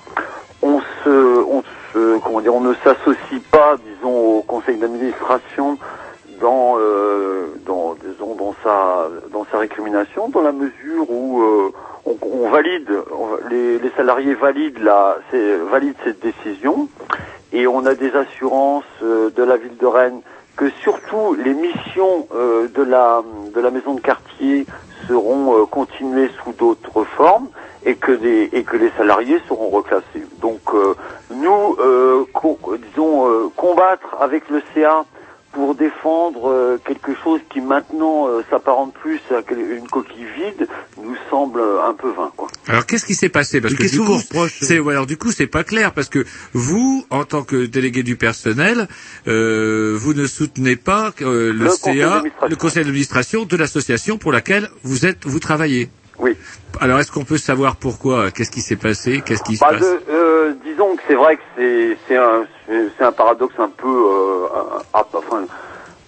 [0.62, 1.62] on se on
[1.92, 5.78] se comment dire on ne s'associe pas disons au conseil d'administration
[6.40, 11.72] dans euh, dans disons dans sa dans sa récrimination dans la mesure où euh,
[12.22, 12.88] on, valide
[13.50, 15.18] les, les salariés valident la
[15.70, 16.88] valident cette décision
[17.52, 20.20] et on a des assurances euh, de la ville de Rennes
[20.56, 23.22] que surtout les missions euh, de la
[23.54, 24.66] de la maison de quartier
[25.06, 27.48] seront euh, continuées sous d'autres formes
[27.84, 30.24] et que des et que les salariés seront reclassés.
[30.40, 30.94] Donc euh,
[31.30, 31.76] nous
[32.32, 32.58] co-
[32.90, 35.04] disons combattre avec le CA
[35.56, 40.68] pour défendre euh, quelque chose qui maintenant euh, s'apparente plus à une coquille vide
[41.02, 42.48] nous semble un peu vain quoi.
[42.68, 43.62] Alors qu'est-ce qui s'est passé?
[43.62, 45.46] Parce Mais que qu'est-ce du que coup, vous reprochez c'est ouais, alors du coup c'est
[45.46, 48.86] pas clair parce que vous, en tant que délégué du personnel,
[49.28, 54.32] euh, vous ne soutenez pas euh, le, Le CA, le conseil d'administration de l'association pour
[54.32, 55.88] laquelle vous êtes, vous travaillez.
[56.18, 56.36] Oui.
[56.80, 58.30] Alors est-ce qu'on peut savoir pourquoi?
[58.30, 59.22] Qu'est-ce qui s'est passé?
[59.24, 59.80] Qu'est-ce qui se Bah, passe?
[59.80, 63.86] de- euh, disons que c'est vrai que c'est c'est un c'est un paradoxe un peu
[63.88, 64.47] euh,
[64.94, 65.47] un- enfin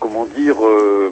[0.01, 1.11] comment dire euh,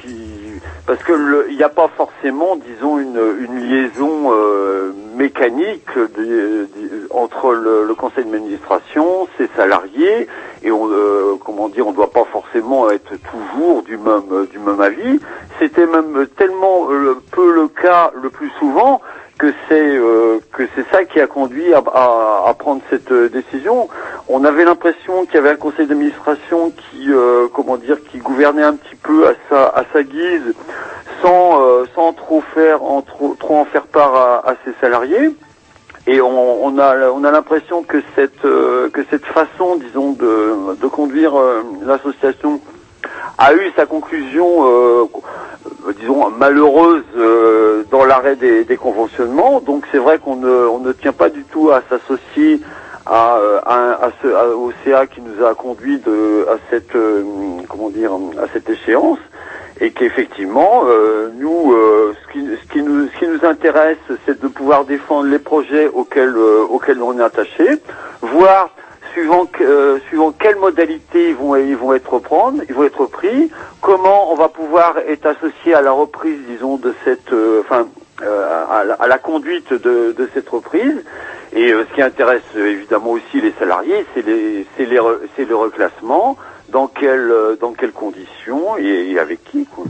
[0.00, 6.68] qui parce que il n'y a pas forcément disons une, une liaison euh, mécanique de-
[6.74, 10.26] de- entre le, le conseil d'administration, ses salariés
[10.62, 14.58] et on euh, comment dire on ne doit pas forcément être toujours du même du
[14.58, 15.20] même avis.
[15.58, 16.86] C'était même tellement
[17.30, 19.00] peu le cas le plus souvent
[19.42, 23.28] que c'est euh, que c'est ça qui a conduit à, à- à prendre cette euh,
[23.28, 23.88] décision.
[24.28, 28.62] On avait l'impression qu'il y avait un conseil d'administration qui euh, comment dire qui gouvernait
[28.62, 30.48] un petit peu à sa à sa guise,
[31.22, 35.26] sans euh, sans trop faire en trop trop en faire part à, à ses salariés.
[36.06, 40.76] Et on, on a on a l'impression que cette euh, que cette façon disons de
[40.82, 41.32] de conduire
[41.84, 42.60] l'association
[43.38, 45.04] a eu sa conclusion, euh,
[45.86, 49.60] euh, disons, malheureuse euh, dans l'arrêt des, conventionnements.
[49.60, 52.60] Donc c'est vrai qu'on ne, ne tient pas du tout à s'associer
[53.04, 53.38] à,
[54.22, 56.00] ce, au CA qui nous a conduit
[56.48, 56.96] à cette,
[57.68, 59.18] comment dire, à cette échéance.
[59.80, 60.84] Et qu'effectivement,
[61.36, 66.36] nous, ce, qui, nous, ce qui nous intéresse, c'est de pouvoir défendre les projets auxquels,
[66.38, 67.66] auxquels on est attaché,
[68.20, 68.70] voir
[69.12, 73.50] suivant euh, suivant quelles modalités ils vont ils vont être prendre, ils vont être pris,
[73.80, 77.88] comment on va pouvoir être associé à la reprise, disons, de cette, euh, enfin,
[78.22, 81.04] euh, à, la, conduite de, cette reprise.
[81.54, 84.98] Et euh, ce qui intéresse euh, évidemment aussi les salariés, c'est les c'est les
[85.36, 86.36] c'est le reclassement,
[86.70, 89.84] dans quelles dans quelles conditions et, et avec qui quoi.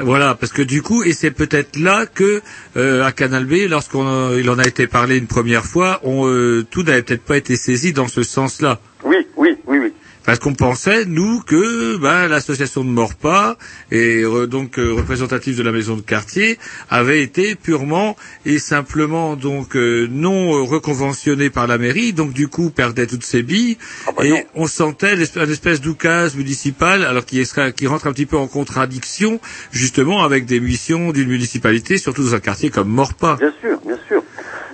[0.00, 2.40] Voilà, parce que du coup, et c'est peut-être là que
[2.76, 6.26] euh, à Canal B, lorsqu'on euh, il en a été parlé une première fois, on,
[6.26, 8.80] euh, tout n'avait peut-être pas été saisi dans ce sens-là.
[9.04, 9.92] Oui, oui, oui, oui.
[10.24, 13.56] Parce qu'on pensait, nous, que ben, l'association de Morpa,
[13.90, 16.58] et euh, donc euh, représentative de la maison de quartier,
[16.90, 18.16] avait été purement
[18.46, 23.24] et simplement donc euh, non euh, reconventionnée par la mairie, donc du coup perdait toutes
[23.24, 23.78] ses billes,
[24.22, 25.20] et on sentait une
[25.50, 29.40] espèce d'oukase municipal, alors qui, est- qui rentre un petit peu en contradiction,
[29.72, 33.36] justement, avec des missions d'une municipalité, surtout dans un quartier comme Morpa.
[33.40, 34.22] Bien sûr, bien sûr.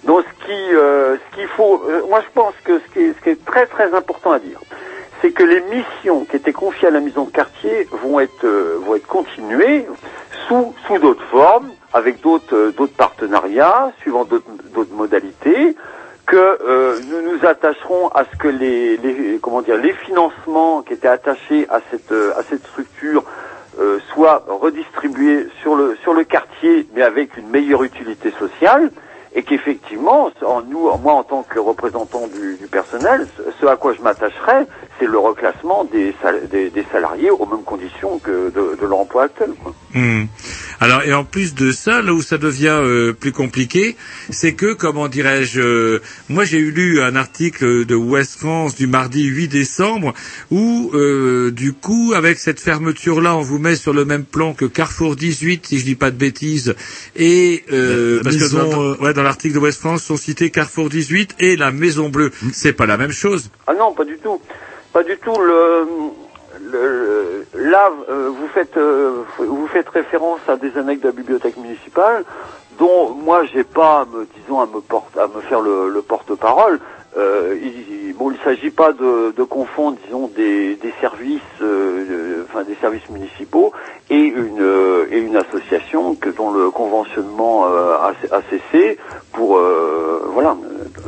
[0.06, 3.14] Donc ce qui, euh, ce qu'il faut, euh, moi je pense que ce qui, est,
[3.18, 4.58] ce qui est très très important à dire,
[5.20, 8.78] c'est que les missions qui étaient confiées à la maison de quartier vont être euh,
[8.84, 9.86] vont être continuées
[10.46, 15.76] sous sous d'autres formes, avec d'autres euh, partenariats, suivant d'autres modalités,
[16.26, 20.92] que euh, nous nous attacherons à ce que les, les comment dire les financements qui
[20.92, 23.24] étaient attachés à cette à cette structure
[24.12, 28.90] soient redistribués sur le sur le quartier, mais avec une meilleure utilité sociale,
[29.38, 33.28] et qu'effectivement, en nous, moi en tant que représentant du, personnel,
[33.60, 34.66] ce, à quoi je m'attacherai,
[34.98, 36.12] c'est le reclassement des,
[36.50, 39.52] des, salariés aux mêmes conditions que de, de leur emploi actuel.
[39.62, 39.72] quoi.
[39.94, 40.24] Hmm.
[40.80, 43.96] Alors et en plus de ça, là où ça devient euh, plus compliqué,
[44.30, 48.86] c'est que comment dirais-je, euh, moi j'ai eu lu un article de West France du
[48.86, 50.14] mardi 8 décembre
[50.50, 54.54] où euh, du coup avec cette fermeture là, on vous met sur le même plan
[54.54, 56.74] que Carrefour 18 si je dis pas de bêtises
[57.16, 60.88] et euh, parce que dans, euh, ouais, dans l'article de West France sont cités Carrefour
[60.88, 62.30] 18 et la Maison Bleue.
[62.52, 63.50] C'est pas la même chose.
[63.66, 64.40] Ah non, pas du tout.
[64.92, 65.38] Pas du tout.
[65.38, 65.86] Le,
[67.54, 72.24] là, euh, vous faites euh, vous faites référence à des annexes de la bibliothèque municipale,
[72.78, 76.80] dont moi j'ai pas, me, disons, à me porte, à me faire le, le porte-parole.
[77.16, 82.42] Euh, il, bon, il s'agit pas de, de confondre, disons, des, des services, euh, euh,
[82.48, 83.72] enfin des services municipaux
[84.10, 88.98] et une euh, et une association que dont le conventionnement euh, a, a cessé
[89.32, 90.56] pour euh, voilà.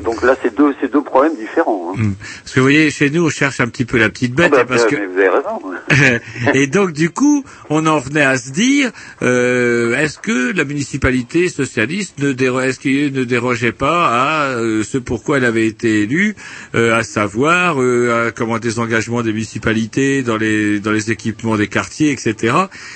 [0.02, 1.92] Donc là, c'est deux c'est deux problèmes différents.
[1.92, 2.00] hein.
[2.02, 2.12] Hmm.
[2.42, 4.58] Parce que vous voyez, chez nous, on cherche un petit peu la petite bête, Ah
[4.58, 6.20] bah, parce que mais vous avez raison.
[6.54, 8.90] et donc du coup, on en venait à se dire,
[9.22, 14.98] euh, est-ce que la municipalité socialiste ne, déro- est-ce qu'il ne dérogeait pas à ce
[14.98, 16.34] pourquoi elle avait été élue,
[16.74, 21.68] euh, à savoir euh, comment des engagements des municipalités dans les dans les équipements des
[21.68, 22.54] quartiers, etc.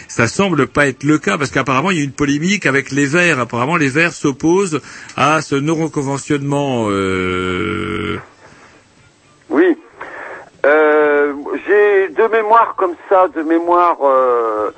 [0.09, 3.07] Ça semble pas être le cas parce qu'apparemment il y a une polémique avec les
[3.07, 3.41] Verts.
[3.41, 4.81] Apparemment les Verts s'opposent
[5.17, 6.87] à ce non-reconventionnement.
[6.91, 8.17] Euh...
[9.51, 9.77] Oui.
[11.67, 13.97] J'ai deux mémoires comme ça, de mémoire.
[14.03, 14.71] Euh,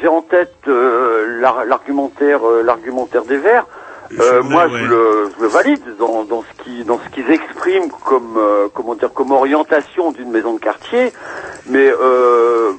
[0.00, 3.66] j'ai- en tête l'ar- l'argumentaire, l'argumentaire des Verts.
[4.20, 7.90] Euh, moi, je, le, je le valide dans, dans ce qui, dans ce qu'ils expriment
[8.04, 11.12] comme, euh, comment dire, comme orientation d'une maison de quartier.
[11.66, 12.72] Mais euh,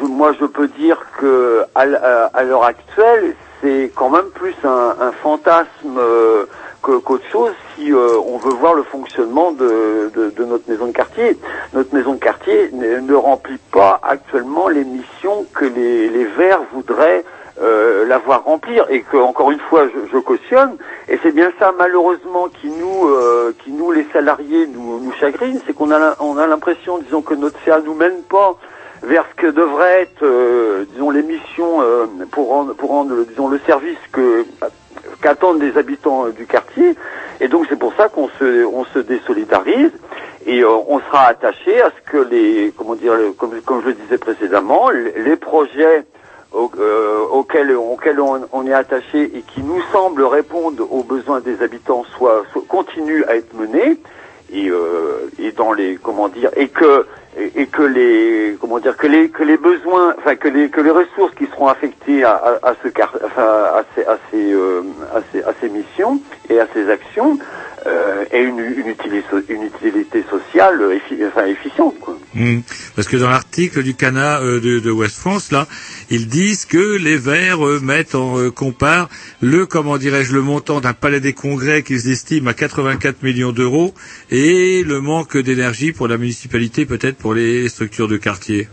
[0.00, 4.28] je- moi, je peux dire que à, l- à- à l'heure actuelle, c'est quand même
[4.34, 6.46] plus un, un fantasme euh,
[6.82, 10.86] que- qu'autre chose si euh, on veut voir le fonctionnement de, de, de notre maison
[10.86, 11.38] de quartier.
[11.72, 16.62] Notre maison de quartier ne, ne remplit pas actuellement les missions que les, les Verts
[16.74, 17.24] voudraient
[17.60, 20.76] euh, la voir remplir et que encore une fois je, je cautionne.
[21.08, 25.60] Et c'est bien ça malheureusement qui nous euh, qui nous les salariés nous nous chagrine.
[25.66, 28.56] C'est qu'on a on a l'impression disons que notre CA nous mène pas
[29.02, 33.48] vers ce que devrait être euh, disons les missions euh, pour rendre pour rendre disons
[33.48, 34.44] le service que
[35.20, 36.94] qu'attendent les habitants euh, du quartier.
[37.40, 39.90] Et donc c'est pour ça qu'on se on se désolidarise
[40.46, 43.94] et euh, on sera attaché à ce que les comment dire comme comme je le
[43.94, 46.04] disais précédemment les, les projets
[46.54, 51.40] au- euh, auxquels, auxquels on, on est attaché et qui nous semblent répondre aux besoins
[51.40, 53.98] des habitants soient, soient- continuent à être menés
[54.52, 57.06] et, euh, et dans les comment dire et que
[57.38, 60.82] et, et que les comment dire que les que les besoins enfin que les que
[60.82, 62.88] les ressources qui seront affectées à, à, à ce
[63.24, 63.42] enfin
[63.78, 64.82] à ces à ces, euh,
[65.14, 66.20] à ces à ces missions
[66.50, 67.38] et à ces actions
[67.86, 72.16] euh, aient une une utilité une utilité sociale effi- enfin efficiente quoi.
[72.34, 72.60] Hmm.
[72.96, 75.66] Parce que dans l'article du Cana euh, de, de West France, là,
[76.10, 79.08] ils disent que les Verts euh, mettent en euh, compare
[79.40, 83.92] le comment dirais-je le montant d'un palais des congrès qu'ils estiment à 84 millions d'euros
[84.30, 88.68] et le manque d'énergie pour la municipalité, peut-être pour les structures de quartier.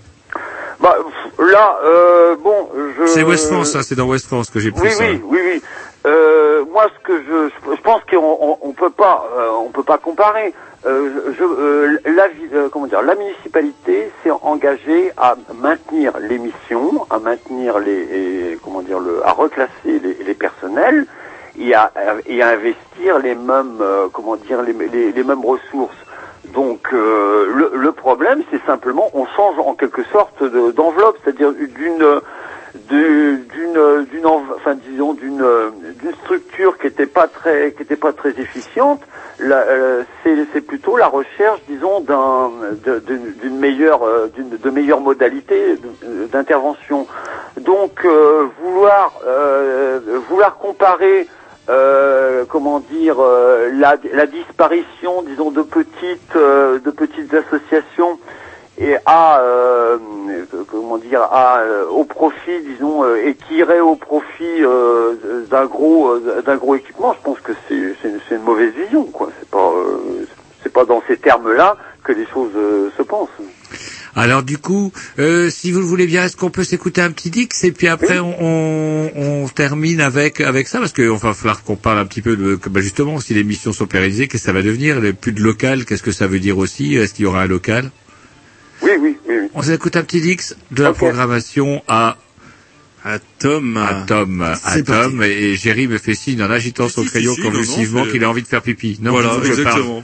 [0.82, 0.96] Bah
[1.52, 2.70] là euh, bon
[3.00, 5.04] je C'est West France, ça, c'est dans West France que j'ai pris Oui, ça.
[5.04, 5.62] oui, oui, oui.
[6.06, 9.84] Euh, moi, ce que je, je, pense qu'on on, on peut pas, euh, on peut
[9.84, 10.54] pas comparer.
[10.86, 12.28] Euh, je, euh, la,
[12.58, 17.92] euh, comment dire, la municipalité s'est engagée à maintenir les missions, à maintenir les,
[18.54, 21.06] et, comment dire, le, à reclasser les, les personnels
[21.60, 21.92] et à,
[22.26, 25.98] et à investir les mêmes, euh, comment dire, les, les, les mêmes ressources.
[26.54, 31.98] Donc le, le problème, c'est simplement, on change en quelque sorte de- d'enveloppe, c'est-à-dire d'une
[31.98, 32.22] de-
[32.90, 35.70] d'une d'une env- enfin disons d'une euh,
[36.02, 37.28] d'une structure qui était pas
[37.76, 39.02] qui était pas très efficiente
[39.42, 40.04] euh,
[40.54, 47.08] c'est plutôt la recherche disons d'une meilleure euh, de meilleures modalités de- d'intervention.
[47.60, 49.14] Donc euh, vouloir
[50.30, 51.28] vouloir comparer
[52.50, 53.18] comment dire
[53.74, 58.20] la, disparition disons de petites de petites associations
[58.82, 59.42] et à
[60.72, 61.62] comment dire à
[61.92, 66.76] au profit disons euh, et qui irait au profit euh, d'un gros euh, d'un gros
[66.76, 70.26] équipement je pense que c'est c'est une, c'est une mauvaise vision quoi c'est pas euh,
[70.64, 73.30] c'est pas dans ces termes là que les choses euh, se pensent
[74.16, 77.30] Alors du coup, euh, si vous le voulez bien, est-ce qu'on peut s'écouter un petit
[77.30, 79.12] Dix et puis après on, on,
[79.44, 80.80] on termine avec avec ça?
[80.80, 83.74] Parce qu'il va falloir qu'on parle un petit peu de bah, justement si les missions
[83.74, 85.00] sont pérennisées, qu'est-ce que ça va devenir?
[85.02, 86.96] Les Plus de local, qu'est-ce que ça veut dire aussi?
[86.96, 87.92] Est-ce qu'il y aura un local?
[88.82, 89.48] Oui oui oui, oui.
[89.54, 92.18] On s'écoute un petit Dix de la programmation à
[93.04, 93.78] à Tom.
[93.78, 97.42] À Tom, à Tom, et Jerry me fait signe en agitant son si, crayon si,
[97.42, 98.98] convulsivement qu'il a envie de faire pipi.
[99.02, 99.48] Non, Voilà, je parle.
[99.48, 100.04] exactement.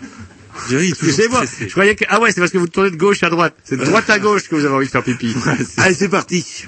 [0.69, 2.05] Jerry Excusez-moi, je croyais que...
[2.09, 3.55] Ah ouais, c'est parce que vous tournez de gauche à droite.
[3.63, 5.35] C'est de droite à gauche que vous avez envie de faire pipi.
[5.77, 6.65] Allez, c'est parti.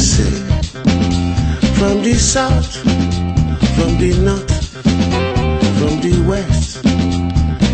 [0.00, 0.32] Say,
[1.76, 2.76] from the south,
[3.76, 4.50] from the north,
[5.78, 6.82] from the west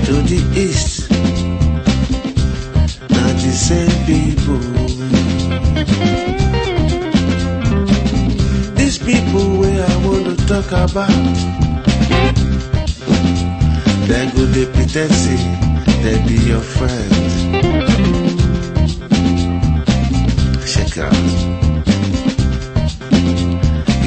[0.07, 1.11] to the east.
[3.11, 4.61] Now the same people.
[8.75, 11.37] These people where I want to talk about,
[14.09, 15.13] they go they pretend
[16.03, 17.95] they be your friend.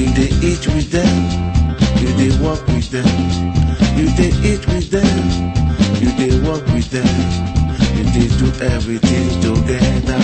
[0.02, 1.16] If they eat with them,
[2.02, 3.06] you dey walk with them.
[3.96, 5.18] You dey eat with them,
[6.02, 7.06] you dey walk with them.
[7.96, 10.20] You dey do everything together.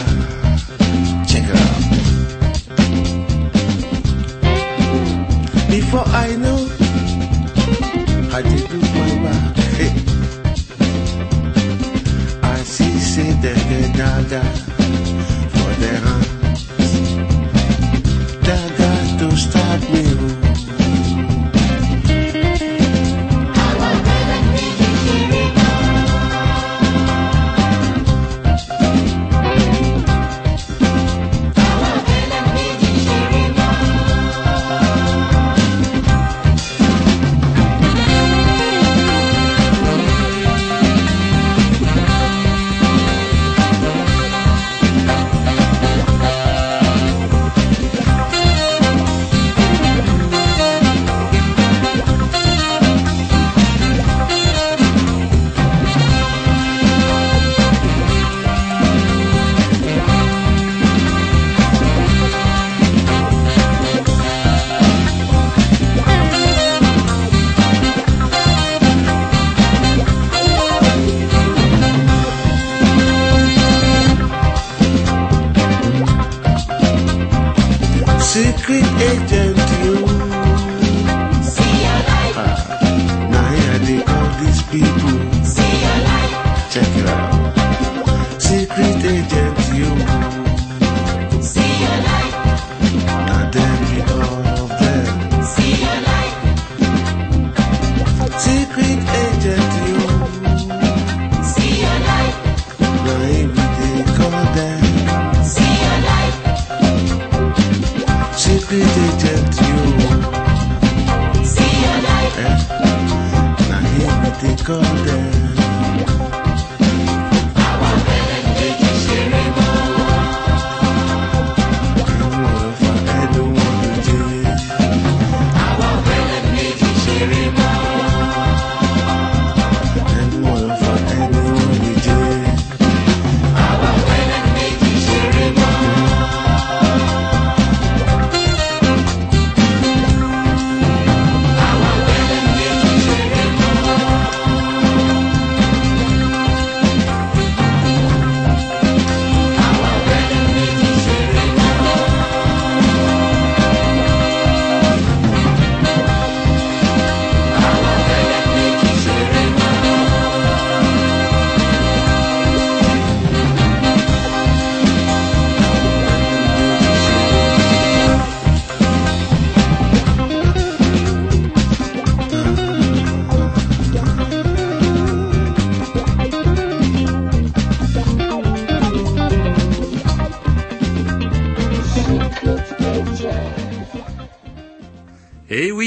[1.30, 1.82] Check it out.
[5.70, 6.68] Before I know,
[8.34, 8.80] I dey do
[9.22, 9.34] my.
[9.78, 9.94] Hey.
[12.50, 14.65] I see say dem get dagger
[19.76, 20.25] like you.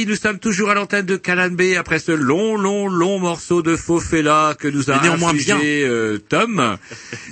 [0.08, 4.00] Nous sommes toujours à l'antenne de Calanbe après ce long, long, long morceau de faux
[4.00, 6.78] fela que nous a infligé euh, Tom.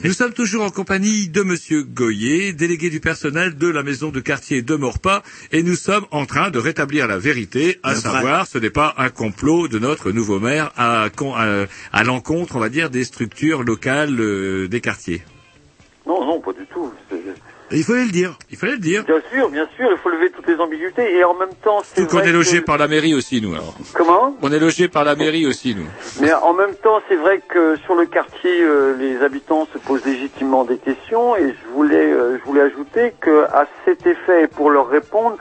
[0.04, 4.20] nous sommes toujours en compagnie de Monsieur Goyer, délégué du personnel de la maison de
[4.20, 5.22] quartier de Morpas,
[5.52, 8.10] et nous sommes en train de rétablir la vérité, à Le vrai.
[8.12, 12.60] savoir, ce n'est pas un complot de notre nouveau maire à, à, à l'encontre, on
[12.60, 15.22] va dire, des structures locales euh, des quartiers.
[16.06, 16.52] Non, non, pas
[17.72, 18.38] Il fallait le dire.
[18.50, 19.02] Il fallait le dire.
[19.04, 22.02] Bien sûr, bien sûr, il faut lever toutes les ambiguïtés et en même temps, c'est
[22.02, 23.74] Tout qu'on vrai est logé que- par la mairie aussi, nous, alors.
[23.94, 25.86] Comment On est logé par la mairie aussi, nous.
[26.20, 30.04] Mais en même temps, c'est vrai que sur le quartier, euh, les habitants se posent
[30.04, 34.46] légitimement des questions et je voulais, euh, je voulais ajouter que à cet effet et
[34.48, 35.36] pour leur répondre,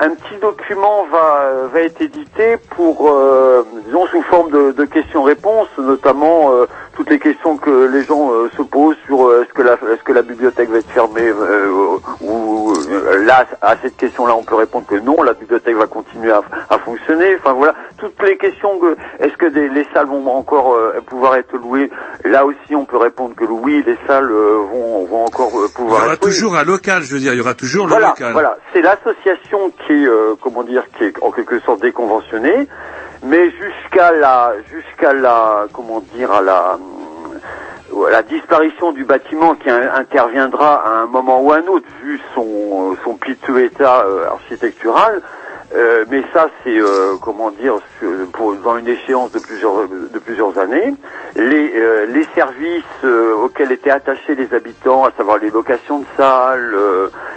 [0.00, 4.84] un petit document va, euh, va être édité pour, euh, disons, sous forme de, de
[4.84, 9.52] questions-réponses, notamment euh, toutes les questions que les gens euh, se posent sur euh, est-ce
[9.54, 11.30] que la, est-ce que la bibliothèque va être fermée
[11.68, 15.86] euh, ou euh, là à cette question-là on peut répondre que non, la bibliothèque va
[15.86, 17.36] continuer à, à fonctionner.
[17.36, 21.36] Enfin voilà, toutes les questions que est-ce que des- les salles vont encore euh, pouvoir
[21.36, 21.90] être louées?
[22.24, 25.70] Là aussi on peut répondre que oui, les salles euh, vont, vont encore euh, Il
[25.70, 26.32] y pouvoir aura être louées.
[26.32, 28.32] toujours un local, je veux dire, il y aura toujours le Voilà, local.
[28.32, 32.66] voilà, c'est l'association qui est, euh, comment dire, qui est en quelque sorte déconventionnée,
[33.22, 36.78] mais jusqu'à la, jusqu'à la, comment dire, à la,
[38.10, 42.20] la disparition du bâtiment qui in- interviendra à un moment ou à un autre, vu
[42.34, 45.22] son, son piteux état euh, architectural.
[45.74, 47.74] Euh, mais ça, c'est euh, comment dire,
[48.32, 50.94] pour, dans une échéance de plusieurs de plusieurs années.
[51.36, 52.84] Les euh, les services
[53.42, 56.74] auxquels étaient attachés les habitants, à savoir les locations de salles,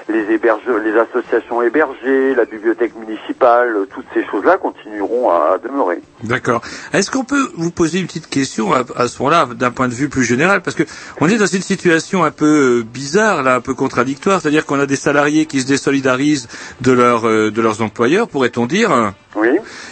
[0.07, 6.01] les hébergeurs, les associations hébergées, la bibliothèque municipale, toutes ces choses-là continueront à, demeurer.
[6.23, 6.61] D'accord.
[6.93, 9.93] Est-ce qu'on peut vous poser une petite question à, à ce moment-là, d'un point de
[9.93, 10.83] vue plus général, parce que
[11.19, 14.85] on est dans une situation un peu bizarre, là, un peu contradictoire, c'est-à-dire qu'on a
[14.85, 16.47] des salariés qui se désolidarisent
[16.79, 19.13] de leur de leurs employeurs, pourrait-on dire.
[19.35, 19.49] Oui.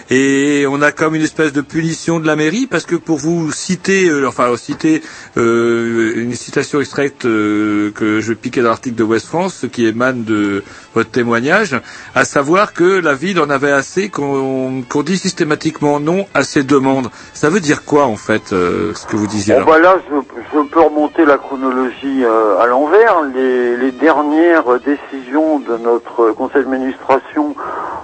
[0.09, 3.51] Et on a comme une espèce de punition de la mairie parce que pour vous
[3.51, 5.01] citer, euh, enfin citer
[5.37, 9.85] euh, une citation extraite euh, que je piquais dans l'article de West France, ce qui
[9.85, 10.63] émane de
[10.99, 11.79] votre témoignage,
[12.13, 16.63] à savoir que la ville en avait assez qu'on qu'on dit systématiquement non à ces
[16.63, 17.07] demandes.
[17.33, 20.15] Ça veut dire quoi en fait euh, ce que vous disiez là bah là, je,
[20.53, 23.21] je peux remonter la chronologie euh, à l'envers.
[23.33, 27.55] Les, les dernières décisions de notre conseil d'administration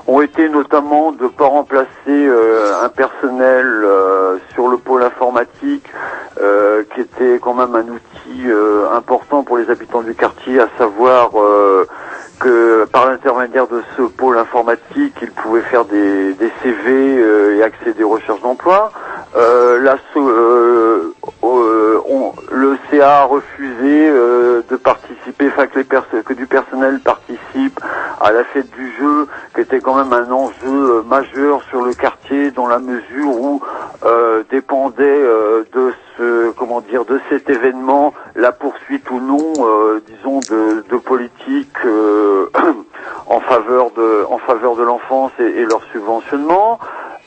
[0.07, 3.67] ont été notamment de ne pas remplacer euh, un personnel
[4.53, 5.87] sur le pôle informatique,
[6.93, 8.39] qui était quand même un outil
[8.93, 11.31] important pour les habitants du quartier, à savoir
[12.39, 17.63] que par l'intermédiaire de ce pôle informatique, ils pouvaient faire des, des CV euh, et
[17.63, 18.91] accéder aux recherches d'emploi.
[19.35, 19.79] Euh,
[20.17, 21.13] euh,
[21.43, 25.85] euh, on- le CA a refusé euh, de participer, enfin que, les
[26.23, 27.79] que du personnel participe
[28.21, 30.55] à la fête du jeu, qui était quand même un enjeu
[30.99, 33.61] euh, majeur sur le quartier, dans la mesure où
[34.05, 40.01] euh, dépendait euh, de ce, comment dire, de cet événement la poursuite ou non, euh,
[40.07, 42.47] disons, de, de politique euh,
[43.27, 46.79] en faveur de, en faveur de l'enfance et, leur subventionnement.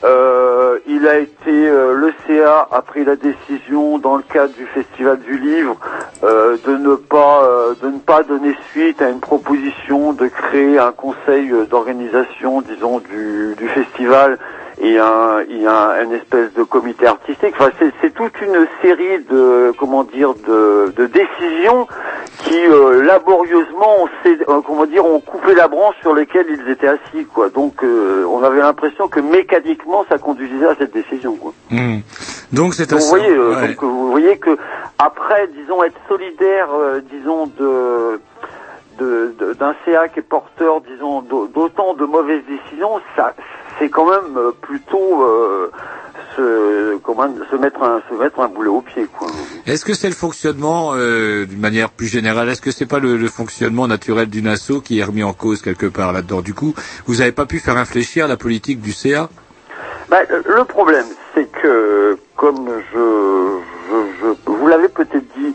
[0.05, 4.65] Euh, il a été, euh, le CA a pris la décision dans le cadre du
[4.67, 5.75] Festival du Livre
[6.23, 10.79] euh, de ne pas, euh, de ne pas donner suite à une proposition de créer
[10.79, 14.39] un conseil euh, d'organisation, disons, du, du festival
[14.81, 17.53] et un, il y a un- une espèce de comité artistique.
[17.59, 21.87] Enfin, c'est, c'est toute une série de, comment dire, de, de décisions
[22.43, 26.69] qui euh, laborieusement, ont, cédé- euh, comment dire, ont coupé la branche sur laquelle ils
[26.71, 27.49] étaient assis, quoi.
[27.49, 31.53] Donc, euh, on avait l'impression que mécaniquement, ça conduisait à cette décision, quoi.
[31.71, 31.99] Hmm.
[32.53, 33.67] Donc c'est vous voyez, euh, ouais.
[33.67, 34.57] donc, vous voyez que
[34.97, 38.19] après, disons, être solidaire, euh, disons, de
[39.57, 43.33] d'un CA qui est porteur, disons, d'au- d'autant de mauvaises décisions, ça,
[43.79, 45.71] c'est quand même euh, plutôt euh,
[46.35, 49.27] se, comment, se mettre un, se mettre un boulet au pied, quoi.
[49.65, 53.17] Est-ce que c'est le fonctionnement, euh, d'une manière plus générale, est-ce que c'est pas le,
[53.17, 56.41] le fonctionnement naturel d'une asso qui est remis en cause quelque part là-dedans?
[56.41, 56.73] Du coup,
[57.05, 59.29] vous n'avez pas pu faire infléchir la politique du CA
[60.09, 63.59] Bah, euh, le problème, c'est que, comme je,
[63.89, 65.53] je, je- vous l'avez peut-être dit,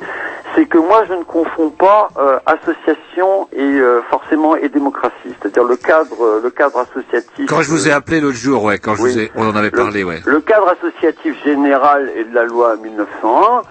[0.55, 5.15] c'est que moi je ne confonds pas euh, association et euh, forcément et démocratie.
[5.40, 7.47] C'est-à-dire le cadre, euh, le cadre associatif.
[7.48, 9.12] Quand je vous ai euh, appelé l'autre jour, ouais, quand je Oui.
[9.12, 10.20] vous ai, on en avait Le- parlé, ouais.
[10.27, 13.62] Le cadre associatif général et de la loi 1901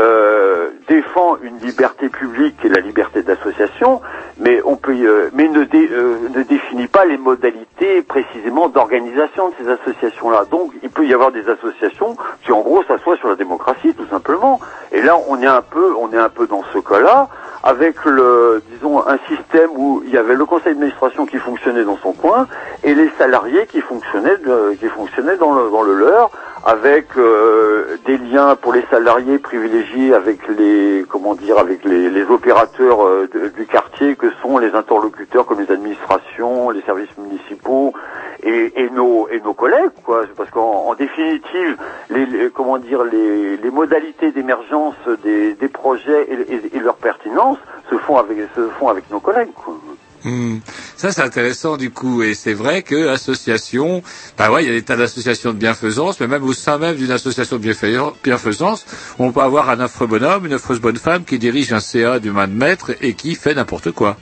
[0.00, 4.00] euh, défend une liberté publique et la liberté d'association,
[4.38, 9.54] mais on peut, euh, mais ne, euh, ne définit pas les modalités précisément d'organisation de
[9.60, 10.44] ces associations-là.
[10.50, 14.06] Donc, il peut y avoir des associations qui, en gros, s'assoient sur la démocratie, tout
[14.08, 14.58] simplement.
[14.92, 17.28] Et là, on est un peu, on est un peu dans ce cas-là,
[17.62, 21.98] avec le, disons, un système où il y avait le conseil d'administration qui fonctionnait dans
[21.98, 22.46] son coin
[22.82, 26.30] et les salariés qui fonctionnaient, de- qui fonctionnaient dans le, dans le leur,
[26.64, 32.22] avec euh, des liens pour les salariés privilégiés avec les, comment dire, avec les, les
[32.24, 37.94] opérateurs euh, du quartier que sont les interlocuteurs comme les administrations, les services municipaux
[38.42, 40.22] et, et nos et nos collègues, quoi.
[40.36, 41.76] Parce qu'en en définitive,
[42.10, 46.96] les, les- comment dire, les, les modalités d'émergence des, des projets et, et- et leur
[46.96, 47.58] pertinence
[47.88, 49.74] se font avec se font avec nos collègues, quoi.
[50.22, 50.58] Hmm.
[50.96, 54.02] Ça, c'est intéressant du coup, et c'est vrai que association,
[54.36, 56.96] bah ouais, il y a des tas d'associations de bienfaisance, mais même au sein même
[56.96, 58.84] d'une association de bienfaisan- bienfaisance,
[59.18, 62.30] on peut avoir un affreux bonhomme, une affreuse bonne femme qui dirige un CA du
[62.32, 64.16] main de maître et qui fait n'importe quoi.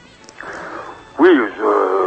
[1.18, 1.97] Oui, je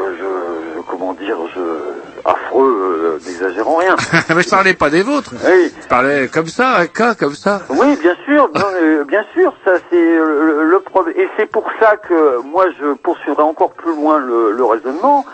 [2.26, 3.96] affreux, euh, n'exagérons rien.
[4.36, 5.34] mais je parlais pas des vôtres.
[5.46, 5.72] Oui.
[5.82, 7.62] Je parlais comme ça, un cas comme ça.
[7.70, 11.16] Oui, bien sûr, non, bien sûr, ça c'est le, le problème.
[11.18, 15.26] Et c'est pour ça que moi je poursuivrai encore plus loin le, le raisonnement.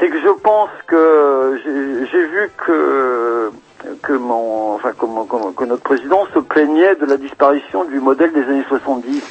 [0.00, 3.50] C'est que je pense que j'ai j'ai vu que
[4.02, 8.32] que mon, enfin comment, comment- que notre président se plaignait de la disparition du modèle
[8.32, 9.22] des années 70.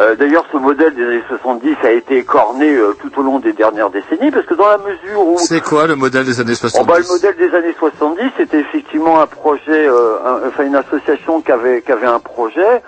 [0.00, 3.52] Euh, D'ailleurs, ce modèle des années 70 a été écorné euh, tout au long des
[3.52, 6.68] dernières décennies, parce que dans la mesure où C'est quoi le modèle des années Oh
[6.68, 10.76] 70 bah, le modèle des années 70, c'était effectivement un projet, euh, un- enfin une
[10.76, 12.82] association qui avait, qui avait un projet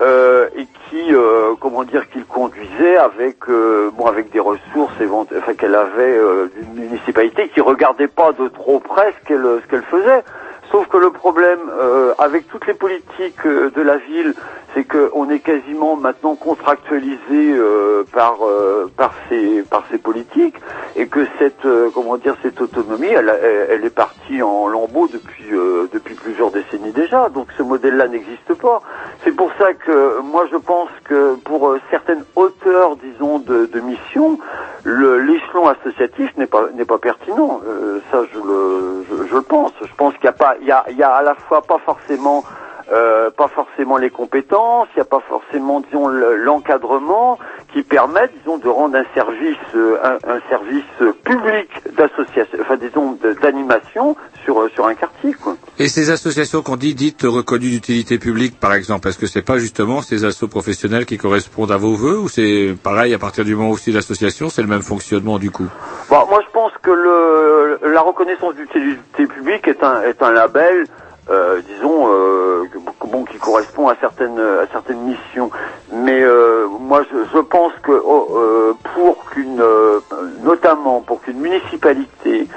[0.00, 4.92] euh, et qui, euh, comment dire, qu'il conduisait avec, euh, bon, avec des ressources,
[5.38, 9.70] enfin qu'elle avait euh, d'une municipalité qui regardait pas de trop près ce qu'elle, ce
[9.70, 10.24] qu'elle faisait.
[10.72, 14.34] Sauf que le problème euh, avec toutes les politiques euh, de la ville,
[14.74, 20.56] c'est qu'on est quasiment maintenant contractualisé euh, par euh, par ces par ces politiques
[20.96, 23.32] et que cette euh, comment dire cette autonomie, elle,
[23.70, 27.28] elle, est partie en lambeaux depuis euh, depuis plusieurs décennies déjà.
[27.28, 28.80] Donc ce modèle-là n'existe pas.
[29.24, 33.80] C'est pour ça que moi je pense que pour euh, certaines hauteurs, disons, de, de
[33.80, 34.38] mission,
[34.84, 37.60] le- l'échelon associatif n'est pas n'est pas pertinent.
[37.66, 39.72] Euh, ça, je le je, je le pense.
[39.82, 41.62] Je pense qu'il y a pas il y a il y a à la fois
[41.62, 42.44] pas forcément
[42.92, 47.38] euh, pas forcément les compétences, il n'y a pas forcément, disons, le- l'encadrement
[47.72, 50.84] qui permettent, disons, de rendre un service, euh, un, un service
[51.24, 55.56] public d'association, enfin, disons, d'animation sur sur un quartier, quoi.
[55.78, 59.58] Et ces associations qu'on dit dites reconnues d'utilité publique, par exemple, est-ce que c'est pas
[59.58, 63.54] justement ces assos professionnels qui correspondent à vos voeux ou c'est pareil à partir du
[63.54, 65.66] moment où c'est l'association, c'est le même fonctionnement du coup?
[66.10, 70.84] Bon, moi, je pense que le, la reconnaissance d'utilité publique est un, est un label,
[71.30, 72.64] euh, disons, euh,
[73.06, 75.50] bon, qui correspond à certaines, à certaines missions.
[75.92, 80.00] Mais euh, moi, je, je pense que oh, euh, pour qu'une, euh,
[80.42, 82.48] notamment pour qu'une municipalité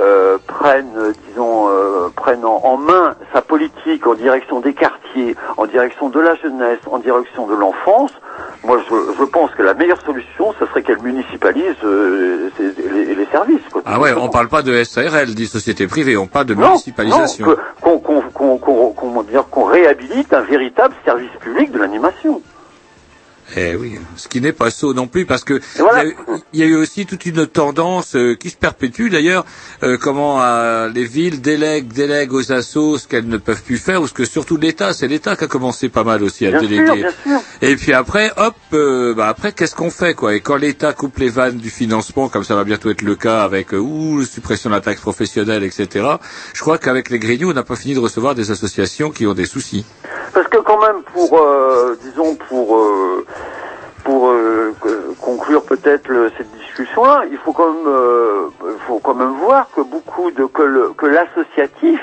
[0.00, 5.36] euh, prenne, euh, disons, euh, prenne en, en main sa politique en direction des quartiers,
[5.56, 8.10] en direction de la jeunesse, en direction de l'enfance,
[8.64, 13.26] moi je, je pense que la meilleure solution, ce serait qu'elle municipalise euh, les, les
[13.26, 13.60] services.
[13.70, 16.68] Quoi, Ah ouais, on parle pas de SARL, dit société privée, on parle de Non,
[16.68, 17.46] municipalisation.
[17.46, 22.40] non, qu'on qu'on- qu'on- qu'on- comment dire, qu'on réhabilite un véritable service public de l'animation.
[23.56, 26.16] Eh oui, ce qui n'est pas sot non plus, parce que il y a eu-
[26.54, 29.44] il y, a eu aussi toute une tendance euh, qui se perpétue d'ailleurs,
[29.82, 34.00] euh, comment euh, les villes délèguent, délèguent aux assos ce qu'elles ne peuvent plus faire,
[34.02, 36.60] ou ce que surtout l'État, c'est l'État qui a commencé pas mal aussi à Bien
[36.60, 36.92] sûr, déléguer.
[37.02, 37.40] bien sûr.
[37.60, 40.34] Et puis après, hop, euh, bah après qu'est-ce qu'on fait quoi?
[40.34, 43.42] Et quand l'État coupe les vannes du financement, comme ça va bientôt être le cas
[43.42, 46.06] avec euh, ouh, suppression de la taxe professionnelle, etc.
[46.54, 49.34] Je crois qu'avec les Grignoux, on n'a pas fini de recevoir des associations qui ont
[49.34, 49.84] des soucis.
[50.32, 53.26] Parce que quand même, pour, euh, disons, pour, euh,
[54.04, 54.74] pour euh,
[55.20, 58.48] conclure peut-être cette discussion-là, il faut quand même, euh,
[58.86, 62.00] faut quand même voir que beaucoup de que l'associatif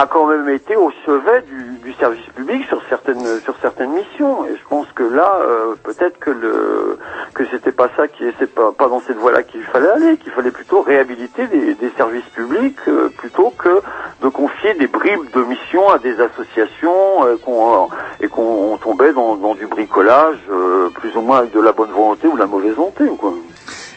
[0.00, 4.46] a quand même été au chevet du, du service public sur certaines sur certaines missions.
[4.46, 6.98] Et je pense que là, euh, peut-être que le
[7.34, 10.32] que c'était pas ça qui c'est pas pas dans cette voie-là qu'il fallait aller, qu'il
[10.32, 13.82] fallait plutôt réhabiliter des, des services publics euh, plutôt que
[14.22, 17.88] de confier des bribes de missions à des associations euh, qu'on
[18.22, 21.90] et qu'on tombait dans, dans du bricolage euh, plus ou moins avec de la bonne
[21.90, 23.34] volonté ou de la mauvaise volonté quoi.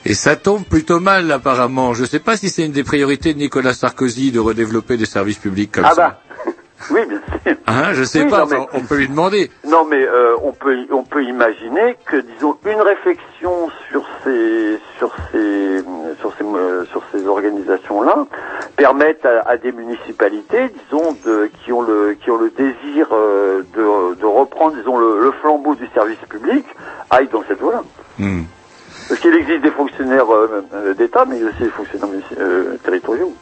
[0.06, 1.94] Et ça tombe plutôt mal apparemment.
[1.94, 5.06] Je ne sais pas si c'est une des priorités de Nicolas Sarkozy de redévelopper des
[5.06, 6.20] services publics comme ah ça.
[6.46, 6.52] bah
[6.92, 7.56] oui bien sûr.
[7.68, 9.50] Hein, je sais Oui, pas, non, mais- on peut lui demander.
[9.66, 15.16] Non, mais euh, on peut on peut imaginer que disons une réflexion sur ces sur
[15.32, 15.82] ces
[16.20, 18.26] sur ces euh, sur ces organisations là
[18.76, 23.62] permettent à, à des municipalités disons de qui ont le qui ont le désir euh,
[23.74, 26.66] de, de reprendre disons le, le flambeau du service public
[27.10, 27.84] aillent dans cette voie
[28.20, 28.26] là.
[29.08, 32.10] Parce qu'il existe des fonctionnaires euh, euh, d'État, mais aussi des fonctionnaires
[32.40, 33.34] euh, territoriaux.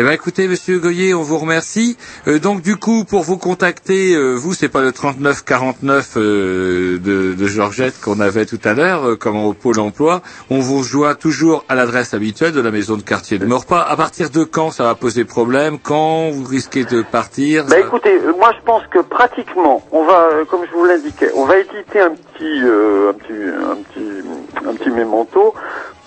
[0.00, 1.96] Eh ben écoutez, Monsieur Goyer, on vous remercie.
[2.28, 7.34] Euh, donc du coup, pour vous contacter, euh, vous, c'est pas le 3949 euh, de,
[7.34, 10.22] de Georgette qu'on avait tout à l'heure, euh, comme au pôle emploi.
[10.50, 13.82] On vous rejoint toujours à l'adresse habituelle de la maison de quartier de Morpas.
[13.82, 15.80] À partir de quand ça va poser problème?
[15.82, 17.64] Quand vous risquez de partir?
[17.66, 21.32] Bah écoutez, euh, moi je pense que pratiquement, on va, euh, comme je vous l'indiquais,
[21.34, 25.54] on va éditer un petit, un petit, un petit, un petit mémento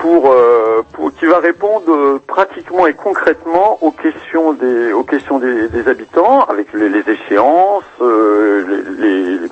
[0.02, 5.38] pour, euh, pour qui va répondre euh, pratiquement et concrètement aux questions des, aux questions
[5.38, 8.66] des, des habitants, avec les, les échéances, euh,
[8.98, 9.50] les, les,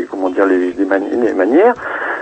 [0.00, 1.74] les- comment dire, les, les, mani- manières.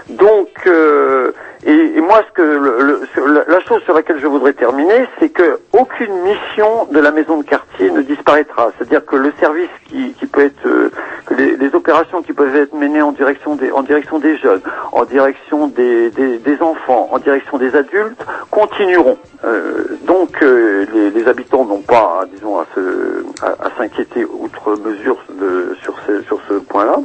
[0.08, 1.32] Donc, euh,
[1.68, 6.14] et, moi, ce que le- la, chose sur laquelle je voudrais terminer, c'est que aucune
[6.22, 8.70] mission de la maison de quartier ne disparaîtra.
[8.78, 10.90] C'est-à-dire que le service qui, peut être, euh,
[11.26, 14.62] que les, opérations qui peuvent être menées en direction des, en direction des jeunes,
[14.92, 19.18] en direction des, des, enfants, en direction des adultes, continueront.
[19.44, 25.18] Euh, donc, euh, les, habitants n'ont pas, disons, à se, à, s'inquiéter outre mesure
[25.82, 26.96] sur ce, sur ce point-là,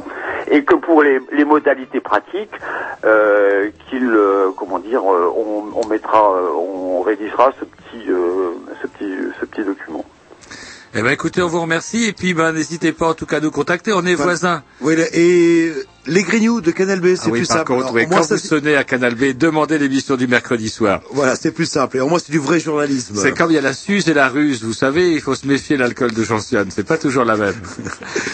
[0.50, 2.54] et que pour les, les modalités pratiques,
[3.90, 8.50] qu'il, euh, comment dire, euh, on, on mettra, euh, on rédigera ce petit, euh,
[8.82, 10.04] ce petit, ce petit document.
[10.96, 13.40] Eh ben écoutez, on vous remercie et puis ben n'hésitez pas en tout cas à
[13.40, 13.92] nous contacter.
[13.92, 14.62] On est voisins.
[14.80, 15.72] Oui, et
[16.06, 17.72] les Grignoux de Canal B, c'est Ah oui, plus par simple.
[17.72, 21.00] contre, Alors, oui, quand ça, vous sonnez à Canal B, demandez l'émission du mercredi soir.
[21.10, 21.96] Voilà, c'est plus simple.
[21.96, 23.16] Et au moins, c'est du vrai journalisme.
[23.16, 25.48] C'est comme il y a la Suze et la ruse, vous savez, il faut se
[25.48, 27.60] méfier de l'alcool de gentiane, c'est pas toujours la même.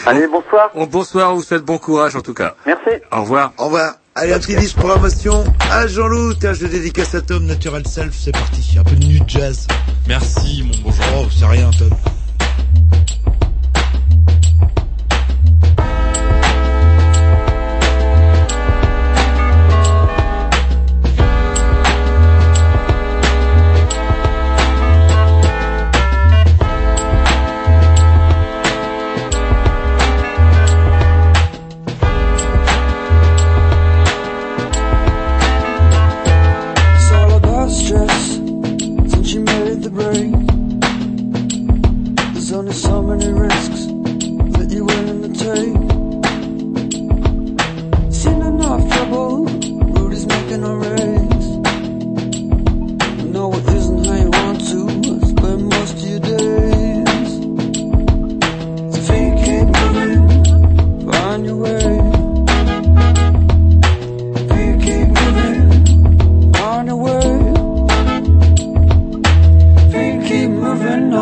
[0.05, 0.71] Allez, bonsoir.
[0.75, 2.57] bonsoir, on vous souhaite bon courage en tout cas.
[2.67, 3.03] Merci.
[3.11, 3.55] Au revoir.
[3.57, 3.95] Au revoir.
[4.17, 6.35] Allez, un petit disque programmation à Jean-Loup.
[6.35, 8.77] Tiens, je dédicace à Tom, Natural Self, c'est parti.
[8.77, 9.69] Un peu de nu jazz.
[10.09, 11.05] Merci, mon bonjour.
[11.17, 11.91] Oh, c'est rien, Tom.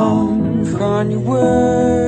[0.08, 2.07] song from your way.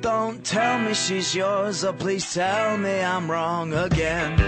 [0.00, 4.40] Don't tell me she's yours, or please tell me I'm wrong again.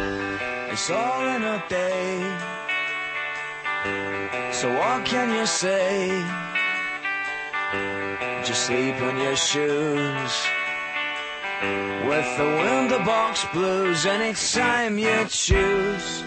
[0.70, 2.18] It's all in a day.
[4.52, 6.08] So what can you say?
[8.44, 10.46] Just sleep in your shoes.
[12.08, 16.22] With the window box blues, anytime you choose.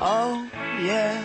[0.00, 0.48] Oh,
[0.80, 1.24] yeah.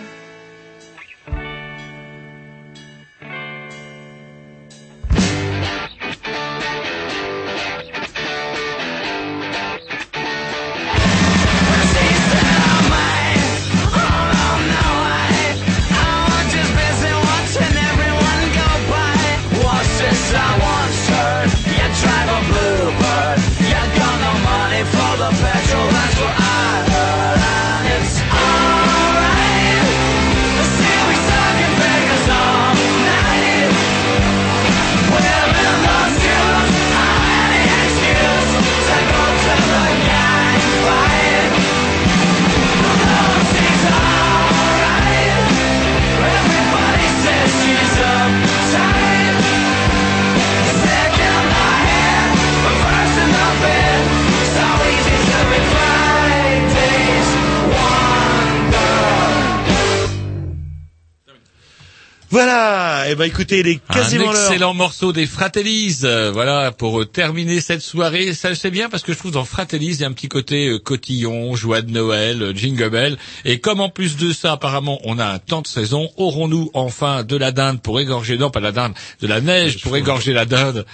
[62.34, 64.50] Voilà, et ben écoutez, il est quasiment un l'heure.
[64.50, 68.34] excellent morceau des Fratellis, euh, voilà, pour euh, terminer cette soirée.
[68.34, 70.66] Ça, c'est bien parce que je trouve dans Fratellis, il y a un petit côté
[70.66, 73.18] euh, cotillon, joie de Noël, euh, jingle bell.
[73.44, 77.22] Et comme en plus de ça, apparemment, on a un temps de saison, aurons-nous enfin
[77.22, 80.44] de la dinde pour égorger, non pas la dinde, de la neige pour égorger la
[80.44, 80.86] dinde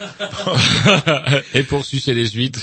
[1.54, 2.58] et pour sucer les huîtres.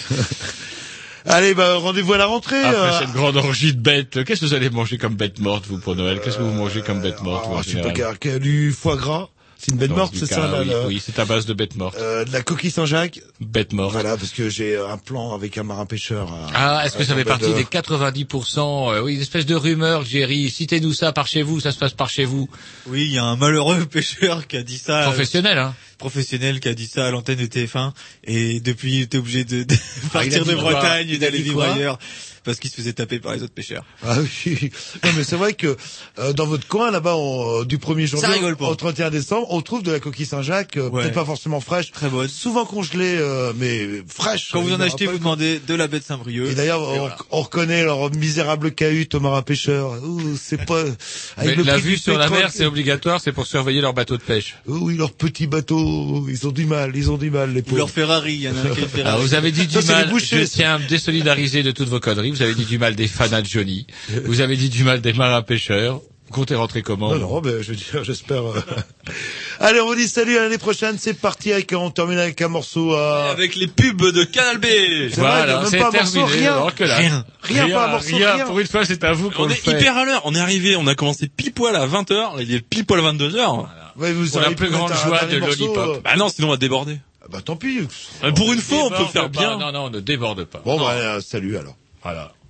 [1.26, 2.60] Allez, bah, rendez-vous à la rentrée.
[2.64, 5.66] Après euh, cette grande orgie de bêtes, qu'est-ce que vous allez manger comme bête morte,
[5.68, 7.82] vous, pour Noël Qu'est-ce que vous mangez comme bête morte, vous, en Ah, je sais
[7.82, 8.40] pas, général?
[8.40, 9.30] du foie gras.
[9.66, 11.78] C'est une bête morte, c'est ça là, oui, le- oui, c'est à base de bête
[11.78, 11.96] morte.
[11.98, 13.22] euh, de la coquille Saint-Jacques.
[13.40, 13.94] Bête morte.
[13.94, 16.28] Voilà, parce que j'ai un plan avec un marin pêcheur.
[16.54, 19.56] à- Ah, est-ce que ça fait partie de- des 90% euh, Oui, une espèce de
[19.56, 20.50] rumeur, Jerry.
[20.50, 22.50] Citez-nous ça par chez vous, ça se passe par chez vous.
[22.88, 25.04] Oui, il y a un malheureux pêcheur qui a dit ça.
[25.04, 27.94] Professionnel, hein Professionnel qui a dit ça à l'antenne de TF1
[28.26, 31.98] et depuis il était obligé de, de Ah, partir de Bretagne et d'aller vivre ailleurs
[32.44, 33.84] parce qu'il se faisait taper par les autres pêcheurs.
[34.06, 34.72] Ah oui.
[35.04, 35.76] Non, mais c'est vrai que
[36.20, 38.68] euh, dans votre coin là-bas, on- euh, du 1er janvier rigole pas.
[38.68, 41.04] au 31 décembre, on trouve de la coquille Saint-Jacques, euh, Ouais.
[41.04, 42.28] peut-être pas forcément fraîche, Très bonne.
[42.28, 44.50] souvent congelée, euh, mais fraîche.
[44.52, 46.50] Quand vous en achetez, vous demandez de la baie de Saint-Brieuc.
[46.52, 47.18] Et d'ailleurs, on, voilà.
[47.32, 49.92] on reconnaît leur misérable cahute au marin pêcheur.
[50.04, 50.84] Ouh, c'est pas.
[51.38, 53.94] Mais avec le la vue sur la pétrole- mer, c'est obligatoire, c'est pour surveiller leur
[53.94, 54.56] bateau de pêche.
[54.68, 57.64] Oh oui, leurs petits bateaux, ils ont du mal, ils ont du mal, les Ou
[57.64, 57.78] pauvres.
[57.78, 59.08] leur Ferrari, il y en a un qui a une Ferrari.
[59.16, 62.00] Alors, vous avez dit du Ça, mal, je tiens à me désolidariser de toutes vos
[62.00, 63.88] conneries, vous avez dit du mal des fans de Johnny,
[64.26, 65.96] vous avez dit du mal des marins pêcheurs,
[66.28, 68.44] vous comptez rentrer comment Non, non, ben, je veux dire, j'espère.
[68.44, 68.60] euh.
[69.60, 70.98] Allez, on vous dit salut à l'année prochaine.
[71.00, 73.30] C'est parti avec, on termine avec un morceau à.
[73.30, 74.66] Avec les pubs de Canal B.
[74.66, 76.54] C'est vrai, Voilà, même c'est pas un morceau, terminé, rien.
[76.54, 76.98] alors que là.
[76.98, 77.26] Rien.
[77.44, 78.34] Rien, pas un morceau, rien.
[78.36, 78.46] rien.
[78.46, 79.72] Pour une fois, c'est à vous qu'on On est fait.
[79.72, 80.22] hyper à l'heure.
[80.26, 83.66] On est arrivé, on a commencé pile poil à 20h, il est pile poil 22h.
[83.98, 85.78] Ouais, vous Pour la plus grande joie de morceau, Lollipop.
[85.98, 86.98] euh, Bah non, sinon on va déborder.
[87.32, 87.80] Bah tant pis.
[88.24, 89.40] Euh, Pour une fois, on peut faire pas.
[89.40, 89.58] bien.
[89.60, 90.62] Non, non, ne déborde pas.
[90.66, 91.76] Bon, bah, euh, salut alors.
[92.04, 92.34] Voilà.